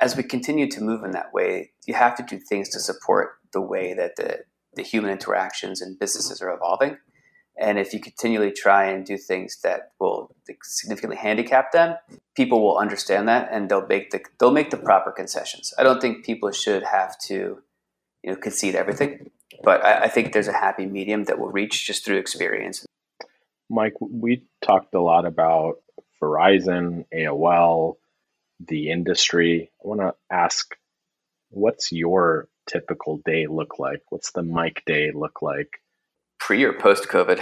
As 0.00 0.16
we 0.16 0.24
continue 0.24 0.68
to 0.68 0.80
move 0.80 1.04
in 1.04 1.12
that 1.12 1.32
way 1.32 1.70
you 1.86 1.94
have 1.94 2.16
to 2.16 2.24
do 2.24 2.40
things 2.40 2.70
to 2.70 2.80
support 2.80 3.34
the 3.52 3.60
way 3.60 3.94
that 3.94 4.16
the, 4.16 4.40
the 4.74 4.82
human 4.82 5.12
interactions 5.12 5.80
and 5.80 5.96
businesses 5.96 6.42
are 6.42 6.52
evolving 6.52 6.96
and 7.58 7.78
if 7.78 7.92
you 7.92 8.00
continually 8.00 8.50
try 8.50 8.86
and 8.86 9.04
do 9.04 9.16
things 9.16 9.58
that 9.62 9.92
will 10.00 10.34
significantly 10.62 11.16
handicap 11.16 11.72
them, 11.72 11.96
people 12.34 12.62
will 12.62 12.78
understand 12.78 13.28
that 13.28 13.48
and 13.52 13.68
they'll 13.68 13.86
make 13.86 14.10
the 14.10 14.20
they'll 14.38 14.52
make 14.52 14.70
the 14.70 14.76
proper 14.76 15.12
concessions. 15.12 15.72
I 15.78 15.82
don't 15.82 16.00
think 16.00 16.24
people 16.24 16.50
should 16.50 16.82
have 16.82 17.18
to, 17.26 17.62
you 18.22 18.30
know, 18.30 18.36
concede 18.36 18.74
everything, 18.74 19.30
but 19.62 19.84
I, 19.84 20.04
I 20.04 20.08
think 20.08 20.32
there's 20.32 20.48
a 20.48 20.52
happy 20.52 20.86
medium 20.86 21.24
that 21.24 21.38
we'll 21.38 21.50
reach 21.50 21.86
just 21.86 22.04
through 22.04 22.16
experience. 22.16 22.86
Mike, 23.68 23.94
we 24.00 24.44
talked 24.62 24.94
a 24.94 25.00
lot 25.00 25.24
about 25.24 25.76
Verizon, 26.20 27.04
AOL, 27.14 27.96
the 28.60 28.90
industry. 28.90 29.70
I 29.82 29.88
want 29.88 30.00
to 30.00 30.14
ask, 30.30 30.74
what's 31.50 31.92
your 31.92 32.48
typical 32.66 33.20
day 33.24 33.46
look 33.46 33.78
like? 33.78 34.02
What's 34.10 34.32
the 34.32 34.42
Mike 34.42 34.82
day 34.86 35.10
look 35.12 35.42
like? 35.42 35.81
Pre 36.42 36.64
or 36.64 36.72
post 36.72 37.08
COVID? 37.08 37.40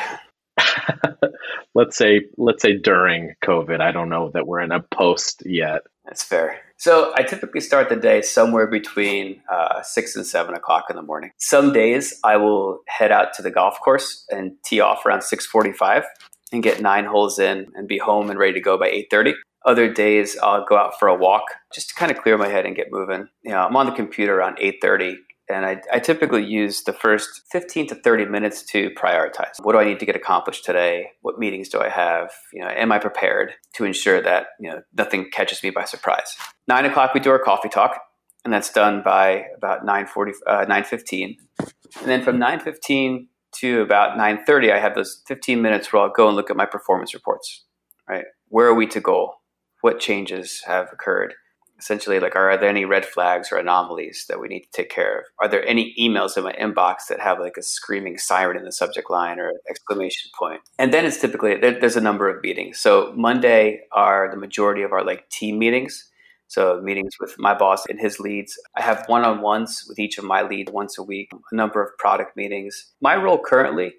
let's 1.75 1.97
say 1.97 2.27
let's 2.37 2.63
say 2.63 2.77
during 2.77 3.35
COVID. 3.43 3.81
I 3.81 3.93
don't 3.93 4.11
know 4.11 4.31
that 4.35 4.47
we're 4.47 4.61
in 4.61 4.73
a 4.73 4.81
post 4.81 5.43
yet. 5.47 5.83
That's 6.05 6.23
fair. 6.23 6.61
So 6.77 7.13
I 7.17 7.23
typically 7.23 7.61
start 7.61 7.89
the 7.89 7.97
day 7.97 8.21
somewhere 8.21 8.67
between 8.67 9.43
uh, 9.51 9.83
six 9.83 10.17
and 10.17 10.27
seven 10.27 10.55
o'clock 10.55 10.87
in 10.91 10.97
the 10.97 11.03
morning. 11.03 11.31
Some 11.39 11.73
days 11.73 12.19
I 12.25 12.37
will 12.37 12.81
head 12.89 13.11
out 13.11 13.33
to 13.35 13.43
the 13.43 13.51
golf 13.51 13.79
course 13.81 14.27
and 14.31 14.53
tee 14.65 14.81
off 14.81 15.07
around 15.07 15.23
six 15.23 15.47
forty-five 15.47 16.05
and 16.53 16.63
get 16.63 16.83
nine 16.83 17.07
holes 17.07 17.39
in 17.39 17.69
and 17.75 17.89
be 17.89 17.99
home 17.99 18.29
and 18.29 18.39
ready 18.39 18.55
to 18.55 18.61
go 18.61 18.79
by 18.79 18.89
eight 18.89 19.09
thirty. 19.11 19.33
Other 19.65 19.91
days 19.91 20.37
I'll 20.43 20.67
go 20.67 20.77
out 20.77 20.99
for 20.99 21.09
a 21.09 21.17
walk 21.17 21.45
just 21.73 21.89
to 21.91 21.95
kind 21.95 22.11
of 22.11 22.19
clear 22.19 22.37
my 22.37 22.49
head 22.49 22.67
and 22.67 22.77
get 22.77 22.89
moving. 22.91 23.29
You 23.45 23.53
know, 23.53 23.61
I'm 23.61 23.77
on 23.77 23.87
the 23.87 23.93
computer 23.93 24.37
around 24.37 24.59
eight 24.61 24.79
thirty 24.83 25.17
and 25.51 25.67
I, 25.67 25.81
I, 25.93 25.99
typically 25.99 26.45
use 26.45 26.83
the 26.85 26.93
first 26.93 27.43
15 27.51 27.89
to 27.89 27.95
30 27.95 28.27
minutes 28.27 28.63
to 28.67 28.91
prioritize. 28.91 29.53
What 29.63 29.73
do 29.73 29.79
I 29.79 29.85
need 29.85 29.99
to 30.01 30.07
get 30.07 30.17
accomplished 30.17 30.65
today? 30.65 31.11
What 31.23 31.39
meetings 31.39 31.69
do 31.69 31.81
I 31.81 31.89
have? 31.89 32.31
You 32.53 32.63
know, 32.63 32.69
am 32.69 32.93
I 32.93 32.99
prepared 32.99 33.53
to 33.75 33.85
ensure 33.85 34.23
that 34.23 34.49
you 34.61 34.71
know 34.71 34.83
nothing 34.97 35.31
catches 35.33 35.63
me 35.63 35.71
by 35.71 35.85
surprise? 35.85 36.37
Nine 36.69 36.85
o'clock 36.85 37.15
we 37.15 37.21
do 37.21 37.31
our 37.31 37.39
coffee 37.39 37.69
talk, 37.69 38.01
and 38.45 38.53
that's 38.53 38.73
done 38.73 39.03
by 39.03 39.45
about 39.57 39.85
9:40, 39.85 40.33
uh, 40.47 40.65
9:15, 40.67 41.37
and 41.59 41.71
then 42.05 42.23
from 42.23 42.39
9:15 42.39 43.27
to 43.57 43.83
about 43.83 44.17
9:30, 44.17 44.73
I 44.73 44.79
have 44.79 44.95
those 44.95 45.23
15 45.27 45.61
minutes 45.61 45.93
where 45.93 46.03
I'll 46.03 46.11
go 46.11 46.29
and 46.29 46.37
look 46.37 46.51
at 46.51 46.57
my 46.57 46.67
performance 46.67 47.15
reports. 47.15 47.65
Right, 48.09 48.25
where 48.49 48.67
are 48.67 48.75
we 48.75 48.87
to 48.89 49.01
goal? 49.01 49.35
What 49.83 49.99
changes 49.99 50.63
have 50.67 50.89
occurred? 50.93 51.35
Essentially 51.81 52.21
like 52.21 52.37
are 52.37 52.57
there 52.59 52.69
any 52.69 52.85
red 52.85 53.07
flags 53.07 53.51
or 53.51 53.57
anomalies 53.57 54.27
that 54.29 54.41
we 54.41 54.49
need 54.49 54.61
to 54.61 54.71
take 54.73 54.91
care 54.91 55.21
of? 55.21 55.25
Are 55.41 55.49
there 55.49 55.67
any 55.67 55.95
emails 55.99 56.37
in 56.37 56.45
my 56.45 56.53
inbox 56.53 57.07
that 57.09 57.21
have 57.21 57.41
like 57.41 57.57
a 57.57 57.63
screaming 57.63 58.19
siren 58.19 58.57
in 58.57 58.65
the 58.65 58.73
subject 58.73 59.11
line 59.11 59.41
or 59.41 59.53
exclamation 59.69 60.31
point? 60.39 60.61
And 60.79 60.93
then 60.93 61.05
it's 61.05 61.21
typically 61.21 61.57
there, 61.57 61.79
there's 61.81 61.97
a 61.97 62.01
number 62.01 62.29
of 62.29 62.43
meetings. 62.43 62.79
So 62.79 63.13
monday 63.17 63.81
are 63.93 64.31
the 64.31 64.37
majority 64.37 64.83
of 64.83 64.93
our 64.93 65.05
like 65.05 65.29
team 65.31 65.59
meetings. 65.59 66.07
So 66.49 66.81
meetings 66.83 67.15
with 67.21 67.37
my 67.39 67.55
boss 67.55 67.87
and 67.87 68.01
his 68.01 68.19
leads. 68.19 68.61
I 68.77 68.83
have 68.83 69.05
one-on-ones 69.07 69.85
with 69.89 69.99
each 69.99 70.19
of 70.19 70.25
my 70.25 70.43
leads 70.43 70.71
once 70.73 70.99
a 70.99 71.03
week 71.03 71.31
a 71.33 71.55
number 71.55 71.83
of 71.83 71.97
product 71.99 72.37
meetings. 72.37 72.93
My 73.01 73.17
role 73.17 73.39
currently 73.39 73.95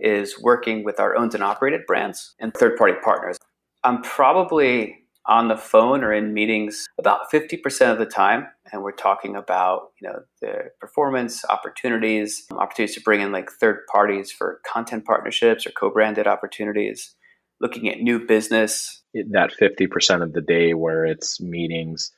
is 0.00 0.40
working 0.40 0.84
with 0.84 1.00
our 1.00 1.16
owned 1.16 1.34
and 1.34 1.42
operated 1.42 1.80
brands 1.86 2.34
and 2.38 2.54
third 2.54 2.76
party 2.76 2.94
partners. 3.02 3.38
I'm 3.82 4.02
probably 4.02 5.05
on 5.28 5.48
the 5.48 5.56
phone 5.56 6.04
or 6.04 6.12
in 6.12 6.32
meetings 6.32 6.86
about 6.98 7.30
50% 7.32 7.92
of 7.92 7.98
the 7.98 8.06
time. 8.06 8.46
And 8.72 8.82
we're 8.82 8.92
talking 8.92 9.36
about 9.36 9.90
you 10.00 10.08
know 10.08 10.20
the 10.40 10.70
performance 10.80 11.44
opportunities 11.48 12.46
opportunities 12.50 12.94
to 12.96 13.02
bring 13.02 13.20
in 13.20 13.32
like 13.32 13.50
third 13.50 13.80
parties 13.90 14.30
for 14.32 14.60
content 14.70 15.04
partnerships 15.04 15.66
or 15.66 15.70
co-branded 15.70 16.26
opportunities 16.26 17.14
looking 17.60 17.88
at 17.88 18.00
new 18.00 18.24
business. 18.24 19.02
That 19.14 19.52
50% 19.60 20.22
of 20.22 20.32
the 20.32 20.42
day 20.42 20.74
where 20.74 21.06
it's 21.06 21.40
meetings 21.40 22.12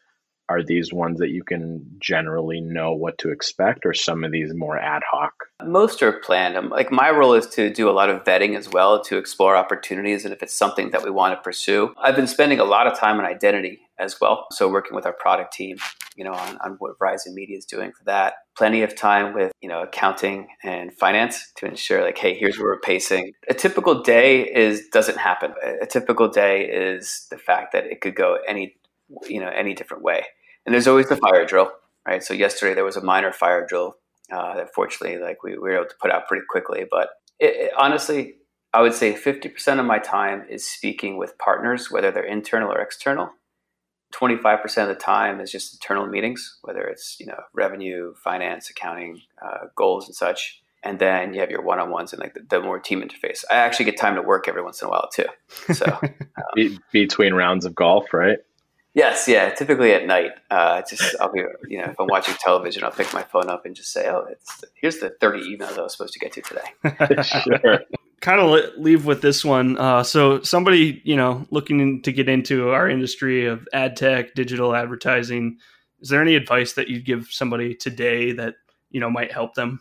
are 0.49 0.63
these 0.63 0.93
ones 0.93 1.19
that 1.19 1.31
you 1.31 1.43
can 1.45 1.85
generally 1.99 2.61
know 2.61 2.93
what 2.93 3.19
to 3.19 3.31
expect 3.31 3.85
or 3.85 3.93
some 3.93 4.25
of 4.25 4.33
these 4.33 4.55
more 4.55 4.79
ad 4.79 5.03
hoc? 5.11 5.33
Most 5.65 6.03
are 6.03 6.13
planned. 6.13 6.57
Um, 6.57 6.71
like 6.71 6.91
my 6.91 7.11
role 7.11 7.35
is 7.35 7.47
to 7.49 7.71
do 7.71 7.89
a 7.89 7.93
lot 7.93 8.11
of 8.11 8.25
vetting 8.25 8.57
as 8.57 8.69
well 8.69 9.03
to 9.05 9.19
explore 9.19 9.57
opportunities 9.57 10.25
and 10.25 10.33
if 10.33 10.43
it's 10.43 10.55
something 10.55 10.91
that 10.91 11.05
we 11.05 11.11
want 11.11 11.37
to 11.37 11.43
pursue. 11.43 11.93
I've 11.99 12.17
been 12.17 12.27
spending 12.27 12.61
a 12.61 12.65
lot 12.65 12.87
of 12.87 12.99
time 12.99 13.19
on 13.19 13.25
identity 13.25 13.81
as 13.99 14.21
well 14.21 14.47
so 14.53 14.69
working 14.69 14.95
with 14.95 15.05
our 15.07 15.13
product 15.13 15.53
team 15.53 15.77
you 16.19 16.25
know 16.25 16.33
on, 16.33 16.59
on 16.59 16.73
what 16.79 16.99
verizon 16.99 17.33
media 17.33 17.57
is 17.57 17.65
doing 17.65 17.93
for 17.93 18.05
that. 18.05 18.35
Plenty 18.57 18.83
of 18.83 18.95
time 18.95 19.35
with 19.35 19.53
you 19.61 19.69
know 19.69 19.83
accounting 19.83 20.49
and 20.63 20.93
finance 20.93 21.53
to 21.57 21.67
ensure 21.67 22.03
like 22.03 22.19
hey 22.19 22.35
here's 22.35 22.59
where 22.59 22.73
we're 22.73 22.81
pacing. 22.81 23.33
A 23.49 23.55
typical 23.55 24.03
day 24.03 24.43
is 24.43 24.89
doesn't 24.89 25.19
happen. 25.19 25.55
A 25.81 25.87
typical 25.87 26.29
day 26.29 26.67
is 26.67 27.27
the 27.31 27.39
fact 27.39 27.73
that 27.73 27.85
it 27.85 28.01
could 28.01 28.17
go 28.17 28.39
any 28.47 28.77
you 29.27 29.41
know 29.41 29.49
any 29.49 29.75
different 29.75 30.03
way 30.03 30.25
and 30.69 30.75
there's 30.75 30.87
always 30.87 31.09
the 31.09 31.17
fire 31.17 31.47
drill, 31.47 31.71
right? 32.07 32.23
So 32.23 32.35
yesterday 32.35 32.75
there 32.75 32.85
was 32.85 32.99
a 32.99 33.03
minor 33.03 33.33
fire 33.33 33.65
drill 33.67 33.95
uh, 34.31 34.55
that 34.57 34.75
fortunately, 34.75 35.19
like 35.19 35.43
we, 35.43 35.53
we, 35.53 35.61
were 35.61 35.77
able 35.77 35.87
to 35.87 35.95
put 35.99 36.11
out 36.11 36.29
pretty 36.29 36.45
quickly. 36.47 36.85
But 36.91 37.09
it, 37.41 37.57
it, 37.57 37.73
honestly, 37.75 38.35
I 38.75 38.83
would 38.83 38.93
say 38.93 39.15
50% 39.15 39.81
of 39.81 39.87
my 39.87 39.99
time 39.99 40.45
is 40.51 40.67
speaking 40.71 41.17
with 41.17 41.39
partners, 41.39 41.91
whether 41.91 42.11
they're 42.11 42.23
internal 42.23 42.71
or 42.71 42.83
external. 42.83 43.31
25% 44.15 44.83
of 44.83 44.89
the 44.89 44.95
time 44.95 45.41
is 45.41 45.51
just 45.51 45.73
internal 45.73 46.07
meetings, 46.07 46.59
whether 46.61 46.83
it's 46.83 47.17
you 47.19 47.25
know 47.25 47.41
revenue, 47.55 48.13
finance, 48.23 48.69
accounting, 48.69 49.23
uh, 49.43 49.69
goals, 49.75 50.05
and 50.07 50.15
such. 50.15 50.61
And 50.85 50.99
then 50.99 51.33
you 51.33 51.41
have 51.41 51.51
your 51.51 51.63
one-on-ones 51.63 52.13
and 52.13 52.21
like 52.21 52.35
the, 52.35 52.45
the, 52.47 52.61
more 52.61 52.79
team 52.79 53.01
interface. 53.01 53.43
I 53.51 53.55
actually 53.55 53.87
get 53.87 53.97
time 53.97 54.17
to 54.17 54.23
work 54.23 54.49
every 54.49 54.63
once 54.63 54.83
in 54.83 54.89
a 54.89 54.91
while 54.91 55.09
too. 55.11 55.25
So 55.73 55.87
um, 56.03 56.79
between 56.93 57.33
rounds 57.33 57.65
of 57.65 57.75
golf, 57.75 58.13
right? 58.13 58.37
Yes, 58.95 59.29
yeah. 59.29 59.51
Typically 59.51 59.93
at 59.93 60.07
night, 60.07 60.33
uh, 60.51 60.83
just 60.89 61.15
I'll 61.21 61.31
be, 61.31 61.43
you 61.69 61.79
know, 61.79 61.85
if 61.85 62.01
I'm 62.01 62.09
watching 62.09 62.35
television, 62.41 62.85
I'll 62.85 62.91
pick 62.91 63.13
my 63.13 63.23
phone 63.23 63.49
up 63.49 63.65
and 63.67 63.75
just 63.77 63.93
say, 63.93 64.09
"Oh, 64.09 64.27
it's 64.31 64.65
here's 64.75 64.99
the 64.99 65.11
30 65.21 65.57
emails 65.57 65.79
I 65.79 65.83
was 65.83 65.93
supposed 65.93 66.15
to 66.15 66.19
get 66.19 66.33
to 66.33 66.43
today." 66.43 67.23
sure. 67.23 67.81
kind 68.21 68.41
of 68.41 68.61
leave 68.77 69.07
with 69.07 69.23
this 69.23 69.45
one. 69.45 69.79
Uh, 69.79 70.03
so 70.03 70.43
somebody, 70.43 71.01
you 71.05 71.17
know, 71.17 71.47
looking 71.51 72.03
to 72.03 72.13
get 72.13 72.29
into 72.29 72.71
our 72.71 72.89
industry 72.89 73.47
of 73.47 73.69
ad 73.73 73.97
tech, 73.97 74.35
digital 74.35 74.75
advertising, 74.75 75.59
is 76.01 76.09
there 76.09 76.23
any 76.23 76.35
advice 76.35 76.73
that 76.75 76.89
you'd 76.89 77.05
give 77.05 77.29
somebody 77.31 77.75
today 77.75 78.33
that 78.33 78.55
you 78.91 79.01
know 79.01 79.11
might 79.11 79.33
help 79.33 79.55
them? 79.55 79.81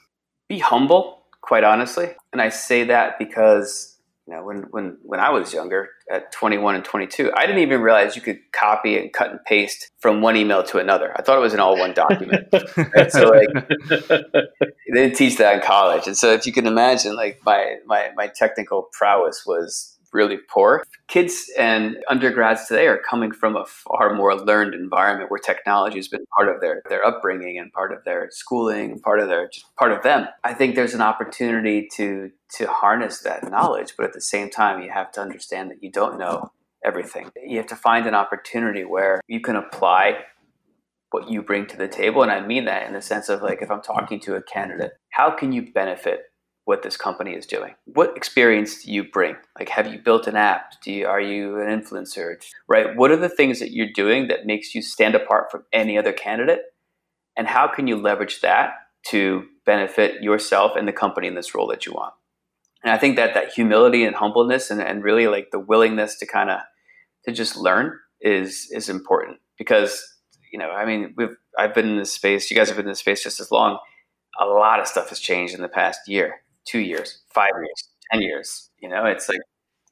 Be 0.50 0.60
humble, 0.60 1.24
quite 1.42 1.64
honestly, 1.64 2.10
and 2.34 2.42
I 2.42 2.50
say 2.50 2.84
that 2.84 3.18
because 3.20 3.97
you 4.28 4.36
know, 4.36 4.44
when, 4.44 4.64
when, 4.72 4.98
when 5.04 5.22
I 5.22 5.30
was 5.30 5.54
younger 5.54 5.90
at 6.12 6.34
21 6.34 6.76
and 6.76 6.84
22, 6.84 7.32
I 7.34 7.46
didn't 7.46 7.62
even 7.62 7.80
realize 7.80 8.16
you 8.16 8.22
could 8.22 8.40
copy 8.52 8.98
and 8.98 9.14
cut 9.14 9.32
and 9.32 9.40
paste 9.46 9.90
from 10.00 10.22
one 10.22 10.36
email 10.36 10.64
to 10.64 10.80
another. 10.80 11.14
I 11.16 11.22
thought 11.22 11.38
it 11.38 11.42
was 11.42 11.54
an 11.54 11.62
all 11.62 11.78
one 11.78 11.94
document. 11.94 12.48
right? 12.52 13.10
So 13.10 13.30
like, 13.30 13.70
they 14.00 14.94
didn't 14.94 15.16
teach 15.16 15.38
that 15.38 15.56
in 15.56 15.62
college. 15.62 16.08
And 16.08 16.18
so 16.18 16.34
if 16.34 16.46
you 16.46 16.52
can 16.52 16.68
imagine, 16.68 17.16
like 17.16 17.40
my, 17.46 17.78
my, 17.86 18.10
my 18.18 18.28
technical 18.28 18.90
prowess 18.92 19.44
was 19.46 19.97
really 20.14 20.38
poor. 20.50 20.84
Kids 21.08 21.52
and 21.58 21.98
undergrads 22.10 22.68
today 22.68 22.88
are 22.88 22.98
coming 22.98 23.32
from 23.32 23.56
a 23.56 23.66
far 23.66 24.14
more 24.14 24.36
learned 24.36 24.74
environment 24.74 25.30
where 25.30 25.40
technology 25.40 25.98
has 25.98 26.08
been 26.08 26.26
part 26.36 26.54
of 26.54 26.62
their, 26.62 26.82
their 26.90 27.06
upbringing 27.06 27.58
and 27.58 27.72
part 27.74 27.92
of 27.92 28.04
their 28.04 28.30
schooling, 28.32 29.00
part 29.00 29.20
of 29.20 29.28
their 29.28 29.50
part 29.78 29.92
of 29.92 30.04
them. 30.04 30.28
I 30.44 30.54
think 30.54 30.76
there's 30.76 30.94
an 30.94 31.02
opportunity 31.02 31.88
to 31.96 32.32
to 32.56 32.68
harness 32.68 33.20
that 33.20 33.50
knowledge, 33.50 33.94
but 33.98 34.06
at 34.06 34.14
the 34.14 34.22
same 34.22 34.50
time 34.50 34.82
you 34.82 34.90
have 34.90 35.12
to 35.14 35.22
understand 35.22 35.72
that 35.72 35.84
you 35.84 35.92
don't 35.92 36.18
know 36.18 36.52
everything. 36.84 37.30
You 37.46 37.58
have 37.58 37.68
to 37.68 37.76
find 37.76 38.08
an 38.08 38.16
opportunity 38.16 38.86
where 38.86 39.22
you 39.28 39.42
can 39.42 39.56
apply 39.56 40.20
what 41.12 41.30
you 41.30 41.42
bring 41.42 41.66
to 41.68 41.78
the 41.78 41.88
table. 41.88 42.22
And 42.22 42.32
I 42.32 42.46
mean 42.46 42.66
that 42.66 42.88
in 42.88 42.94
the 42.94 43.02
sense 43.02 43.30
of 43.30 43.42
like, 43.42 43.62
if 43.62 43.72
I'm 43.72 43.82
talking 43.82 44.20
to 44.22 44.36
a 44.36 44.42
candidate, 44.42 44.92
how 45.10 45.32
can 45.32 45.52
you 45.52 45.72
benefit 45.72 46.24
what 46.68 46.84
this 46.84 46.98
company 46.98 47.32
is 47.32 47.46
doing? 47.46 47.74
What 47.86 48.18
experience 48.18 48.84
do 48.84 48.92
you 48.92 49.06
bring? 49.06 49.38
Like, 49.58 49.70
have 49.70 49.88
you 49.88 50.00
built 50.00 50.28
an 50.28 50.36
app? 50.36 50.74
Do 50.84 50.92
you, 50.92 51.08
are 51.08 51.22
you 51.22 51.62
an 51.62 51.68
influencer? 51.70 52.36
Right? 52.68 52.94
What 52.94 53.10
are 53.10 53.16
the 53.16 53.30
things 53.30 53.60
that 53.60 53.72
you're 53.72 53.94
doing 53.94 54.28
that 54.28 54.46
makes 54.46 54.76
you 54.76 54.82
stand 54.82 55.16
apart 55.16 55.50
from 55.50 55.64
any 55.72 55.98
other 55.98 56.12
candidate? 56.12 56.60
And 57.38 57.48
how 57.48 57.70
can 57.70 57.88
you 57.88 57.96
leverage 57.96 58.42
that 58.42 58.72
to 59.12 59.46
benefit 59.66 60.22
yourself 60.22 60.74
and 60.76 60.86
the 60.86 60.92
company 60.92 61.28
in 61.28 61.36
this 61.36 61.56
role 61.56 61.68
that 61.68 61.86
you 61.86 61.94
want? 61.94 62.14
And 62.84 62.92
I 62.92 62.98
think 62.98 63.16
that 63.16 63.34
that 63.34 63.54
humility 63.54 64.04
and 64.04 64.14
humbleness 64.14 64.70
and, 64.70 64.82
and 64.82 65.06
really 65.06 65.28
like 65.28 65.52
the 65.52 65.60
willingness 65.60 66.18
to 66.20 66.26
kind 66.26 66.50
of 66.50 66.60
to 67.26 67.32
just 67.32 67.56
learn 67.56 67.98
is 68.20 68.68
is 68.72 68.90
important 68.90 69.38
because 69.58 70.04
you 70.52 70.60
know 70.60 70.72
I 70.72 70.86
mean 70.86 71.14
we've 71.16 71.36
I've 71.58 71.74
been 71.74 71.88
in 71.88 71.98
this 71.98 72.12
space 72.12 72.50
you 72.50 72.58
guys 72.58 72.68
have 72.68 72.78
been 72.78 72.88
in 72.88 72.92
this 72.92 73.00
space 73.00 73.24
just 73.24 73.40
as 73.40 73.52
long 73.52 73.78
a 74.40 74.46
lot 74.46 74.80
of 74.80 74.88
stuff 74.88 75.10
has 75.10 75.20
changed 75.20 75.54
in 75.54 75.62
the 75.62 75.68
past 75.68 76.00
year 76.08 76.42
two 76.68 76.80
years, 76.80 77.20
five 77.34 77.52
years, 77.56 77.90
ten 78.12 78.22
years. 78.22 78.70
You 78.80 78.90
know, 78.90 79.06
it's 79.06 79.28
like, 79.30 79.40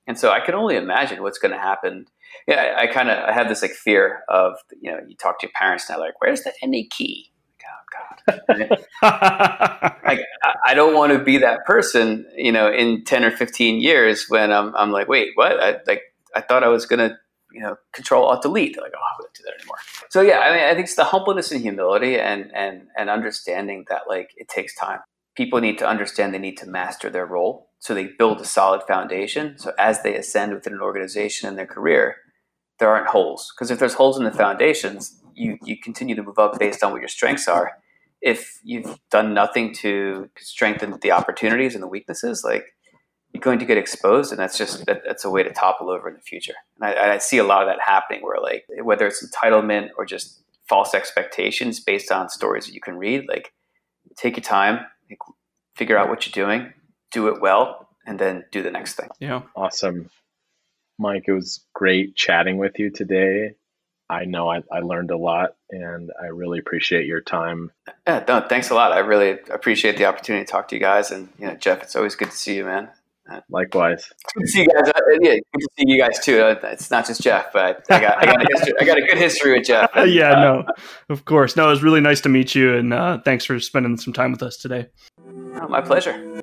and 0.08 0.18
so 0.18 0.32
I 0.32 0.40
can 0.40 0.54
only 0.54 0.76
imagine 0.76 1.24
what's 1.24 1.40
going 1.40 1.54
to 1.54 1.60
happen. 1.60 2.06
Yeah, 2.48 2.76
I, 2.78 2.84
I 2.84 2.88
kind 2.88 3.10
of 3.10 3.18
I 3.18 3.32
have 3.32 3.50
this 3.50 3.62
like 3.62 3.72
fear 3.72 4.24
of 4.30 4.56
you 4.80 4.92
know 4.92 5.00
you 5.08 5.16
talk 5.16 5.40
to 5.40 5.48
your 5.48 5.54
parents 5.56 5.90
now 5.90 6.00
like 6.00 6.20
where's 6.22 6.42
the 6.42 6.54
any 6.62 6.88
key? 6.88 7.32
Oh 7.68 8.32
God, 8.32 8.82
like, 10.06 10.20
I 10.66 10.74
don't 10.74 10.94
want 10.94 11.14
to 11.14 11.20
be 11.20 11.38
that 11.38 11.66
person. 11.66 12.26
You 12.36 12.52
know, 12.52 12.72
in 12.72 13.04
ten 13.04 13.24
or 13.24 13.32
fifteen 13.32 13.82
years 13.82 14.26
when 14.28 14.52
I'm 14.52 14.76
I'm 14.76 14.92
like 14.92 15.08
wait 15.08 15.32
what 15.36 15.60
I 15.60 15.78
like 15.88 16.02
I 16.36 16.42
thought 16.42 16.64
I 16.64 16.68
was 16.68 16.86
going 16.86 17.10
to 17.10 17.16
you 17.54 17.62
know 17.62 17.78
control 17.94 18.26
alt 18.26 18.42
delete. 18.42 18.76
They're 18.76 18.84
like 18.84 18.94
oh 18.96 19.00
I 19.00 19.16
wouldn't 19.18 19.36
do 19.36 19.44
that 19.46 19.54
anymore. 19.60 19.78
So 20.10 20.22
yeah, 20.22 20.40
I 20.40 20.56
mean 20.56 20.66
I 20.66 20.74
think 20.74 20.86
it's 20.86 20.96
the 20.96 21.06
humbleness 21.06 21.52
and 21.52 21.62
humility 21.62 22.20
and 22.20 22.52
and 22.54 22.88
and 22.98 23.10
understanding 23.10 23.86
that 23.90 24.04
like 24.08 24.32
it 24.36 24.48
takes 24.48 24.76
time 24.76 25.00
people 25.36 25.60
need 25.60 25.78
to 25.78 25.88
understand 25.88 26.34
they 26.34 26.40
need 26.40 26.58
to 26.58 26.70
master 26.70 27.10
their 27.10 27.26
role. 27.26 27.70
So 27.80 27.94
they 27.94 28.10
build 28.18 28.42
a 28.42 28.46
solid 28.46 28.84
foundation. 28.84 29.58
So 29.58 29.74
as 29.78 30.02
they 30.02 30.16
ascend 30.16 30.54
within 30.54 30.74
an 30.74 30.82
organization 30.82 31.50
in 31.50 31.56
their 31.56 31.66
career, 31.66 32.16
there 32.80 32.90
aren't 32.90 33.08
holes. 33.08 33.52
Because 33.54 33.70
if 33.70 33.80
there's 33.80 33.94
holes 33.94 34.18
in 34.18 34.24
the 34.24 34.32
foundations, 34.32 35.22
you, 35.34 35.58
you 35.64 35.78
continue 35.78 36.16
to 36.16 36.24
move 36.24 36.40
up 36.40 36.58
based 36.58 36.84
on 36.84 36.92
what 36.92 37.02
your 37.02 37.10
strengths 37.10 37.48
are. 37.48 37.74
If 38.22 38.60
you've 38.64 38.98
done 39.12 39.34
nothing 39.34 39.74
to 39.76 40.30
strengthen 40.38 40.98
the 41.02 41.12
opportunities 41.12 41.76
and 41.76 41.84
the 41.84 41.88
weaknesses, 41.88 42.44
like 42.44 42.66
you're 43.34 43.42
going 43.42 43.60
to 43.60 43.66
get 43.66 43.78
exposed, 43.78 44.32
and 44.32 44.40
that's 44.40 44.58
just 44.58 44.86
that, 44.86 45.02
that's 45.06 45.26
a 45.26 45.30
way 45.30 45.44
to 45.44 45.52
topple 45.52 45.90
over 45.90 46.08
in 46.08 46.16
the 46.16 46.22
future. 46.22 46.56
And 46.80 46.98
I, 46.98 47.16
I 47.16 47.18
see 47.18 47.38
a 47.38 47.44
lot 47.44 47.62
of 47.62 47.68
that 47.68 47.82
happening, 47.86 48.22
where 48.22 48.40
like 48.42 48.66
whether 48.82 49.06
it's 49.06 49.24
entitlement 49.24 49.90
or 49.98 50.06
just 50.06 50.42
false 50.68 50.96
expectations 50.96 51.82
based 51.82 52.12
on 52.12 52.30
stories 52.30 52.66
that 52.66 52.74
you 52.74 52.82
can 52.82 52.98
read, 52.98 53.26
like 53.28 53.54
take 54.16 54.38
your 54.38 54.44
time, 54.44 54.86
figure 55.76 55.98
out 55.98 56.10
what 56.10 56.26
you're 56.26 56.46
doing, 56.46 56.74
do 57.12 57.28
it 57.28 57.42
well, 57.42 57.90
and 58.06 58.20
then 58.20 58.46
do 58.52 58.62
the 58.62 58.72
next 58.72 58.96
thing. 58.96 59.10
Yeah. 59.20 59.44
Awesome. 59.56 60.10
Mike, 60.98 61.26
it 61.28 61.34
was 61.34 61.66
great 61.74 62.16
chatting 62.16 62.58
with 62.58 62.80
you 62.80 62.90
today. 62.90 63.56
I 64.10 64.26
know 64.26 64.50
I, 64.50 64.62
I 64.72 64.80
learned 64.80 65.12
a 65.12 65.18
lot 65.18 65.56
and 65.72 66.12
I 66.22 66.28
really 66.28 66.60
appreciate 66.60 67.08
your 67.08 67.22
time. 67.22 67.72
Yeah, 68.08 68.24
no, 68.28 68.46
thanks 68.48 68.70
a 68.70 68.76
lot. 68.76 68.92
I 68.92 69.00
really 69.00 69.32
appreciate 69.50 69.98
the 69.98 70.06
opportunity 70.06 70.46
to 70.46 70.52
talk 70.52 70.68
to 70.68 70.76
you 70.76 70.82
guys. 70.82 71.10
And, 71.12 71.30
you 71.40 71.48
know, 71.48 71.56
Jeff, 71.56 71.82
it's 71.82 71.96
always 71.96 72.16
good 72.16 72.30
to 72.30 72.38
see 72.38 72.56
you, 72.56 72.66
man. 72.66 72.90
Likewise. 73.50 74.12
Good 74.36 74.42
to 74.42 74.48
see 74.48 74.62
you 74.62 74.68
guys. 74.68 74.90
Uh, 74.90 75.02
yeah, 75.22 75.34
good 75.34 75.60
to 75.60 75.68
see 75.78 75.84
you 75.88 76.00
guys 76.00 76.20
too. 76.20 76.42
Uh, 76.42 76.60
it's 76.64 76.92
not 76.92 77.08
just 77.08 77.22
Jeff, 77.22 77.52
but 77.52 77.84
I 77.90 78.00
got, 78.00 78.18
I 78.18 78.26
got, 78.26 78.42
a, 78.42 78.48
history, 78.52 78.74
I 78.80 78.86
got 78.86 78.98
a 78.98 79.02
good 79.02 79.18
history 79.18 79.54
with 79.54 79.68
Jeff. 79.68 79.90
And, 79.96 80.12
yeah, 80.12 80.32
uh, 80.32 80.42
no, 80.42 80.66
of 81.10 81.26
course. 81.26 81.56
No, 81.56 81.68
it 81.68 81.72
was 81.72 81.84
really 81.84 82.02
nice 82.02 82.22
to 82.22 82.30
meet 82.30 82.54
you, 82.54 82.76
and 82.76 82.94
uh, 82.94 83.20
thanks 83.24 83.46
for 83.46 83.60
spending 83.60 83.98
some 83.98 84.14
time 84.14 84.32
with 84.32 84.44
us 84.44 84.58
today. 84.58 84.88
Oh, 85.28 85.68
my 85.68 85.82
pleasure. 85.82 86.42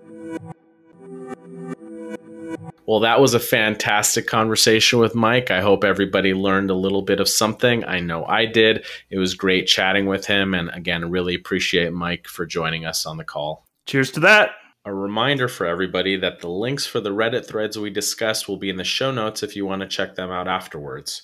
Well, 2.87 3.01
that 3.01 3.21
was 3.21 3.35
a 3.35 3.41
fantastic 3.41 4.27
conversation 4.27 4.99
with 4.99 5.15
Mike. 5.15 5.51
I 5.51 5.61
hope 5.61 5.85
everybody 5.85 6.35
learned 6.35 6.71
a 6.71 6.75
little 6.75 7.03
bit 7.03 7.21
of 7.21 7.29
something. 7.29 7.85
I 7.85 8.01
know 8.01 8.25
I 8.25 8.45
did. 8.47 8.85
It 9.09 9.19
was 9.19 9.35
great 9.35 9.69
chatting 9.69 10.07
with 10.07 10.27
him. 10.27 10.53
And 10.53 10.69
again, 10.71 11.09
really 11.09 11.35
appreciate 11.35 11.93
Mike 11.93 12.27
for 12.27 12.45
joining 12.45 12.85
us 12.85 13.07
on 13.07 13.19
the 13.19 13.25
call. 13.25 13.65
Cheers 13.87 14.11
to 14.13 14.21
that. 14.21 14.51
A 14.85 14.93
reminder 14.93 15.47
for 15.47 15.65
everybody 15.65 16.17
that 16.17 16.41
the 16.41 16.49
links 16.49 16.87
for 16.87 16.99
the 16.99 17.11
Reddit 17.11 17.47
threads 17.47 17.79
we 17.79 17.89
discussed 17.89 18.49
will 18.49 18.57
be 18.57 18.69
in 18.69 18.77
the 18.77 18.85
show 18.85 19.13
notes 19.13 19.45
if 19.45 19.55
you 19.55 19.65
want 19.65 19.81
to 19.83 19.87
check 19.87 20.17
them 20.17 20.33
out 20.33 20.49
afterwards. 20.49 21.23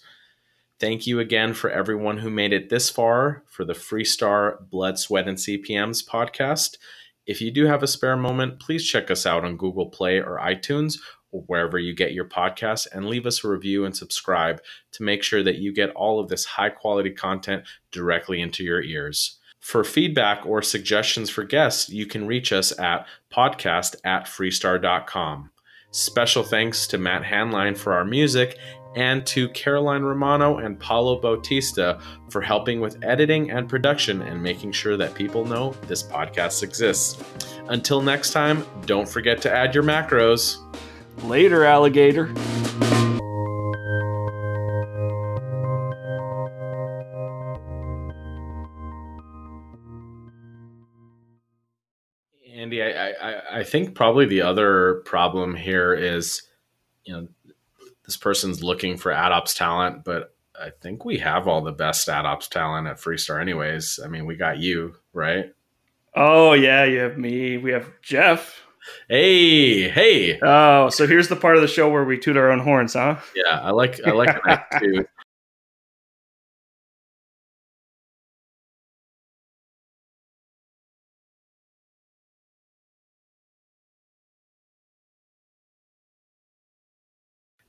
Thank 0.78 1.08
you 1.08 1.18
again 1.18 1.54
for 1.54 1.68
everyone 1.68 2.18
who 2.18 2.30
made 2.30 2.52
it 2.52 2.70
this 2.70 2.88
far 2.88 3.42
for 3.48 3.64
the 3.64 3.72
Freestar 3.72 4.58
Blood, 4.70 4.96
Sweat, 4.96 5.26
and 5.26 5.36
CPMs 5.36 6.06
podcast. 6.06 6.76
If 7.26 7.40
you 7.40 7.50
do 7.50 7.66
have 7.66 7.82
a 7.82 7.88
spare 7.88 8.16
moment, 8.16 8.60
please 8.60 8.88
check 8.88 9.10
us 9.10 9.26
out 9.26 9.44
on 9.44 9.56
Google 9.56 9.86
Play 9.86 10.18
or 10.18 10.38
iTunes 10.38 11.00
or 11.32 11.42
wherever 11.48 11.80
you 11.80 11.96
get 11.96 12.12
your 12.12 12.26
podcasts 12.26 12.86
and 12.92 13.06
leave 13.06 13.26
us 13.26 13.42
a 13.42 13.48
review 13.48 13.84
and 13.84 13.96
subscribe 13.96 14.62
to 14.92 15.02
make 15.02 15.24
sure 15.24 15.42
that 15.42 15.58
you 15.58 15.74
get 15.74 15.90
all 15.90 16.20
of 16.20 16.28
this 16.28 16.44
high 16.44 16.70
quality 16.70 17.10
content 17.10 17.64
directly 17.90 18.40
into 18.40 18.62
your 18.62 18.82
ears. 18.82 19.37
For 19.60 19.84
feedback 19.84 20.46
or 20.46 20.62
suggestions 20.62 21.30
for 21.30 21.44
guests, 21.44 21.90
you 21.90 22.06
can 22.06 22.26
reach 22.26 22.52
us 22.52 22.78
at 22.78 23.06
podcast 23.32 23.96
at 24.04 24.26
freestar.com. 24.26 25.50
Special 25.90 26.42
thanks 26.42 26.86
to 26.88 26.98
Matt 26.98 27.22
Hanline 27.22 27.76
for 27.76 27.92
our 27.92 28.04
music 28.04 28.58
and 28.94 29.26
to 29.26 29.48
Caroline 29.50 30.02
Romano 30.02 30.58
and 30.58 30.78
Paulo 30.78 31.20
Bautista 31.20 32.00
for 32.30 32.40
helping 32.40 32.80
with 32.80 33.02
editing 33.04 33.50
and 33.50 33.68
production 33.68 34.22
and 34.22 34.42
making 34.42 34.72
sure 34.72 34.96
that 34.96 35.14
people 35.14 35.44
know 35.44 35.74
this 35.86 36.02
podcast 36.02 36.62
exists. 36.62 37.22
Until 37.68 38.00
next 38.00 38.32
time, 38.32 38.64
don't 38.86 39.08
forget 39.08 39.40
to 39.42 39.52
add 39.52 39.74
your 39.74 39.84
macros. 39.84 40.56
Later, 41.24 41.64
alligator. 41.64 42.32
I, 53.58 53.64
think 53.64 53.94
probably 53.94 54.26
the 54.26 54.42
other 54.42 55.02
problem 55.04 55.54
here 55.54 55.94
is, 55.94 56.42
you 57.04 57.12
know, 57.12 57.28
this 58.04 58.16
person's 58.16 58.62
looking 58.62 58.96
for 58.96 59.12
AdOps 59.12 59.56
talent, 59.56 60.04
but 60.04 60.34
I 60.60 60.70
think 60.70 61.04
we 61.04 61.18
have 61.18 61.46
all 61.46 61.60
the 61.60 61.72
best 61.72 62.08
AdOps 62.08 62.48
talent 62.48 62.86
at 62.86 62.98
Freestar, 62.98 63.40
anyways. 63.40 64.00
I 64.04 64.08
mean, 64.08 64.26
we 64.26 64.36
got 64.36 64.58
you, 64.58 64.94
right? 65.12 65.52
Oh 66.14 66.52
yeah, 66.52 66.84
you 66.84 66.98
have 66.98 67.18
me. 67.18 67.58
We 67.58 67.70
have 67.72 67.88
Jeff. 68.02 68.60
Hey, 69.08 69.88
hey. 69.88 70.38
Oh, 70.42 70.88
so 70.88 71.06
here's 71.06 71.28
the 71.28 71.36
part 71.36 71.56
of 71.56 71.62
the 71.62 71.68
show 71.68 71.90
where 71.90 72.04
we 72.04 72.18
toot 72.18 72.36
our 72.36 72.50
own 72.50 72.60
horns, 72.60 72.94
huh? 72.94 73.18
Yeah, 73.36 73.60
I 73.60 73.70
like 73.70 74.00
I 74.06 74.12
like 74.12 74.42
that 74.44 74.66
too. 74.80 75.06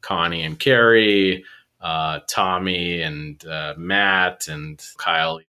Connie 0.10 0.41
and 0.41 0.60
Carrie, 0.60 1.45
uh, 1.82 2.22
Tommy 2.28 3.03
and 3.03 3.45
uh, 3.45 3.76
Matt 3.78 4.47
and 4.47 4.84
Kyle. 4.97 5.39